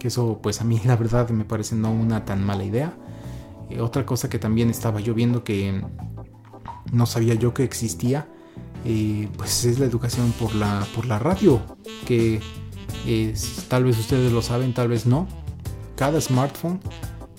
Que 0.00 0.08
eso, 0.08 0.40
pues 0.42 0.60
a 0.60 0.64
mí 0.64 0.80
la 0.84 0.96
verdad 0.96 1.28
me 1.30 1.44
parece 1.44 1.76
no 1.76 1.92
una 1.92 2.24
tan 2.24 2.44
mala 2.44 2.64
idea. 2.64 2.92
Eh, 3.70 3.80
otra 3.80 4.04
cosa 4.04 4.28
que 4.28 4.40
también 4.40 4.68
estaba 4.68 4.98
yo 4.98 5.14
viendo 5.14 5.44
que 5.44 5.80
no 6.92 7.06
sabía 7.06 7.34
yo 7.34 7.54
que 7.54 7.62
existía, 7.62 8.26
eh, 8.84 9.28
pues 9.36 9.64
es 9.64 9.78
la 9.78 9.86
educación 9.86 10.32
por 10.32 10.56
la, 10.56 10.84
por 10.96 11.06
la 11.06 11.20
radio. 11.20 11.60
Que 12.06 12.40
eh, 13.06 13.34
tal 13.68 13.84
vez 13.84 13.98
ustedes 13.98 14.32
lo 14.32 14.42
saben, 14.42 14.74
tal 14.74 14.88
vez 14.88 15.06
no. 15.06 15.28
Cada 15.94 16.20
smartphone 16.20 16.80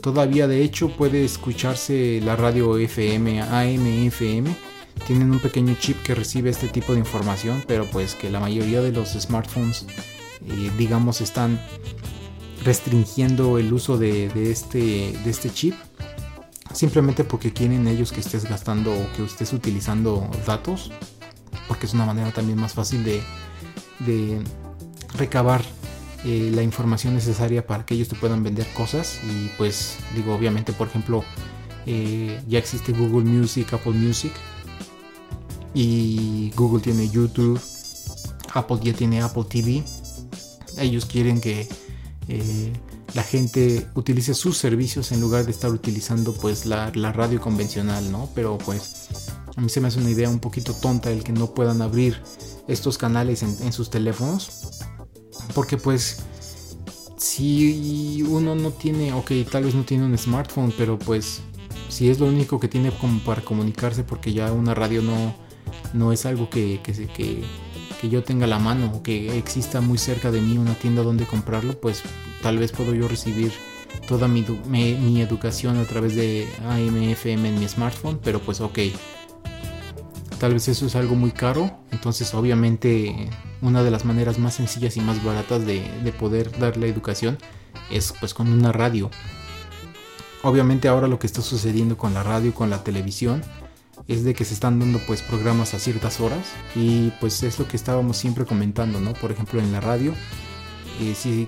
todavía 0.02 0.48
de 0.48 0.64
hecho 0.64 0.96
puede 0.96 1.26
escucharse 1.26 2.22
la 2.24 2.36
radio 2.36 2.78
FM, 2.78 3.42
AM, 3.42 4.06
FM 4.08 4.56
tienen 5.06 5.32
un 5.32 5.40
pequeño 5.40 5.76
chip 5.80 6.02
que 6.04 6.16
recibe 6.16 6.50
este 6.50 6.68
tipo 6.68 6.94
de 6.94 7.00
información, 7.00 7.64
pero 7.68 7.86
pues 7.86 8.16
que 8.16 8.30
la 8.30 8.40
mayoría 8.40 8.82
de 8.82 8.92
los 8.92 9.10
smartphones, 9.10 9.86
digamos, 10.78 11.22
están 11.22 11.60
restringiendo 12.64 13.58
el 13.58 13.72
uso 13.74 13.98
de, 13.98 14.28
este, 14.52 15.18
de 15.24 15.30
este 15.30 15.50
chip. 15.52 15.76
Simplemente 16.74 17.24
porque 17.24 17.52
quieren 17.52 17.88
ellos 17.88 18.12
que 18.12 18.22
estés 18.22 18.46
gastando 18.46 18.92
o 18.94 19.14
que 19.16 19.26
estés 19.26 19.54
utilizando 19.54 20.30
datos. 20.46 20.92
Porque 21.68 21.86
es 21.86 21.94
una 21.94 22.06
manera 22.06 22.32
también 22.32 22.60
más 22.60 22.74
fácil 22.74 23.04
de, 23.04 23.22
de 24.00 24.42
recabar 25.16 25.62
eh, 26.24 26.52
la 26.54 26.62
información 26.62 27.14
necesaria 27.16 27.66
para 27.66 27.86
que 27.86 27.96
ellos 27.96 28.08
te 28.08 28.16
puedan 28.16 28.44
vender 28.44 28.68
cosas. 28.74 29.20
Y 29.24 29.50
pues 29.58 29.98
digo, 30.16 30.34
obviamente, 30.34 30.72
por 30.74 30.88
ejemplo, 30.88 31.24
eh, 31.86 32.40
ya 32.48 32.60
existe 32.60 32.92
Google 32.94 33.30
Music, 33.30 33.74
Apple 33.74 33.94
Music, 33.94 34.32
y 35.74 36.52
Google 36.56 36.82
tiene 36.82 37.10
YouTube, 37.10 37.60
Apple 38.54 38.78
ya 38.84 38.94
tiene 38.94 39.22
Apple 39.22 39.46
TV. 39.50 39.84
Ellos 40.78 41.06
quieren 41.06 41.42
que 41.42 41.68
eh, 42.34 42.72
la 43.14 43.24
gente 43.24 43.88
utilice 43.94 44.34
sus 44.34 44.58
servicios 44.58 45.12
en 45.12 45.20
lugar 45.20 45.44
de 45.44 45.52
estar 45.52 45.70
utilizando 45.70 46.34
pues 46.34 46.66
la, 46.66 46.90
radio 46.92 47.42
convencional, 47.42 48.10
¿no? 48.10 48.30
Pero 48.34 48.58
pues 48.58 49.08
a 49.54 49.60
mí 49.60 49.68
se 49.68 49.82
me 49.82 49.90
hace 49.90 50.00
una 50.00 50.12
idea 50.12 50.30
un 50.30 50.40
poquito 50.40 50.74
tonta 50.74 51.12
el 51.12 51.24
que 51.26 51.34
no 51.34 51.54
puedan 51.54 51.82
abrir 51.82 52.22
estos 52.70 52.98
canales 52.98 53.44
en, 53.44 53.74
sus 53.74 53.90
teléfonos. 53.90 54.80
Porque 55.54 55.76
pues 55.76 56.20
si 57.18 58.24
uno 58.24 58.56
no 58.56 58.72
tiene, 58.72 59.12
ok, 59.12 59.32
tal 59.52 59.66
vez 59.66 59.76
no 59.76 59.84
tiene 59.84 60.06
un 60.06 60.18
smartphone, 60.18 60.74
pero 60.78 60.98
pues 60.98 61.42
si 61.90 62.10
es 62.10 62.20
lo 62.20 62.28
único 62.28 62.62
que 62.62 62.70
tiene 62.70 62.92
como 62.92 63.20
para 63.26 63.42
comunicarse 63.42 64.06
porque 64.06 64.32
ya 64.32 64.54
una 64.54 64.74
radio 64.74 65.02
no, 65.02 65.36
no 65.94 66.14
es 66.14 66.26
algo 66.26 66.50
que, 66.50 66.80
que, 66.82 67.44
yo 68.10 68.24
tenga 68.24 68.48
la 68.48 68.60
mano 68.60 68.92
o 68.94 69.04
que 69.04 69.38
exista 69.38 69.82
muy 69.82 69.98
cerca 69.98 70.32
de 70.32 70.42
mí 70.42 70.58
una 70.58 70.74
tienda 70.74 71.04
donde 71.04 71.26
comprarlo, 71.26 71.80
pues 71.80 72.02
tal 72.42 72.58
vez 72.58 72.72
puedo 72.72 72.94
yo 72.94 73.08
recibir 73.08 73.52
toda 74.08 74.28
mi, 74.28 74.46
mi, 74.68 75.22
educación 75.22 75.78
a 75.78 75.86
través 75.86 76.16
de 76.16 76.48
AMFM 76.68 77.50
en 77.50 77.60
mi 77.60 77.68
smartphone, 77.68 78.20
pero 78.24 78.40
pues 78.40 78.62
ok, 78.62 78.80
tal 80.40 80.54
vez 80.54 80.68
eso 80.68 80.86
es 80.86 80.96
algo 80.96 81.16
muy 81.16 81.32
caro, 81.32 81.80
entonces 81.92 82.34
obviamente 82.34 83.30
una 83.62 83.84
de 83.84 83.92
las 83.92 84.06
maneras 84.06 84.40
más 84.40 84.56
sencillas 84.56 84.98
y 84.98 85.02
más 85.02 85.24
baratas 85.24 85.66
de, 85.66 85.84
de 86.04 86.12
poder 86.12 86.58
dar 86.60 86.78
la 86.78 86.88
educación 86.88 87.38
es 87.90 88.14
pues 88.20 88.34
con 88.34 88.52
una 88.52 88.72
radio. 88.72 89.10
Obviamente 90.44 90.88
ahora 90.88 91.08
lo 91.08 91.20
que 91.20 91.28
está 91.28 91.42
sucediendo 91.42 91.98
con 91.98 92.14
la 92.14 92.24
radio 92.24 92.54
con 92.54 92.70
la 92.70 92.84
televisión 92.84 93.44
es 94.08 94.24
de 94.24 94.34
que 94.34 94.46
se 94.46 94.54
están 94.54 94.80
dando 94.80 95.00
pues 95.06 95.22
programas 95.22 95.74
a 95.74 95.80
ciertas 95.80 96.20
horas 96.20 96.54
y 96.76 97.12
pues 97.20 97.44
es 97.44 97.60
lo 97.60 97.68
que 97.68 97.78
estábamos 97.78 98.18
siempre 98.18 98.46
comentando, 98.46 99.00
¿no? 99.00 99.14
Por 99.14 99.32
ejemplo 99.32 99.60
en 99.60 99.72
la 99.72 99.80
radio, 99.80 100.14
eh, 101.00 101.14
si 101.16 101.48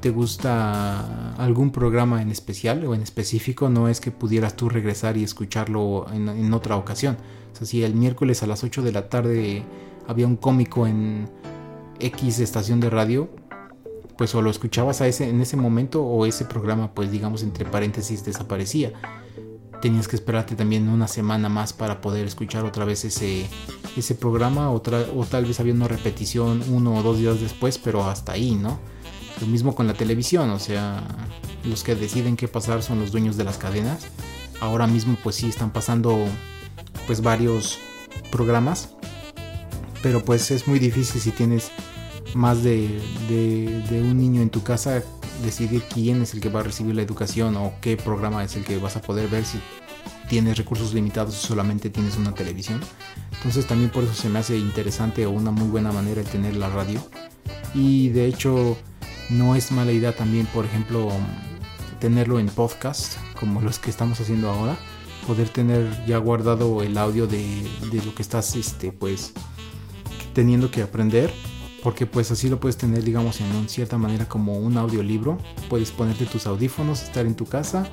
te 0.00 0.10
gusta 0.10 1.34
algún 1.36 1.70
programa 1.70 2.22
en 2.22 2.30
especial 2.30 2.84
o 2.86 2.94
en 2.94 3.02
específico, 3.02 3.68
no 3.68 3.88
es 3.88 4.00
que 4.00 4.10
pudieras 4.10 4.56
tú 4.56 4.68
regresar 4.68 5.16
y 5.16 5.22
escucharlo 5.22 6.06
en, 6.12 6.52
otra 6.52 6.76
ocasión. 6.76 7.16
O 7.52 7.56
sea, 7.56 7.66
si 7.66 7.84
el 7.84 7.94
miércoles 7.94 8.42
a 8.42 8.46
las 8.46 8.64
8 8.64 8.82
de 8.82 8.92
la 8.92 9.08
tarde 9.08 9.62
había 10.08 10.26
un 10.26 10.36
cómico 10.36 10.88
en 10.88 11.30
X 12.00 12.40
estación 12.40 12.80
de 12.80 12.90
radio, 12.90 13.30
pues 14.18 14.34
o 14.34 14.42
lo 14.42 14.50
escuchabas 14.50 15.00
a 15.00 15.06
ese, 15.06 15.28
en 15.28 15.40
ese 15.40 15.56
momento 15.56 16.02
o 16.02 16.26
ese 16.26 16.46
programa, 16.46 16.92
pues 16.94 17.12
digamos 17.12 17.44
entre 17.44 17.64
paréntesis, 17.64 18.24
desaparecía 18.24 18.92
tenías 19.82 20.06
que 20.06 20.16
esperarte 20.16 20.54
también 20.54 20.88
una 20.88 21.08
semana 21.08 21.48
más 21.48 21.72
para 21.72 22.00
poder 22.00 22.24
escuchar 22.24 22.64
otra 22.64 22.84
vez 22.84 23.04
ese, 23.04 23.46
ese 23.96 24.14
programa 24.14 24.70
o, 24.70 24.80
tal 24.80 25.44
vez 25.44 25.60
había 25.60 25.74
una 25.74 25.88
repetición 25.88 26.62
uno 26.70 26.94
o 26.94 27.02
dos 27.02 27.18
días 27.18 27.40
después, 27.40 27.78
pero 27.78 28.04
hasta 28.04 28.32
ahí, 28.32 28.54
¿no? 28.54 28.78
Lo 29.40 29.46
mismo 29.48 29.74
con 29.74 29.88
la 29.88 29.94
televisión, 29.94 30.50
o 30.50 30.60
sea, 30.60 31.02
los 31.64 31.82
que 31.82 31.96
deciden 31.96 32.36
qué 32.36 32.46
pasar 32.46 32.82
son 32.82 33.00
los 33.00 33.10
dueños 33.10 33.36
de 33.36 33.44
las 33.44 33.58
cadenas. 33.58 34.06
Ahora 34.60 34.86
mismo 34.86 35.18
pues 35.20 35.36
sí 35.36 35.48
están 35.48 35.72
pasando 35.72 36.16
pues 37.08 37.20
varios 37.20 37.80
programas, 38.30 38.90
pero 40.00 40.24
pues 40.24 40.52
es 40.52 40.68
muy 40.68 40.78
difícil 40.78 41.20
si 41.20 41.32
tienes 41.32 41.72
más 42.34 42.62
de, 42.62 43.00
de, 43.28 44.00
un 44.00 44.16
niño 44.16 44.40
en 44.42 44.48
tu 44.48 44.62
casa 44.62 45.02
decidir 45.42 45.82
quién 45.92 46.22
es 46.22 46.34
el 46.34 46.40
que 46.40 46.48
va 46.48 46.60
a 46.60 46.64
recibir 46.64 46.94
la 46.94 47.02
educación 47.02 47.56
o 47.56 47.74
qué 47.80 47.96
programa 47.96 48.44
es 48.44 48.56
el 48.56 48.64
que 48.64 48.78
vas 48.78 48.96
a 48.96 49.02
poder 49.02 49.28
ver 49.28 49.44
si 49.44 49.58
tienes 50.28 50.56
recursos 50.56 50.94
limitados 50.94 51.34
y 51.34 51.46
solamente 51.46 51.90
tienes 51.90 52.16
una 52.16 52.34
televisión. 52.34 52.80
Entonces 53.32 53.66
también 53.66 53.90
por 53.90 54.04
eso 54.04 54.14
se 54.14 54.28
me 54.28 54.38
hace 54.38 54.56
interesante 54.56 55.26
o 55.26 55.30
una 55.30 55.50
muy 55.50 55.68
buena 55.68 55.92
manera 55.92 56.20
el 56.20 56.26
tener 56.26 56.56
la 56.56 56.68
radio. 56.68 57.02
Y 57.74 58.10
de 58.10 58.26
hecho 58.26 58.76
no 59.30 59.56
es 59.56 59.72
mala 59.72 59.92
idea 59.92 60.14
también, 60.14 60.46
por 60.46 60.64
ejemplo, 60.64 61.10
tenerlo 62.00 62.38
en 62.38 62.46
podcast, 62.46 63.16
como 63.38 63.60
los 63.60 63.78
que 63.78 63.90
estamos 63.90 64.20
haciendo 64.20 64.50
ahora. 64.50 64.76
Poder 65.26 65.48
tener 65.48 66.04
ya 66.06 66.18
guardado 66.18 66.82
el 66.82 66.98
audio 66.98 67.26
de, 67.26 67.66
de 67.90 68.04
lo 68.04 68.14
que 68.14 68.22
estás, 68.22 68.56
este, 68.56 68.90
pues, 68.90 69.32
teniendo 70.34 70.70
que 70.70 70.82
aprender 70.82 71.32
porque 71.82 72.06
pues 72.06 72.30
así 72.30 72.48
lo 72.48 72.60
puedes 72.60 72.76
tener 72.76 73.02
digamos 73.02 73.40
en 73.40 73.68
cierta 73.68 73.98
manera 73.98 74.28
como 74.28 74.56
un 74.58 74.76
audiolibro. 74.76 75.38
Puedes 75.68 75.90
ponerte 75.90 76.26
tus 76.26 76.46
audífonos 76.46 77.02
estar 77.02 77.26
en 77.26 77.34
tu 77.34 77.46
casa 77.46 77.86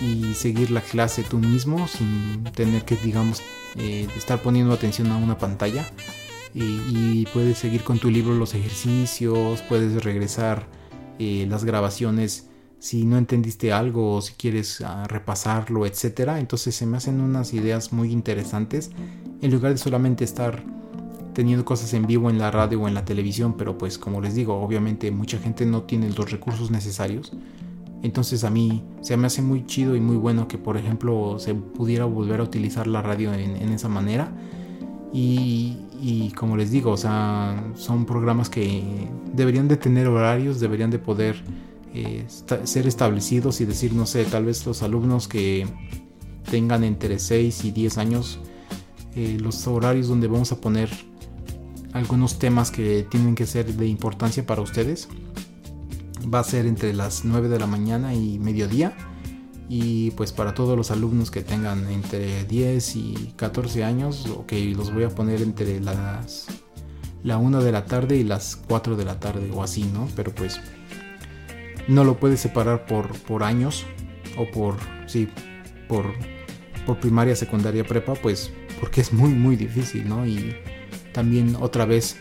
y 0.00 0.34
seguir 0.34 0.70
la 0.70 0.80
clase 0.80 1.22
tú 1.22 1.38
mismo 1.38 1.86
sin 1.88 2.44
tener 2.54 2.84
que 2.84 2.96
digamos 2.96 3.42
eh, 3.76 4.08
estar 4.16 4.40
poniendo 4.42 4.72
atención 4.72 5.10
a 5.12 5.16
una 5.16 5.38
pantalla. 5.38 5.86
Y, 6.54 7.26
puedes 7.34 7.58
seguir 7.58 7.82
con 7.84 7.98
tu 7.98 8.10
libro 8.10 8.34
los 8.34 8.54
ejercicios 8.54 9.60
puedes 9.68 10.02
regresar 10.02 10.66
eh, 11.18 11.46
las 11.50 11.64
grabaciones 11.64 12.48
si 12.78 13.04
no 13.04 13.18
entendiste 13.18 13.74
algo 13.74 14.14
o 14.14 14.22
si 14.22 14.32
quieres 14.34 14.80
ah, 14.80 15.06
repasarlo 15.06 15.84
etcétera. 15.84 16.40
Entonces 16.40 16.74
se 16.74 16.86
me 16.86 16.96
hacen 16.96 17.20
unas 17.20 17.52
ideas 17.52 17.92
muy 17.92 18.10
interesantes. 18.10 18.90
En 19.42 19.50
lugar 19.50 19.72
de 19.72 19.78
solamente 19.78 20.24
estar 20.24 20.64
teniendo 21.36 21.66
cosas 21.66 21.92
en 21.92 22.06
vivo 22.06 22.30
en 22.30 22.38
la 22.38 22.50
radio 22.50 22.80
o 22.80 22.88
en 22.88 22.94
la 22.94 23.04
televisión, 23.04 23.56
pero 23.58 23.76
pues 23.76 23.98
como 23.98 24.22
les 24.22 24.34
digo, 24.34 24.58
obviamente 24.58 25.10
mucha 25.10 25.36
gente 25.36 25.66
no 25.66 25.82
tiene 25.82 26.08
los 26.08 26.30
recursos 26.30 26.70
necesarios. 26.70 27.30
Entonces 28.02 28.42
a 28.42 28.48
mí 28.48 28.82
se 29.02 29.18
me 29.18 29.26
hace 29.26 29.42
muy 29.42 29.66
chido 29.66 29.94
y 29.96 30.00
muy 30.00 30.16
bueno 30.16 30.48
que 30.48 30.56
por 30.56 30.78
ejemplo 30.78 31.38
se 31.38 31.54
pudiera 31.54 32.06
volver 32.06 32.40
a 32.40 32.44
utilizar 32.44 32.86
la 32.86 33.02
radio 33.02 33.34
en, 33.34 33.70
esa 33.70 33.86
manera. 33.86 34.32
Y, 35.12 36.32
como 36.38 36.56
les 36.56 36.70
digo, 36.70 36.92
o 36.92 36.96
sea, 36.96 37.70
son 37.74 38.06
programas 38.06 38.48
que 38.48 38.82
deberían 39.34 39.68
de 39.68 39.76
tener 39.76 40.06
horarios, 40.06 40.58
deberían 40.58 40.90
de 40.90 40.98
poder 40.98 41.36
eh, 41.92 42.24
ser 42.64 42.86
establecidos 42.86 43.60
y 43.60 43.66
decir, 43.66 43.92
no 43.92 44.06
sé, 44.06 44.24
tal 44.24 44.46
vez 44.46 44.64
los 44.64 44.82
alumnos 44.82 45.28
que 45.28 45.66
tengan 46.50 46.82
entre 46.82 47.18
6 47.18 47.62
y 47.66 47.72
10 47.72 47.98
años, 47.98 48.38
eh, 49.14 49.36
los 49.38 49.66
horarios 49.66 50.08
donde 50.08 50.28
vamos 50.28 50.50
a 50.52 50.60
poner 50.62 50.88
algunos 51.96 52.38
temas 52.38 52.70
que 52.70 53.06
tienen 53.08 53.34
que 53.34 53.46
ser 53.46 53.74
de 53.74 53.86
importancia 53.86 54.44
para 54.46 54.62
ustedes. 54.62 55.08
Va 56.32 56.40
a 56.40 56.44
ser 56.44 56.66
entre 56.66 56.92
las 56.92 57.24
9 57.24 57.48
de 57.48 57.58
la 57.58 57.66
mañana 57.66 58.14
y 58.14 58.38
mediodía. 58.38 58.96
Y 59.68 60.12
pues 60.12 60.32
para 60.32 60.54
todos 60.54 60.76
los 60.76 60.90
alumnos 60.90 61.30
que 61.30 61.42
tengan 61.42 61.90
entre 61.90 62.44
10 62.44 62.96
y 62.96 63.32
14 63.36 63.82
años, 63.82 64.26
ok, 64.26 64.52
los 64.76 64.94
voy 64.94 65.04
a 65.04 65.08
poner 65.08 65.42
entre 65.42 65.80
las 65.80 66.46
la 67.24 67.38
1 67.38 67.62
de 67.62 67.72
la 67.72 67.86
tarde 67.86 68.16
y 68.16 68.22
las 68.22 68.54
4 68.54 68.94
de 68.94 69.04
la 69.04 69.18
tarde 69.18 69.50
o 69.52 69.62
así, 69.62 69.82
¿no? 69.92 70.08
Pero 70.14 70.32
pues 70.32 70.60
no 71.88 72.04
lo 72.04 72.20
puedes 72.20 72.38
separar 72.38 72.86
por, 72.86 73.18
por 73.22 73.42
años 73.42 73.84
o 74.36 74.48
por, 74.48 74.76
sí, 75.06 75.28
por, 75.88 76.12
por 76.84 77.00
primaria, 77.00 77.34
secundaria, 77.34 77.82
prepa, 77.82 78.14
pues 78.14 78.52
porque 78.78 79.00
es 79.00 79.12
muy, 79.12 79.30
muy 79.30 79.56
difícil, 79.56 80.08
¿no? 80.08 80.24
Y 80.24 80.54
también 81.16 81.56
otra 81.58 81.86
vez 81.86 82.18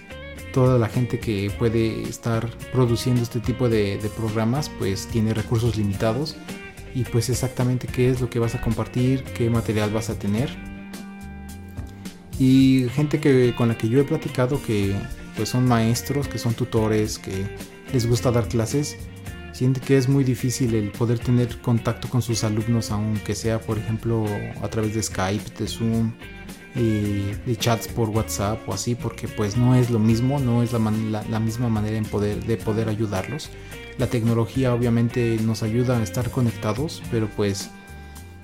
toda 0.53 0.79
la 0.79 0.87
gente 0.87 1.19
que 1.19 1.51
puede 1.59 2.03
estar 2.03 2.49
produciendo 2.71 3.21
este 3.21 3.41
tipo 3.41 3.67
de, 3.67 3.99
programas 4.15 4.71
pues 4.79 5.07
tiene 5.07 5.33
recursos 5.33 5.75
limitados 5.75 6.37
y 6.93 7.03
pues 7.03 7.29
exactamente 7.29 7.87
qué 7.87 8.09
es 8.09 8.21
lo 8.21 8.29
que 8.29 8.39
vas 8.39 8.55
a 8.55 8.61
compartir, 8.61 9.21
qué 9.35 9.49
material 9.49 9.91
vas 9.91 10.09
a 10.09 10.17
tener. 10.17 10.49
Y 12.39 12.87
gente 12.93 13.19
que, 13.19 13.53
con 13.57 13.67
la 13.67 13.77
que 13.77 13.89
yo 13.89 13.99
he 13.99 14.05
platicado 14.05 14.63
que 14.63 14.95
pues 15.35 15.49
son 15.49 15.67
maestros, 15.67 16.29
que 16.29 16.37
son 16.37 16.53
tutores, 16.53 17.19
que 17.19 17.45
les 17.91 18.07
gusta 18.07 18.31
dar 18.31 18.47
clases, 18.47 18.95
siente 19.51 19.81
que 19.81 19.97
es 19.97 20.07
muy 20.07 20.23
difícil 20.23 20.73
el 20.73 20.89
poder 20.91 21.19
tener 21.19 21.59
contacto 21.59 22.07
con 22.07 22.21
sus 22.21 22.45
alumnos, 22.45 22.91
aunque 22.91 23.35
sea 23.35 23.59
por 23.59 23.77
ejemplo 23.77 24.25
a 24.61 24.69
través 24.69 24.95
de 24.95 25.03
Skype, 25.03 25.51
de 25.59 25.67
Zoom, 25.67 26.13
de 26.75 27.55
chats 27.57 27.87
por 27.87 28.09
WhatsApp 28.09 28.67
o 28.67 28.73
así, 28.73 28.95
porque 28.95 29.27
pues 29.27 29.55
no 29.55 29.75
es 29.75 29.89
lo 29.89 29.99
mismo, 29.99 30.39
no 30.39 30.61
es 30.61 30.73
la, 30.73 30.79
la, 31.29 31.39
misma 31.39 31.69
manera 31.69 31.97
en 31.97 32.05
poder, 32.05 32.43
de 32.45 32.57
poder 32.57 32.89
ayudarlos. 32.89 33.49
La 33.97 34.07
tecnología 34.07 34.73
obviamente 34.73 35.37
nos 35.41 35.63
ayuda 35.63 35.97
a 35.97 36.03
estar 36.03 36.29
conectados, 36.29 37.01
pero 37.11 37.29
pues 37.35 37.69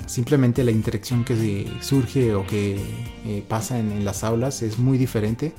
simplemente 0.05 0.63
la 0.63 0.71
interacción 0.71 1.25
que 1.25 1.69
surge 1.81 2.33
o 2.33 2.45
que 2.45 2.79
eh, 3.25 3.43
pasa 3.47 3.79
en, 3.79 4.05
las 4.05 4.23
aulas 4.23 4.61
es 4.61 4.79
muy 4.79 4.97
diferente. 4.97 5.53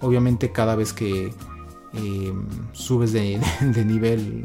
Obviamente 0.00 0.52
cada 0.52 0.76
vez 0.76 0.92
que 0.92 1.32
em, 1.92 2.46
subes 2.72 3.12
de, 3.12 3.40
nivel 3.84 4.44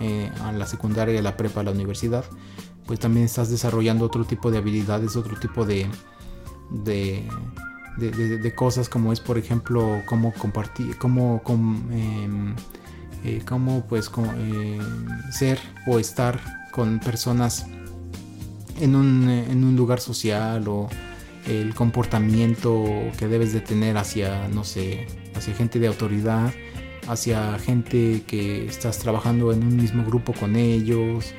eh, 0.00 0.30
a 0.42 0.52
la 0.52 0.66
secundaria, 0.66 1.18
a 1.18 1.22
la 1.22 1.36
prepa, 1.36 1.60
a 1.60 1.64
la 1.64 1.72
universidad, 1.72 2.24
pues 2.86 3.00
también 3.00 3.26
estás 3.26 3.50
desarrollando 3.50 4.06
otro 4.06 4.24
tipo 4.24 4.50
de 4.50 4.58
habilidades, 4.58 5.16
otro 5.16 5.38
tipo 5.38 5.66
de, 5.66 5.86
de, 6.70 7.22
de, 7.98 8.54
cosas 8.54 8.88
como 8.88 9.12
es 9.12 9.20
por 9.20 9.38
ejemplo 9.38 10.02
cómo 10.06 10.32
compartir 10.34 10.96
cómo, 10.98 11.42
em, 11.90 12.54
eh, 13.24 13.42
pues 13.88 14.10
em, 14.36 14.78
ser 15.32 15.58
o 15.86 15.98
estar 15.98 16.38
con 16.70 17.00
personas 17.00 17.66
en 18.80 18.94
un, 18.94 19.28
en 19.28 19.64
un 19.64 19.76
lugar 19.76 20.00
social 20.00 20.68
o 20.68 20.88
el 21.46 21.74
comportamiento 21.74 22.84
que 23.18 23.26
debes 23.26 23.52
de 23.52 23.60
tener 23.60 23.96
hacia 23.96 24.48
no 24.48 24.64
sé 24.64 25.06
hacia 25.34 25.54
gente 25.54 25.78
de 25.78 25.88
autoridad 25.88 26.52
hacia 27.08 27.58
gente 27.58 28.22
que 28.26 28.66
estás 28.66 28.98
trabajando 28.98 29.52
en 29.52 29.64
un 29.64 29.76
mismo 29.76 30.04
grupo 30.04 30.34
con 30.34 30.56
ellos 30.56 31.32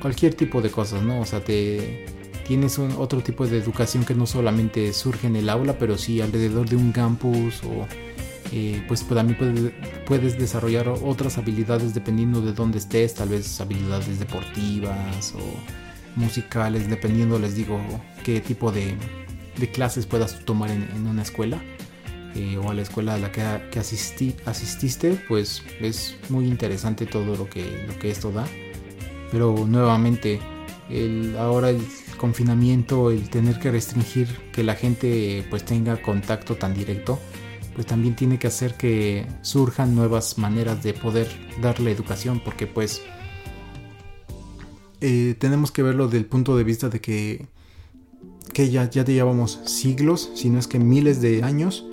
cualquier 0.00 0.34
tipo 0.34 0.62
de 0.62 0.70
cosas 0.70 1.02
no 1.02 1.20
o 1.20 1.26
sea 1.26 1.42
te 1.42 2.06
tienes 2.48 2.78
un, 2.78 2.92
otro 2.92 3.20
tipo 3.20 3.46
de 3.46 3.58
educación 3.58 4.06
que 4.06 4.14
no 4.14 4.26
solamente 4.26 4.94
surge 4.94 5.26
en 5.26 5.36
el 5.36 5.50
aula, 5.50 5.78
pero 5.78 5.98
sí 5.98 6.22
alrededor 6.22 6.66
de 6.66 6.76
un 6.76 6.92
campus 6.92 7.62
o 7.62 7.86
eh, 8.52 8.82
pues 8.88 9.06
también 9.06 9.36
puedes, 9.38 9.72
puedes, 10.06 10.38
desarrollar 10.38 10.88
otras 10.88 11.36
habilidades 11.36 11.92
dependiendo 11.92 12.40
de 12.40 12.54
dónde 12.54 12.78
estés, 12.78 13.12
tal 13.12 13.28
vez 13.28 13.60
habilidades 13.60 14.18
deportivas 14.18 15.34
o 15.34 16.18
musicales, 16.18 16.88
dependiendo, 16.88 17.38
les 17.38 17.54
digo, 17.54 17.78
qué 18.24 18.40
tipo 18.40 18.72
de, 18.72 18.96
clases 19.74 20.06
puedas 20.06 20.42
tomar 20.46 20.70
en, 20.70 21.06
una 21.06 21.22
escuela. 21.22 21.62
Eh, 22.34 22.56
o 22.58 22.70
a 22.70 22.74
la 22.74 22.82
escuela 22.82 23.14
a 23.14 23.18
la 23.18 23.32
que, 23.32 23.42
que 23.70 23.78
asististe, 23.78 25.24
pues 25.28 25.62
es 25.80 26.16
muy 26.28 26.46
interesante 26.46 27.04
todo 27.06 27.36
lo 27.36 27.48
que, 27.48 27.84
lo 27.86 27.98
que 27.98 28.10
esto 28.10 28.30
da. 28.30 28.46
Pero 29.32 29.66
nuevamente, 29.66 30.38
el, 30.88 31.36
ahora 31.38 31.70
el 31.70 31.80
confinamiento, 32.18 33.10
el 33.10 33.30
tener 33.30 33.58
que 33.58 33.70
restringir 33.70 34.28
que 34.52 34.62
la 34.62 34.74
gente 34.74 35.46
pues 35.48 35.64
tenga 35.64 36.02
contacto 36.02 36.56
tan 36.56 36.74
directo, 36.74 37.18
pues 37.74 37.86
también 37.86 38.14
tiene 38.16 38.38
que 38.38 38.48
hacer 38.48 38.74
que 38.74 39.26
surjan 39.40 39.94
nuevas 39.94 40.36
maneras 40.36 40.82
de 40.82 40.92
poder 40.92 41.28
darle 41.62 41.92
educación, 41.92 42.42
porque 42.44 42.66
pues 42.66 43.00
eh, 45.00 45.36
tenemos 45.38 45.70
que 45.70 45.82
verlo 45.82 46.08
del 46.08 46.26
punto 46.26 46.56
de 46.56 46.64
vista 46.64 46.88
de 46.88 47.00
que, 47.00 47.46
que 48.52 48.70
ya, 48.70 48.90
ya 48.90 49.04
llevamos 49.04 49.60
siglos, 49.64 50.30
si 50.34 50.50
no 50.50 50.58
es 50.58 50.66
que 50.66 50.78
miles 50.78 51.22
de 51.22 51.44
años, 51.44 51.86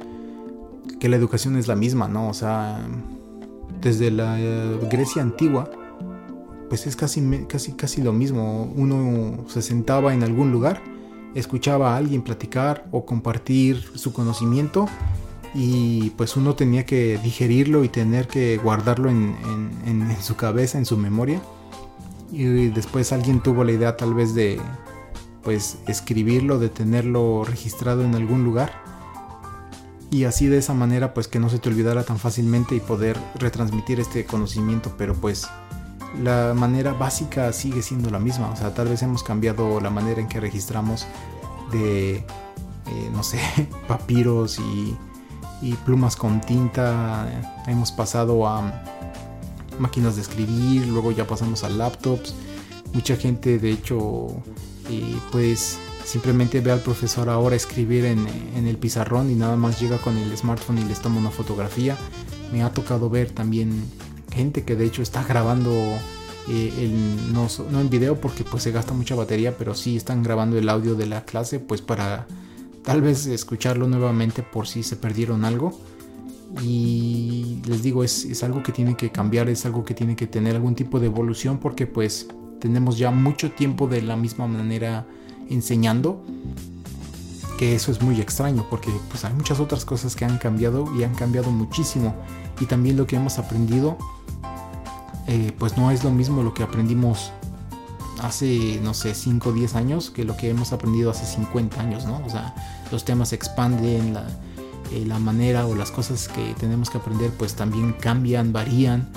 que 0.99 1.07
la 1.07 1.15
educación 1.15 1.55
es 1.55 1.67
la 1.67 1.76
misma, 1.76 2.07
¿no? 2.07 2.30
O 2.30 2.34
sea, 2.34 2.86
desde 3.80 4.09
la 4.09 4.39
eh, 4.39 4.80
Grecia 4.89 5.21
antigua, 5.21 5.69
pues 6.70 6.88
es 6.88 6.95
casi, 6.95 7.45
casi, 7.47 7.74
casi 7.74 8.01
lo 8.01 8.13
mismo. 8.13 8.72
Uno 8.76 9.45
se 9.47 9.61
sentaba 9.61 10.13
en 10.13 10.24
algún 10.24 10.51
lugar, 10.51 10.82
escuchaba 11.36 11.93
a 11.93 11.97
alguien 11.97 12.22
platicar 12.22 12.86
o 12.91 13.05
compartir 13.05 13.84
su 13.95 14.13
conocimiento 14.13 14.88
y 15.53 16.11
pues 16.11 16.36
uno 16.36 16.55
tenía 16.55 16.86
que 16.86 17.18
digerirlo 17.24 17.84
y 17.84 17.89
tener 17.89 18.28
que 18.28 18.57
guardarlo 18.57 19.09
en, 19.09 19.36
su 20.22 20.36
cabeza, 20.36 20.78
en 20.78 20.86
su 20.86 20.97
memoria. 20.97 21.41
Y 22.32 22.68
después 22.68 23.13
alguien 23.13 23.41
tuvo 23.41 23.63
la 23.63 23.72
idea 23.72 23.95
tal 23.95 24.13
vez 24.13 24.34
de, 24.34 24.59
pues 25.43 25.78
escribirlo, 25.88 26.59
de 26.59 26.70
tenerlo 26.70 27.43
registrado 27.45 28.03
en 28.03 28.16
algún 28.16 28.43
lugar 28.43 28.86
y 30.16 30.24
así 30.24 30.47
de 30.47 30.57
esa 30.57 30.74
manera 30.74 31.13
pues 31.13 31.28
que 31.28 31.39
no 31.39 31.49
se 31.49 31.59
te 31.59 31.68
olvidara 31.68 32.03
tan 32.03 32.20
fácilmente 32.20 32.76
y 32.76 32.80
poder 32.80 33.18
retransmitir 33.36 33.99
este 33.99 34.26
conocimiento, 34.26 34.93
pero 34.97 35.13
pues 35.13 35.47
la 36.22 36.53
manera 36.53 36.93
básica 36.93 37.51
sigue 37.53 37.82
siendo 37.82 38.09
la 38.09 38.20
misma, 38.20 38.49
o 38.49 38.55
sea, 38.55 38.74
tal 38.74 38.88
vez 38.88 39.01
hemos 39.01 39.24
cambiado 39.24 39.80
la 39.80 39.89
manera 39.89 40.22
en 40.22 40.28
que 40.28 40.39
registramos 40.39 41.05
de, 41.72 42.18
eh, 42.18 43.09
no 43.11 43.24
sé, 43.24 43.39
papiros 43.88 44.59
y, 44.59 44.97
plumas 45.84 46.16
con 46.16 46.41
tinta, 46.41 47.28
hemos 47.66 47.91
pasado 47.91 48.47
a 48.47 48.72
máquinas 49.80 50.16
de 50.16 50.22
escribir, 50.22 50.86
luego 50.86 51.11
ya 51.11 51.26
pasamos 51.26 51.63
a 51.63 51.70
laptops, 51.70 52.36
mucha 52.93 53.16
gente 53.16 53.57
de 53.57 53.72
hecho 53.72 54.28
eh, 54.91 55.18
pues 55.32 55.80
simplemente 56.05 56.61
ve 56.61 56.72
al 56.72 56.82
profesor 56.82 57.30
ahora 57.30 57.55
escribir 57.55 58.05
en, 58.05 58.28
el 58.55 58.78
pizarrón 58.78 59.32
y 59.32 59.36
nada 59.36 59.55
más 59.55 59.82
llega 59.82 59.97
con 59.97 60.18
el 60.18 60.38
smartphone 60.38 60.78
y 60.78 60.86
les 60.86 61.01
toma 61.01 61.20
una 61.20 61.32
fotografía. 61.32 61.97
Me 62.53 62.63
ha 62.63 62.72
tocado 62.72 63.09
ver 63.09 63.32
también 63.32 63.84
gente 64.36 64.64
que 64.64 64.76
de 64.76 64.86
hecho 64.86 65.02
está 65.02 65.24
grabando 65.24 65.72
eh, 66.48 66.92
no, 67.34 67.48
en 67.80 67.90
video 67.90 68.20
porque 68.20 68.44
pues 68.44 68.64
se 68.64 68.72
gasta 68.72 68.94
mucha 68.94 69.16
batería, 69.16 69.58
pero 69.58 69.74
sí 69.74 69.98
están 69.98 70.22
grabando 70.22 70.58
el 70.58 70.70
audio 70.70 70.96
de 70.96 71.08
la 71.08 71.26
clase 71.26 71.60
pues 71.60 71.82
para 71.82 72.28
tal 72.84 73.02
vez 73.02 73.26
escucharlo 73.26 73.88
nuevamente 73.88 74.44
por 74.44 74.68
si 74.68 74.84
se 74.84 74.96
perdieron 74.96 75.46
algo. 75.46 75.80
Y 76.62 77.62
les 77.66 77.82
digo, 77.82 78.04
es, 78.04 78.24
es 78.26 78.44
algo 78.44 78.62
que 78.62 78.72
tiene 78.72 78.96
que 78.96 79.12
cambiar, 79.12 79.50
es 79.50 79.66
algo 79.66 79.84
que 79.84 79.94
tiene 79.94 80.16
que 80.16 80.28
tener 80.28 80.56
algún 80.56 80.76
tipo 80.76 81.00
de 81.00 81.08
evolución 81.08 81.58
porque 81.58 81.88
pues 81.88 82.28
tenemos 82.60 82.98
ya 82.98 83.12
mucho 83.12 83.52
tiempo 83.52 83.88
de 83.88 84.02
la 84.02 84.16
misma 84.16 84.48
manera 84.48 85.06
enseñando 85.50 86.24
que 87.58 87.76
eso 87.76 87.92
es 87.92 88.02
muy 88.02 88.20
extraño 88.22 88.66
porque 88.70 88.90
pues 89.10 89.26
hay 89.26 89.34
muchas 89.34 89.60
otras 89.60 89.86
cosas 89.86 90.16
que 90.16 90.26
han 90.26 90.38
cambiado 90.38 90.86
y 90.98 91.04
han 91.04 91.16
cambiado 91.16 91.52
muchísimo 91.52 92.16
y 92.60 92.66
también 92.66 92.98
lo 92.98 93.08
que 93.08 93.16
hemos 93.16 93.38
aprendido 93.40 93.98
eh, 95.28 95.53
pues 95.57 95.78
no 95.78 95.91
es 95.91 96.03
lo 96.03 96.11
mismo 96.11 96.43
lo 96.43 96.53
que 96.53 96.63
aprendimos 96.63 97.32
hace 98.21 98.80
no 98.84 98.93
sé 98.93 99.13
5 99.13 99.49
o 99.49 99.51
10 99.51 99.76
años 99.76 100.09
que 100.09 100.23
lo 100.23 100.38
que 100.38 100.49
hemos 100.49 100.71
aprendido 100.71 101.11
hace 101.11 101.26
50 101.26 101.82
años 101.82 102.05
no 102.05 102.21
o 102.26 102.30
sea 102.30 102.55
los 102.91 103.03
temas 103.03 103.30
se 103.30 103.36
expanden 103.36 104.13
la, 104.13 104.26
eh, 104.91 105.03
la 105.05 105.17
manera 105.17 105.65
o 105.65 105.76
las 105.76 105.91
cosas 105.91 106.28
que 106.28 106.53
tenemos 106.59 106.89
que 106.89 106.97
aprender 106.99 107.32
pues 107.32 107.55
también 107.55 107.93
cambian 107.93 108.53
varían. 108.53 109.09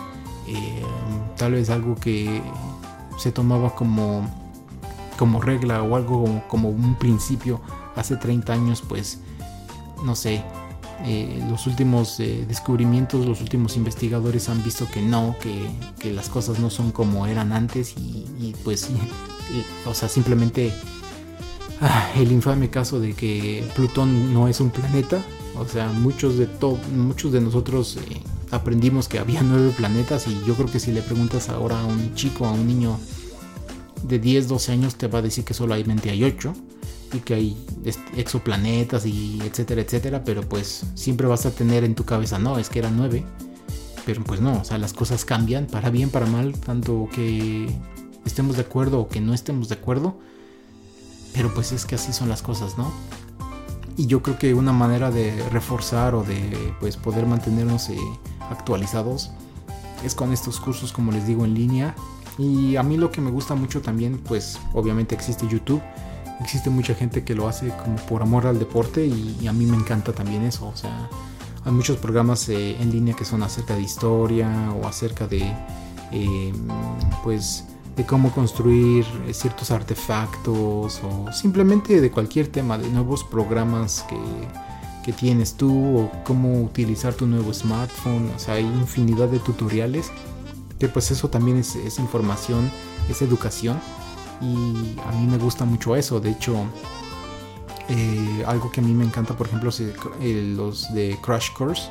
Eh, 0.46 0.82
tal 1.36 1.52
vez 1.52 1.68
algo 1.68 1.94
que 1.94 2.42
se 3.18 3.32
tomaba 3.32 3.74
como 3.74 4.26
como 5.18 5.40
regla 5.40 5.82
o 5.82 5.96
algo 5.96 6.42
como, 6.46 6.70
un 6.70 6.94
principio 6.94 7.60
hace 7.96 8.16
30 8.16 8.52
años, 8.52 8.82
pues 8.88 9.18
no 10.04 10.14
sé, 10.14 10.44
eh, 11.04 11.44
los 11.48 11.66
últimos 11.66 12.18
eh, 12.18 12.44
descubrimientos, 12.48 13.24
los 13.24 13.40
últimos 13.40 13.76
investigadores 13.76 14.48
han 14.48 14.62
visto 14.64 14.88
que 14.90 15.00
no, 15.00 15.36
que, 15.40 16.12
las 16.12 16.28
cosas 16.28 16.58
no 16.58 16.70
son 16.70 16.90
como 16.90 17.26
eran 17.26 17.52
antes 17.52 17.94
y, 17.96 18.54
pues, 18.64 18.88
o 19.86 19.94
sea, 19.94 20.08
simplemente 20.08 20.72
ah, 21.80 22.10
el 22.16 22.32
infame 22.32 22.68
caso 22.70 22.98
de 22.98 23.14
que 23.14 23.64
Plutón 23.76 24.34
no 24.34 24.48
es 24.48 24.60
un 24.60 24.70
planeta, 24.70 25.22
o 25.56 25.66
sea, 25.66 25.88
muchos 25.88 26.36
de, 26.36 26.48
muchos 26.92 27.30
de 27.32 27.40
nosotros 27.40 27.96
eh, 27.96 28.20
aprendimos 28.50 29.06
que 29.06 29.20
había 29.20 29.42
nueve 29.44 29.72
planetas 29.76 30.26
y 30.26 30.40
yo 30.46 30.54
creo 30.54 30.70
que 30.70 30.80
si 30.80 30.90
le 30.90 31.02
preguntas 31.02 31.48
ahora 31.48 31.80
a 31.80 31.84
un 31.84 32.14
chico, 32.14 32.44
a 32.44 32.50
un 32.50 32.66
niño, 32.66 32.98
de 34.02 34.18
10, 34.18 34.48
12 34.48 34.72
años 34.72 34.94
te 34.96 35.06
va 35.06 35.18
a 35.18 35.22
decir 35.22 35.44
que 35.44 35.54
solamente 35.54 36.10
hay 36.10 36.22
8 36.22 36.54
y 37.12 37.20
que 37.20 37.34
hay 37.34 37.56
exoplanetas 38.16 39.06
y 39.06 39.40
etcétera, 39.42 39.82
etcétera, 39.82 40.24
pero 40.24 40.42
pues 40.42 40.84
siempre 40.94 41.26
vas 41.26 41.46
a 41.46 41.50
tener 41.50 41.84
en 41.84 41.94
tu 41.94 42.04
cabeza, 42.04 42.38
no, 42.38 42.58
es 42.58 42.68
que 42.68 42.78
eran 42.78 42.96
9, 42.96 43.24
pero 44.04 44.22
pues 44.24 44.40
no, 44.40 44.60
o 44.60 44.64
sea, 44.64 44.78
las 44.78 44.92
cosas 44.92 45.24
cambian 45.24 45.66
para 45.66 45.90
bien, 45.90 46.10
para 46.10 46.26
mal, 46.26 46.52
tanto 46.58 47.08
que 47.12 47.68
estemos 48.24 48.56
de 48.56 48.62
acuerdo 48.62 49.00
o 49.00 49.08
que 49.08 49.20
no 49.20 49.34
estemos 49.34 49.68
de 49.68 49.76
acuerdo, 49.76 50.18
pero 51.34 51.52
pues 51.54 51.72
es 51.72 51.86
que 51.86 51.94
así 51.94 52.12
son 52.12 52.28
las 52.28 52.42
cosas, 52.42 52.76
¿no? 52.76 52.92
Y 53.96 54.06
yo 54.06 54.22
creo 54.22 54.38
que 54.38 54.54
una 54.54 54.72
manera 54.72 55.10
de 55.10 55.42
reforzar 55.50 56.14
o 56.14 56.22
de 56.22 56.74
pues 56.78 56.96
poder 56.96 57.26
mantenernos 57.26 57.88
eh, 57.88 57.98
actualizados 58.48 59.32
es 60.04 60.14
con 60.14 60.32
estos 60.32 60.60
cursos, 60.60 60.92
como 60.92 61.10
les 61.10 61.26
digo, 61.26 61.44
en 61.44 61.54
línea, 61.54 61.96
y 62.38 62.76
a 62.76 62.84
mí 62.84 62.96
lo 62.96 63.10
que 63.10 63.20
me 63.20 63.32
gusta 63.32 63.56
mucho 63.56 63.82
también, 63.82 64.18
pues 64.18 64.58
obviamente 64.72 65.14
existe 65.14 65.48
YouTube. 65.48 65.82
Existe 66.40 66.70
mucha 66.70 66.94
gente 66.94 67.24
que 67.24 67.34
lo 67.34 67.48
hace 67.48 67.68
como 67.68 67.96
por 67.96 68.22
amor 68.22 68.46
al 68.46 68.58
deporte 68.58 69.04
y, 69.06 69.46
a 69.46 69.52
mí 69.52 69.66
me 69.66 69.76
encanta 69.76 70.12
también 70.12 70.42
eso. 70.42 70.68
O 70.68 70.76
sea, 70.76 71.08
hay 71.64 71.72
muchos 71.72 71.96
programas 71.96 72.48
eh, 72.48 72.76
en 72.80 72.90
línea 72.90 73.14
que 73.14 73.24
son 73.24 73.42
acerca 73.42 73.74
de 73.74 73.82
historia 73.82 74.72
o 74.80 74.86
acerca 74.86 75.26
de, 75.26 75.42
eh, 76.12 76.52
pues, 77.24 77.64
de 77.96 78.06
cómo 78.06 78.30
construir 78.30 79.04
ciertos 79.32 79.72
artefactos 79.72 81.00
o 81.02 81.32
simplemente 81.32 82.00
de 82.00 82.10
cualquier 82.10 82.46
tema, 82.46 82.78
de 82.78 82.88
nuevos 82.88 83.24
programas 83.24 84.04
que, 84.08 84.16
que 85.04 85.12
tienes 85.12 85.54
tú 85.54 85.98
o 85.98 86.12
cómo 86.24 86.62
utilizar 86.62 87.14
tu 87.14 87.26
nuevo 87.26 87.52
smartphone. 87.52 88.30
O 88.36 88.38
sea, 88.38 88.54
hay 88.54 88.64
infinidad 88.64 89.28
de 89.28 89.40
tutoriales 89.40 90.12
que 90.78 90.88
pues 90.88 91.10
eso 91.10 91.28
también 91.28 91.58
es, 91.58 91.98
información, 91.98 92.70
es 93.08 93.22
educación 93.22 93.80
y 94.40 94.96
a 95.00 95.12
mí 95.12 95.26
me 95.26 95.38
gusta 95.38 95.64
mucho 95.64 95.96
eso. 95.96 96.20
De 96.20 96.30
hecho, 96.30 96.56
eh, 97.88 98.44
algo 98.46 98.70
que 98.70 98.80
a 98.80 98.84
mí 98.84 98.92
me 98.92 99.04
encanta, 99.04 99.36
por 99.36 99.46
ejemplo, 99.46 99.70
es 99.70 99.80
eh, 99.80 100.54
los 100.56 100.92
de 100.92 101.18
Crash 101.22 101.52
Course. 101.52 101.90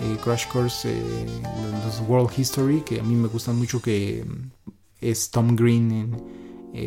Eh, 0.00 0.16
Crash 0.22 0.46
Course, 0.48 0.92
los 1.84 2.00
World 2.08 2.30
History, 2.36 2.80
que 2.80 3.00
a 3.00 3.02
mí 3.02 3.14
me 3.14 3.28
gustan 3.28 3.56
mucho, 3.58 3.80
que 3.80 4.24
es 5.00 5.30
Tom 5.30 5.56
Green 5.56 6.16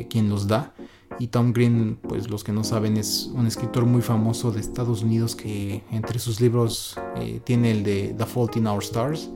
quien 0.09 0.29
los 0.29 0.47
da. 0.47 0.73
Y 1.17 1.27
Tom 1.27 1.53
Green, 1.53 1.97
pues 2.01 2.29
los 2.29 2.43
que 2.43 2.51
no 2.51 2.65
saben, 2.65 2.97
es 2.97 3.31
un 3.33 3.47
escritor 3.47 3.85
muy 3.85 4.01
famoso 4.01 4.51
de 4.51 4.59
Estados 4.59 5.01
Unidos 5.01 5.33
que 5.33 5.81
entre 5.91 6.19
sus 6.19 6.41
libros 6.41 6.99
tiene 7.45 7.71
el 7.71 7.83
de 7.83 8.13
The 8.17 8.25
Fault 8.25 8.57
in 8.57 8.67
Our 8.67 8.83
Stars 8.83 9.29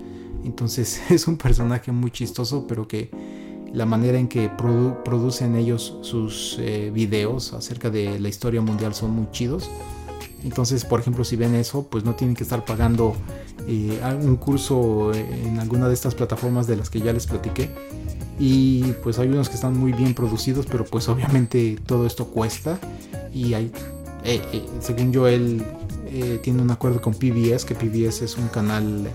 entonces 0.43 1.01
es 1.11 1.27
un 1.27 1.37
personaje 1.37 1.91
muy 1.91 2.11
chistoso, 2.11 2.65
pero 2.67 2.87
que 2.87 3.11
la 3.73 3.85
manera 3.85 4.19
en 4.19 4.27
que 4.27 4.49
producen 4.49 5.55
ellos 5.55 5.97
sus 6.01 6.57
eh, 6.59 6.91
videos 6.93 7.53
acerca 7.53 7.89
de 7.89 8.19
la 8.19 8.27
historia 8.27 8.61
mundial 8.61 8.93
son 8.93 9.11
muy 9.11 9.31
chidos. 9.31 9.69
Entonces, 10.43 10.83
por 10.83 10.99
ejemplo, 10.99 11.23
si 11.23 11.35
ven 11.35 11.55
eso, 11.55 11.87
pues 11.89 12.03
no 12.03 12.15
tienen 12.15 12.35
que 12.35 12.43
estar 12.43 12.65
pagando 12.65 13.15
eh, 13.67 14.01
un 14.21 14.35
curso 14.37 15.13
en 15.13 15.59
alguna 15.59 15.87
de 15.87 15.93
estas 15.93 16.15
plataformas 16.15 16.67
de 16.67 16.75
las 16.77 16.89
que 16.89 16.99
ya 16.99 17.13
les 17.13 17.27
platiqué. 17.27 17.69
Y 18.39 18.83
pues 19.03 19.19
hay 19.19 19.27
unos 19.27 19.49
que 19.49 19.55
están 19.55 19.77
muy 19.77 19.93
bien 19.93 20.15
producidos, 20.15 20.65
pero 20.65 20.83
pues 20.83 21.07
obviamente 21.09 21.77
todo 21.85 22.07
esto 22.07 22.25
cuesta. 22.25 22.79
Y 23.31 23.53
hay, 23.53 23.71
eh, 24.23 24.41
según 24.79 25.13
yo, 25.13 25.27
él 25.27 25.63
tiene 26.41 26.61
un 26.61 26.71
acuerdo 26.71 27.01
con 27.01 27.13
PBS, 27.13 27.63
que 27.63 27.73
PBS 27.73 28.23
es 28.23 28.37
un 28.37 28.47
canal 28.49 29.07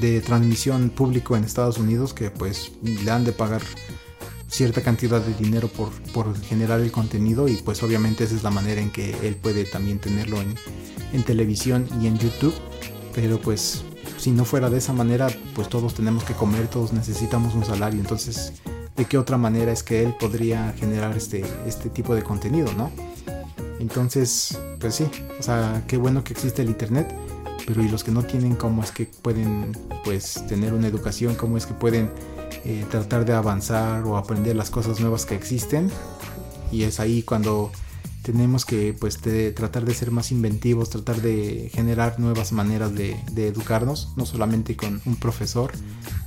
de 0.00 0.20
transmisión 0.20 0.90
público 0.90 1.36
en 1.36 1.44
Estados 1.44 1.78
Unidos 1.78 2.12
que 2.12 2.30
pues 2.30 2.72
le 2.82 3.10
han 3.10 3.24
de 3.24 3.32
pagar 3.32 3.62
cierta 4.48 4.80
cantidad 4.80 5.20
de 5.20 5.34
dinero 5.34 5.68
por, 5.68 5.90
por, 6.12 6.38
generar 6.42 6.80
el 6.80 6.92
contenido 6.92 7.48
y 7.48 7.54
pues 7.56 7.82
obviamente 7.82 8.24
esa 8.24 8.36
es 8.36 8.42
la 8.42 8.50
manera 8.50 8.80
en 8.80 8.90
que 8.90 9.16
él 9.26 9.34
puede 9.34 9.64
también 9.64 9.98
tenerlo 9.98 10.40
en, 10.40 10.54
en, 11.12 11.22
televisión 11.24 11.88
y 12.00 12.06
en 12.06 12.18
YouTube. 12.18 12.54
Pero 13.14 13.40
pues 13.40 13.82
si 14.18 14.30
no 14.30 14.44
fuera 14.44 14.70
de 14.70 14.78
esa 14.78 14.92
manera 14.92 15.28
pues 15.54 15.68
todos 15.68 15.94
tenemos 15.94 16.24
que 16.24 16.34
comer 16.34 16.68
todos 16.68 16.92
necesitamos 16.92 17.54
un 17.54 17.64
salario. 17.64 18.00
Entonces 18.00 18.52
de 18.96 19.04
qué 19.04 19.18
otra 19.18 19.36
manera 19.36 19.72
es 19.72 19.82
que 19.82 20.02
él 20.02 20.14
podría 20.18 20.72
generar 20.78 21.16
este, 21.16 21.44
este 21.66 21.90
tipo 21.90 22.14
de 22.14 22.22
contenido 22.22 22.72
no 22.76 22.90
entonces 23.78 24.58
pues 24.80 24.94
sí 24.94 25.04
o 25.38 25.42
sea 25.42 25.84
qué 25.86 25.96
bueno 25.96 26.24
que 26.24 26.32
existe 26.32 26.62
el 26.62 26.68
internet 26.68 27.14
pero 27.66 27.82
y 27.82 27.88
los 27.88 28.04
que 28.04 28.12
no 28.12 28.22
tienen 28.22 28.54
cómo 28.54 28.82
es 28.82 28.92
que 28.92 29.06
pueden 29.06 29.76
pues 30.04 30.44
tener 30.48 30.72
una 30.72 30.86
educación, 30.86 31.34
cómo 31.34 31.56
es 31.56 31.66
que 31.66 31.74
pueden 31.74 32.10
eh, 32.64 32.84
tratar 32.90 33.24
de 33.24 33.32
avanzar 33.32 34.04
o 34.04 34.16
aprender 34.16 34.56
las 34.56 34.70
cosas 34.70 35.00
nuevas 35.00 35.26
que 35.26 35.34
existen 35.34 35.90
y 36.70 36.84
es 36.84 37.00
ahí 37.00 37.22
cuando 37.22 37.72
tenemos 38.26 38.64
que 38.64 38.92
pues 38.92 39.20
tratar 39.54 39.84
de 39.84 39.94
ser 39.94 40.10
más 40.10 40.32
inventivos, 40.32 40.90
tratar 40.90 41.22
de 41.22 41.70
generar 41.72 42.18
nuevas 42.18 42.50
maneras 42.50 42.92
de, 42.92 43.16
educarnos, 43.36 44.12
no 44.16 44.26
solamente 44.26 44.76
con 44.76 45.00
un 45.06 45.14
profesor, 45.14 45.70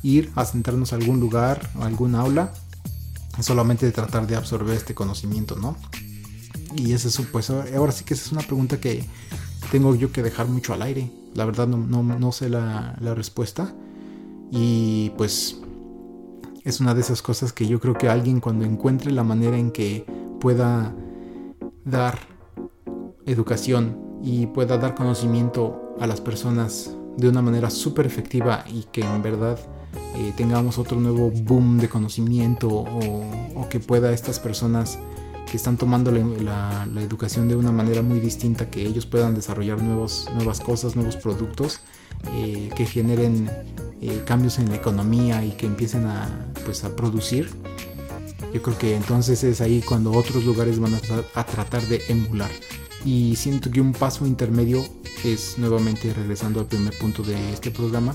ir 0.01 0.31
a 0.35 0.45
sentarnos 0.45 0.93
a 0.93 0.95
algún 0.95 1.19
lugar 1.19 1.69
o 1.77 1.83
algún 1.83 2.15
aula, 2.15 2.53
solamente 3.41 3.85
de 3.85 3.91
tratar 3.91 4.27
de 4.27 4.37
absorber 4.37 4.77
este 4.77 4.95
conocimiento, 4.95 5.57
¿no? 5.57 5.75
Y 6.73 6.93
ese 6.93 7.09
es 7.09 7.19
pues 7.33 7.49
ahora 7.49 7.91
sí 7.91 8.05
que 8.05 8.13
esa 8.13 8.23
es 8.23 8.31
una 8.31 8.43
pregunta 8.43 8.79
que 8.79 9.05
tengo 9.71 9.95
yo 9.95 10.11
que 10.11 10.23
dejar 10.23 10.47
mucho 10.47 10.73
al 10.73 10.81
aire. 10.81 11.11
La 11.35 11.45
verdad 11.45 11.67
no, 11.67 12.03
no, 12.03 12.31
sé 12.31 12.49
la, 12.49 12.95
respuesta. 13.15 13.73
Y 14.51 15.11
pues 15.11 15.57
es 16.63 16.79
una 16.79 16.93
de 16.93 17.01
esas 17.01 17.21
cosas 17.21 17.53
que 17.53 17.67
yo 17.67 17.79
creo 17.79 17.93
que 17.93 18.09
alguien 18.09 18.39
cuando 18.39 18.65
encuentre 18.65 19.11
la 19.11 19.23
manera 19.23 19.57
en 19.57 19.71
que 19.71 20.05
pueda 20.39 20.93
dar 21.85 22.19
educación 23.25 23.97
y 24.23 24.47
pueda 24.47 24.77
dar 24.77 24.95
conocimiento 24.95 25.95
a 25.99 26.07
las 26.07 26.19
personas 26.19 26.95
de 27.17 27.29
una 27.29 27.41
manera 27.41 27.69
súper 27.69 28.05
efectiva 28.05 28.65
y 28.67 28.83
que 28.91 29.01
en 29.01 29.21
verdad 29.21 29.59
eh, 30.15 30.33
tengamos 30.35 30.77
otro 30.77 30.99
nuevo 30.99 31.31
boom 31.31 31.77
de 31.77 31.89
conocimiento 31.89 32.67
o, 32.69 33.67
que 33.69 33.79
pueda 33.79 34.11
estas 34.13 34.39
personas 34.39 34.97
que 35.49 35.57
están 35.57 35.77
tomando 35.77 36.11
la, 36.11 36.87
educación 37.01 37.47
de 37.47 37.55
una 37.55 37.71
manera 37.71 38.01
muy 38.01 38.19
distinta, 38.19 38.69
que 38.69 38.85
ellos 38.85 39.05
puedan 39.05 39.33
desarrollar 39.35 39.81
nuevos, 39.81 40.27
nuevas 40.35 40.59
cosas, 40.59 40.95
nuevos 40.95 41.15
productos 41.15 41.81
eh, 42.35 42.69
que 42.75 42.85
generen 42.85 43.49
eh, 44.01 44.23
cambios 44.25 44.59
en 44.59 44.69
la 44.69 44.75
economía 44.75 45.43
y 45.43 45.51
que 45.51 45.65
empiecen 45.65 46.05
a, 46.05 46.51
pues, 46.65 46.83
a 46.83 46.95
producir. 46.95 47.49
Yo 48.53 48.61
creo 48.61 48.77
que 48.77 48.95
entonces 48.95 49.43
es 49.43 49.61
ahí 49.61 49.81
cuando 49.81 50.11
otros 50.11 50.43
lugares 50.43 50.79
van 50.79 50.93
a, 50.95 51.43
tratar 51.43 51.81
de 51.87 52.01
emular. 52.09 52.51
Y 53.05 53.35
siento 53.35 53.71
que 53.71 53.81
un 53.81 53.93
paso 53.93 54.25
intermedio 54.25 54.83
es 55.23 55.57
nuevamente 55.57 56.13
regresando 56.13 56.59
al 56.59 56.65
primer 56.65 56.97
punto 56.97 57.23
de 57.23 57.53
este 57.53 57.71
programa. 57.71 58.13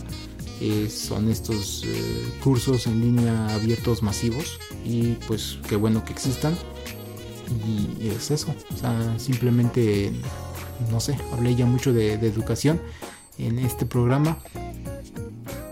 son 0.89 1.31
estos 1.31 1.85
eh, 1.85 2.33
cursos 2.43 2.87
en 2.87 3.01
línea 3.01 3.55
abiertos 3.55 4.03
masivos 4.03 4.59
y 4.85 5.15
pues 5.27 5.59
qué 5.69 5.77
bueno 5.77 6.05
que 6.05 6.13
existan 6.13 6.55
y 7.49 8.09
es 8.09 8.31
eso 8.31 8.55
o 8.73 8.77
sea 8.77 9.19
simplemente 9.19 10.13
no 10.91 11.01
sé 11.01 11.17
hablé 11.33 11.55
ya 11.55 11.67
mucho 11.67 11.93
de, 11.93 12.15
educación 12.15 12.81
en 13.39 13.59
este 13.59 13.87
programa 13.87 14.39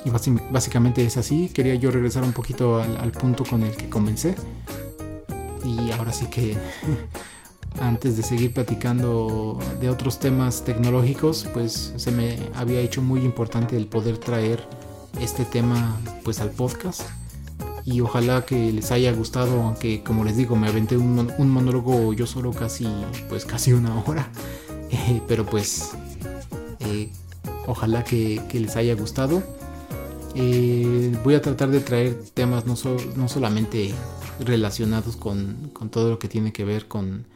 y 0.04 0.10
básicamente 0.50 1.04
es 1.04 1.16
así. 1.16 1.48
Quería 1.48 1.74
yo 1.76 1.90
regresar 1.90 2.24
un 2.24 2.32
poquito 2.32 2.80
al, 2.80 3.12
punto 3.12 3.44
con 3.44 3.62
el 3.62 3.76
que 3.76 3.88
comencé. 3.88 4.34
Y 5.64 5.92
ahora 5.92 6.12
sí 6.12 6.26
que 6.26 6.56
antes 7.80 8.16
de 8.16 8.22
seguir 8.22 8.52
platicando 8.52 9.58
de 9.80 9.90
otros 9.90 10.18
temas 10.18 10.64
tecnológicos, 10.64 11.46
pues 11.52 11.92
se 11.96 12.10
me 12.10 12.36
había 12.54 12.80
hecho 12.80 13.00
muy 13.00 13.20
importante 13.20 13.76
el 13.76 13.86
poder 13.86 14.18
traer 14.18 14.66
este 15.20 15.44
tema 15.44 16.00
pues 16.24 16.40
al 16.40 16.50
podcast. 16.50 17.02
Y 17.84 18.00
ojalá 18.00 18.46
que 18.46 18.72
les 18.72 18.92
haya 18.92 19.12
gustado, 19.12 19.62
aunque 19.62 20.02
como 20.02 20.24
les 20.24 20.36
digo, 20.36 20.56
me 20.56 20.68
aventé 20.68 20.96
un, 20.96 21.50
monólogo 21.50 22.12
yo 22.12 22.26
solo 22.26 22.52
casi, 22.52 22.86
pues 23.28 23.44
casi 23.44 23.72
una 23.72 23.98
hora. 24.04 24.30
pero 25.28 25.44
pues 25.44 25.92
eh, 26.80 27.10
ojalá 27.66 28.04
que 28.04 28.40
les 28.52 28.76
haya 28.76 28.94
gustado. 28.94 29.42
Eh, 30.34 31.14
voy 31.24 31.34
a 31.34 31.42
tratar 31.42 31.70
de 31.70 31.80
traer 31.80 32.24
temas 32.32 32.64
no, 32.66 32.74
no 33.16 33.28
solamente 33.28 33.92
relacionados 34.40 35.16
con, 35.16 35.70
todo 35.90 36.10
lo 36.10 36.18
que 36.18 36.28
tiene 36.28 36.52
que 36.52 36.64
ver 36.64 36.88
con, 36.88 37.26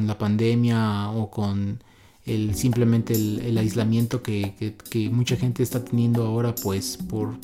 la 0.00 0.18
pandemia 0.18 1.10
o 1.10 1.30
con 1.30 1.82
el 2.24 2.54
simplemente 2.54 3.14
el, 3.14 3.58
aislamiento 3.58 4.22
que, 4.22 4.54
mucha 5.10 5.36
gente 5.36 5.62
está 5.62 5.84
teniendo 5.84 6.24
ahora 6.24 6.54
pues 6.54 6.96
por, 6.96 7.34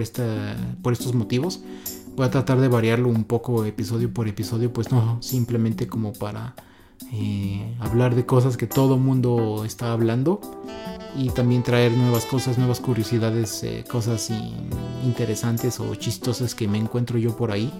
estos 0.00 1.14
motivos. 1.14 1.60
Voy 2.16 2.26
a 2.26 2.30
tratar 2.30 2.60
de 2.60 2.68
variarlo 2.68 3.08
un 3.08 3.24
poco 3.24 3.64
episodio 3.64 4.12
por 4.12 4.26
episodio, 4.28 4.72
pues 4.72 4.90
no 4.90 5.22
simplemente 5.22 5.86
como 5.86 6.12
para 6.12 6.56
eh, 7.12 7.76
hablar 7.78 8.14
de 8.14 8.26
cosas 8.26 8.56
que 8.56 8.66
todo 8.66 8.96
mundo 8.96 9.64
está 9.64 9.92
hablando, 9.92 10.40
y 11.16 11.30
también 11.30 11.62
traer 11.62 11.92
nuevas 11.92 12.24
cosas, 12.24 12.58
nuevas 12.58 12.80
curiosidades, 12.80 13.62
eh, 13.62 13.84
cosas 13.88 14.30
interesantes 15.04 15.80
o 15.80 15.94
chistosas 15.94 16.54
que 16.54 16.68
me 16.68 16.78
encuentro 16.78 17.18
yo 17.18 17.36
por 17.36 17.50
ahí. 17.50 17.72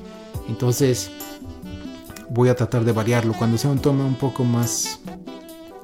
Entonces 0.48 1.10
voy 2.30 2.48
a 2.48 2.56
tratar 2.56 2.84
de 2.84 2.92
variarlo. 2.92 3.34
Cuando 3.34 3.58
sea 3.58 3.70
un 3.70 3.78
toma 3.78 4.04
un 4.04 4.14
poco 4.14 4.44
más, 4.44 5.00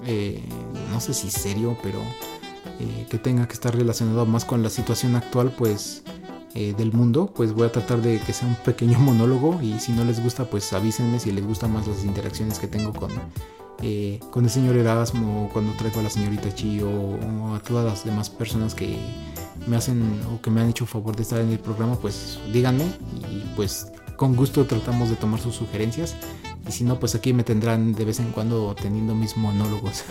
eh, 0.05 0.43
no 0.91 1.01
sé 1.01 1.15
si 1.15 1.31
serio, 1.31 1.77
pero 1.83 1.99
eh, 2.81 3.07
que 3.09 3.19
tenga 3.19 3.47
que 3.47 3.55
estar 3.55 3.75
relacionado 3.75 4.27
más 4.27 4.45
con 4.45 4.63
la 4.63 4.71
situación 4.71 5.17
actual, 5.17 5.53
pues 5.57 6.03
del 6.55 6.93
mundo, 6.93 7.33
pues 7.35 7.53
voy 7.53 7.67
a 7.67 7.73
tratar 7.73 8.01
de 8.01 8.21
que 8.21 8.33
sea 8.33 8.47
un 8.47 8.55
pequeño 8.55 8.97
monólogo 9.01 9.61
y 9.61 9.81
si 9.81 9.91
no 9.91 10.05
les 10.05 10.23
gusta, 10.23 10.45
pues 10.45 10.73
avísenme 10.73 11.19
si 11.19 11.33
les 11.33 11.45
gustan 11.45 11.73
más 11.73 11.89
las 11.89 12.05
interacciones 12.05 12.61
que 12.61 12.69
tengo 12.69 12.93
con 12.93 13.11
eh, 13.83 14.21
con 14.31 14.45
el 14.45 14.51
señor 14.51 14.77
Erasmo, 14.77 15.51
cuando 15.53 15.73
traigo 15.73 16.01
a 16.01 16.05
la 16.05 16.11
señorita 16.11 16.55
Chi 16.55 16.81
o, 16.81 17.55
a 17.55 17.61
todas 17.61 17.85
las 17.85 18.05
demás 18.05 18.31
personas 18.31 18.75
que 18.75 18.97
me 19.67 19.77
hacen 19.77 20.21
o 20.33 20.41
que 20.41 20.51
me 20.51 20.61
han 20.61 20.71
hecho 20.71 20.87
favor 20.87 21.15
de 21.17 21.23
estar 21.23 21.41
en 21.41 21.51
el 21.51 21.59
programa, 21.59 21.97
pues 21.97 22.39
díganme 22.53 22.85
y 23.31 23.45
pues 23.57 23.93
con 24.17 24.37
gusto 24.37 24.65
tratamos 24.65 25.11
de 25.11 25.17
tomar 25.17 25.41
sus 25.41 25.57
sugerencias. 25.57 26.17
Y 26.67 26.73
si 26.73 26.85
no, 26.85 26.99
pues 26.99 27.15
aquí 27.15 27.33
me 27.33 27.45
tendrán 27.45 27.93
de 27.93 28.05
vez 28.05 28.21
en 28.21 28.31
cuando 28.33 28.75
teniendo 28.75 29.15
mis 29.15 29.37
monólogos. 29.37 30.05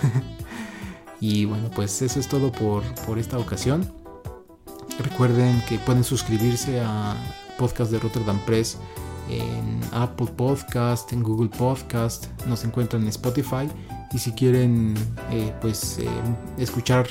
y 1.20 1.45
bueno, 1.45 1.70
pues 1.76 2.01
eso 2.01 2.20
es 2.20 2.28
todo 2.28 2.51
por, 2.51 2.84
por 3.06 3.18
esta 3.20 3.38
ocasión. 3.39 3.91
Recuerden 4.99 5.62
que 5.68 5.80
pueden 5.80 6.04
suscribirse 6.04 6.80
a 6.80 7.16
podcast 7.58 7.91
de 7.91 7.99
Rotterdam 7.99 8.39
Press 8.45 8.78
en 9.30 9.80
Apple 9.91 10.28
Podcast, 10.28 11.12
en 11.14 11.24
Google 11.24 11.49
Podcast, 11.49 12.28
nos 12.45 12.64
encuentran 12.64 13.04
en 13.04 13.08
Spotify 13.10 13.70
y 14.12 14.20
si 14.20 14.32
quieren 14.32 14.95
eh, 15.32 15.54
pues 15.62 15.97
eh, 15.99 16.08
escuchar 16.58 17.08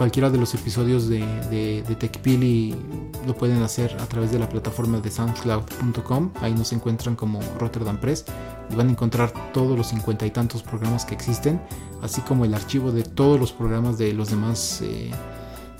cualquiera 0.00 0.30
de 0.30 0.38
los 0.38 0.54
episodios 0.54 1.10
de, 1.10 1.20
de, 1.50 1.94
TechPili 1.94 2.74
lo 3.26 3.34
pueden 3.34 3.62
hacer 3.62 3.94
a 4.00 4.06
través 4.06 4.32
de 4.32 4.38
la 4.38 4.48
plataforma 4.48 4.98
de 4.98 5.10
soundcloud.com 5.10 6.30
ahí 6.40 6.54
nos 6.54 6.72
encuentran 6.72 7.16
como 7.16 7.38
Rotterdam 7.58 8.00
Press 8.00 8.24
y 8.70 8.76
van 8.76 8.88
a 8.88 8.92
encontrar 8.92 9.52
todos 9.52 9.76
los 9.76 9.88
cincuenta 9.88 10.24
y 10.24 10.30
tantos 10.30 10.62
programas 10.62 11.04
que 11.04 11.14
existen 11.14 11.60
así 12.00 12.22
como 12.22 12.46
el 12.46 12.54
archivo 12.54 12.92
de 12.92 13.02
todos 13.02 13.38
los 13.38 13.52
programas 13.52 13.98
de 13.98 14.14
los 14.14 14.30
demás 14.30 14.80
eh, 14.80 15.10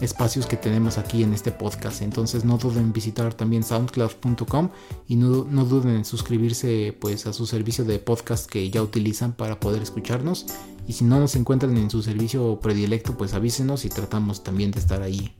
espacios 0.02 0.44
que 0.44 0.58
tenemos 0.58 0.98
aquí 0.98 1.22
en 1.22 1.32
este 1.32 1.50
podcast. 1.50 2.02
Entonces 2.02 2.44
no 2.44 2.58
duden 2.58 2.84
en 2.84 2.92
visitar 2.92 3.32
también 3.34 3.62
soundcloud.com 3.62 4.68
y 5.08 5.16
no, 5.16 5.44
no, 5.44 5.64
duden 5.64 5.96
en 5.96 6.04
suscribirse 6.04 6.96
pues 6.98 7.26
a 7.26 7.32
su 7.32 7.46
servicio 7.46 7.84
de 7.84 7.98
podcast 7.98 8.50
que 8.50 8.68
ya 8.70 8.82
utilizan 8.82 9.32
para 9.32 9.60
poder 9.60 9.82
escucharnos. 9.82 10.46
Y 10.90 10.92
si 10.92 11.04
no 11.04 11.20
nos 11.20 11.36
encuentran 11.36 11.76
en 11.76 11.88
su 11.88 12.02
servicio 12.02 12.58
predilecto, 12.58 13.16
pues 13.16 13.32
avísenos 13.32 13.84
y 13.84 13.88
tratamos 13.88 14.42
también 14.42 14.72
de 14.72 14.80
estar 14.80 15.02
ahí. 15.02 15.32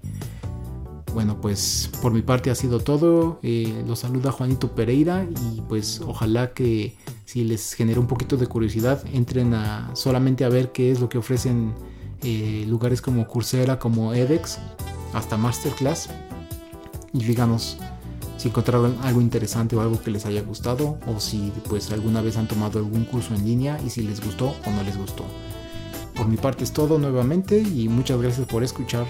Bueno, 1.12 1.40
pues 1.40 1.90
por 2.00 2.12
mi 2.12 2.22
parte 2.22 2.52
ha 2.52 2.54
sido 2.54 2.78
todo. 2.78 3.40
Eh, 3.42 3.82
los 3.84 3.98
saluda 3.98 4.30
Juanito 4.30 4.76
Pereira 4.76 5.24
y 5.24 5.60
pues 5.62 6.02
ojalá 6.06 6.52
que 6.52 6.94
si 7.24 7.42
les 7.42 7.72
genera 7.72 7.98
un 7.98 8.06
poquito 8.06 8.36
de 8.36 8.46
curiosidad, 8.46 9.02
entren 9.12 9.52
a 9.54 9.90
solamente 9.96 10.44
a 10.44 10.50
ver 10.50 10.70
qué 10.70 10.92
es 10.92 11.00
lo 11.00 11.08
que 11.08 11.18
ofrecen 11.18 11.74
eh, 12.22 12.64
lugares 12.68 13.02
como 13.02 13.26
Coursera, 13.26 13.80
como 13.80 14.14
edX, 14.14 14.58
hasta 15.14 15.36
Masterclass. 15.36 16.10
Y 17.12 17.24
díganos 17.24 17.76
si 18.40 18.48
encontraron 18.48 18.96
algo 19.02 19.20
interesante 19.20 19.76
o 19.76 19.82
algo 19.82 20.00
que 20.00 20.10
les 20.10 20.24
haya 20.24 20.40
gustado 20.40 20.96
o 21.06 21.20
si 21.20 21.52
pues 21.68 21.92
alguna 21.92 22.22
vez 22.22 22.38
han 22.38 22.48
tomado 22.48 22.78
algún 22.78 23.04
curso 23.04 23.34
en 23.34 23.44
línea 23.44 23.78
y 23.84 23.90
si 23.90 24.00
les 24.00 24.24
gustó 24.24 24.54
o 24.64 24.70
no 24.70 24.82
les 24.82 24.96
gustó. 24.96 25.26
Por 26.16 26.26
mi 26.26 26.38
parte 26.38 26.64
es 26.64 26.72
todo 26.72 26.98
nuevamente 26.98 27.60
y 27.60 27.90
muchas 27.90 28.18
gracias 28.18 28.46
por 28.46 28.64
escuchar 28.64 29.04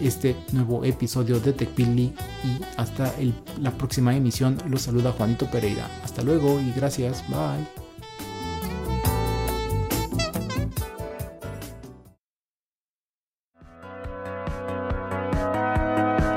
este 0.00 0.34
nuevo 0.50 0.84
episodio 0.84 1.38
de 1.38 1.52
TechPilly 1.52 2.12
y 2.42 2.60
hasta 2.76 3.14
la 3.60 3.70
próxima 3.70 4.16
emisión 4.16 4.58
los 4.68 4.82
saluda 4.82 5.12
Juanito 5.12 5.48
Pereira. 5.48 5.88
Hasta 6.02 6.24
luego 6.24 6.60
y 6.60 6.72
gracias. 6.72 7.22
Bye. 7.28 7.68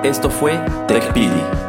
Esto 0.04 0.30
fue 0.30 0.60
TechPili. 0.88 1.69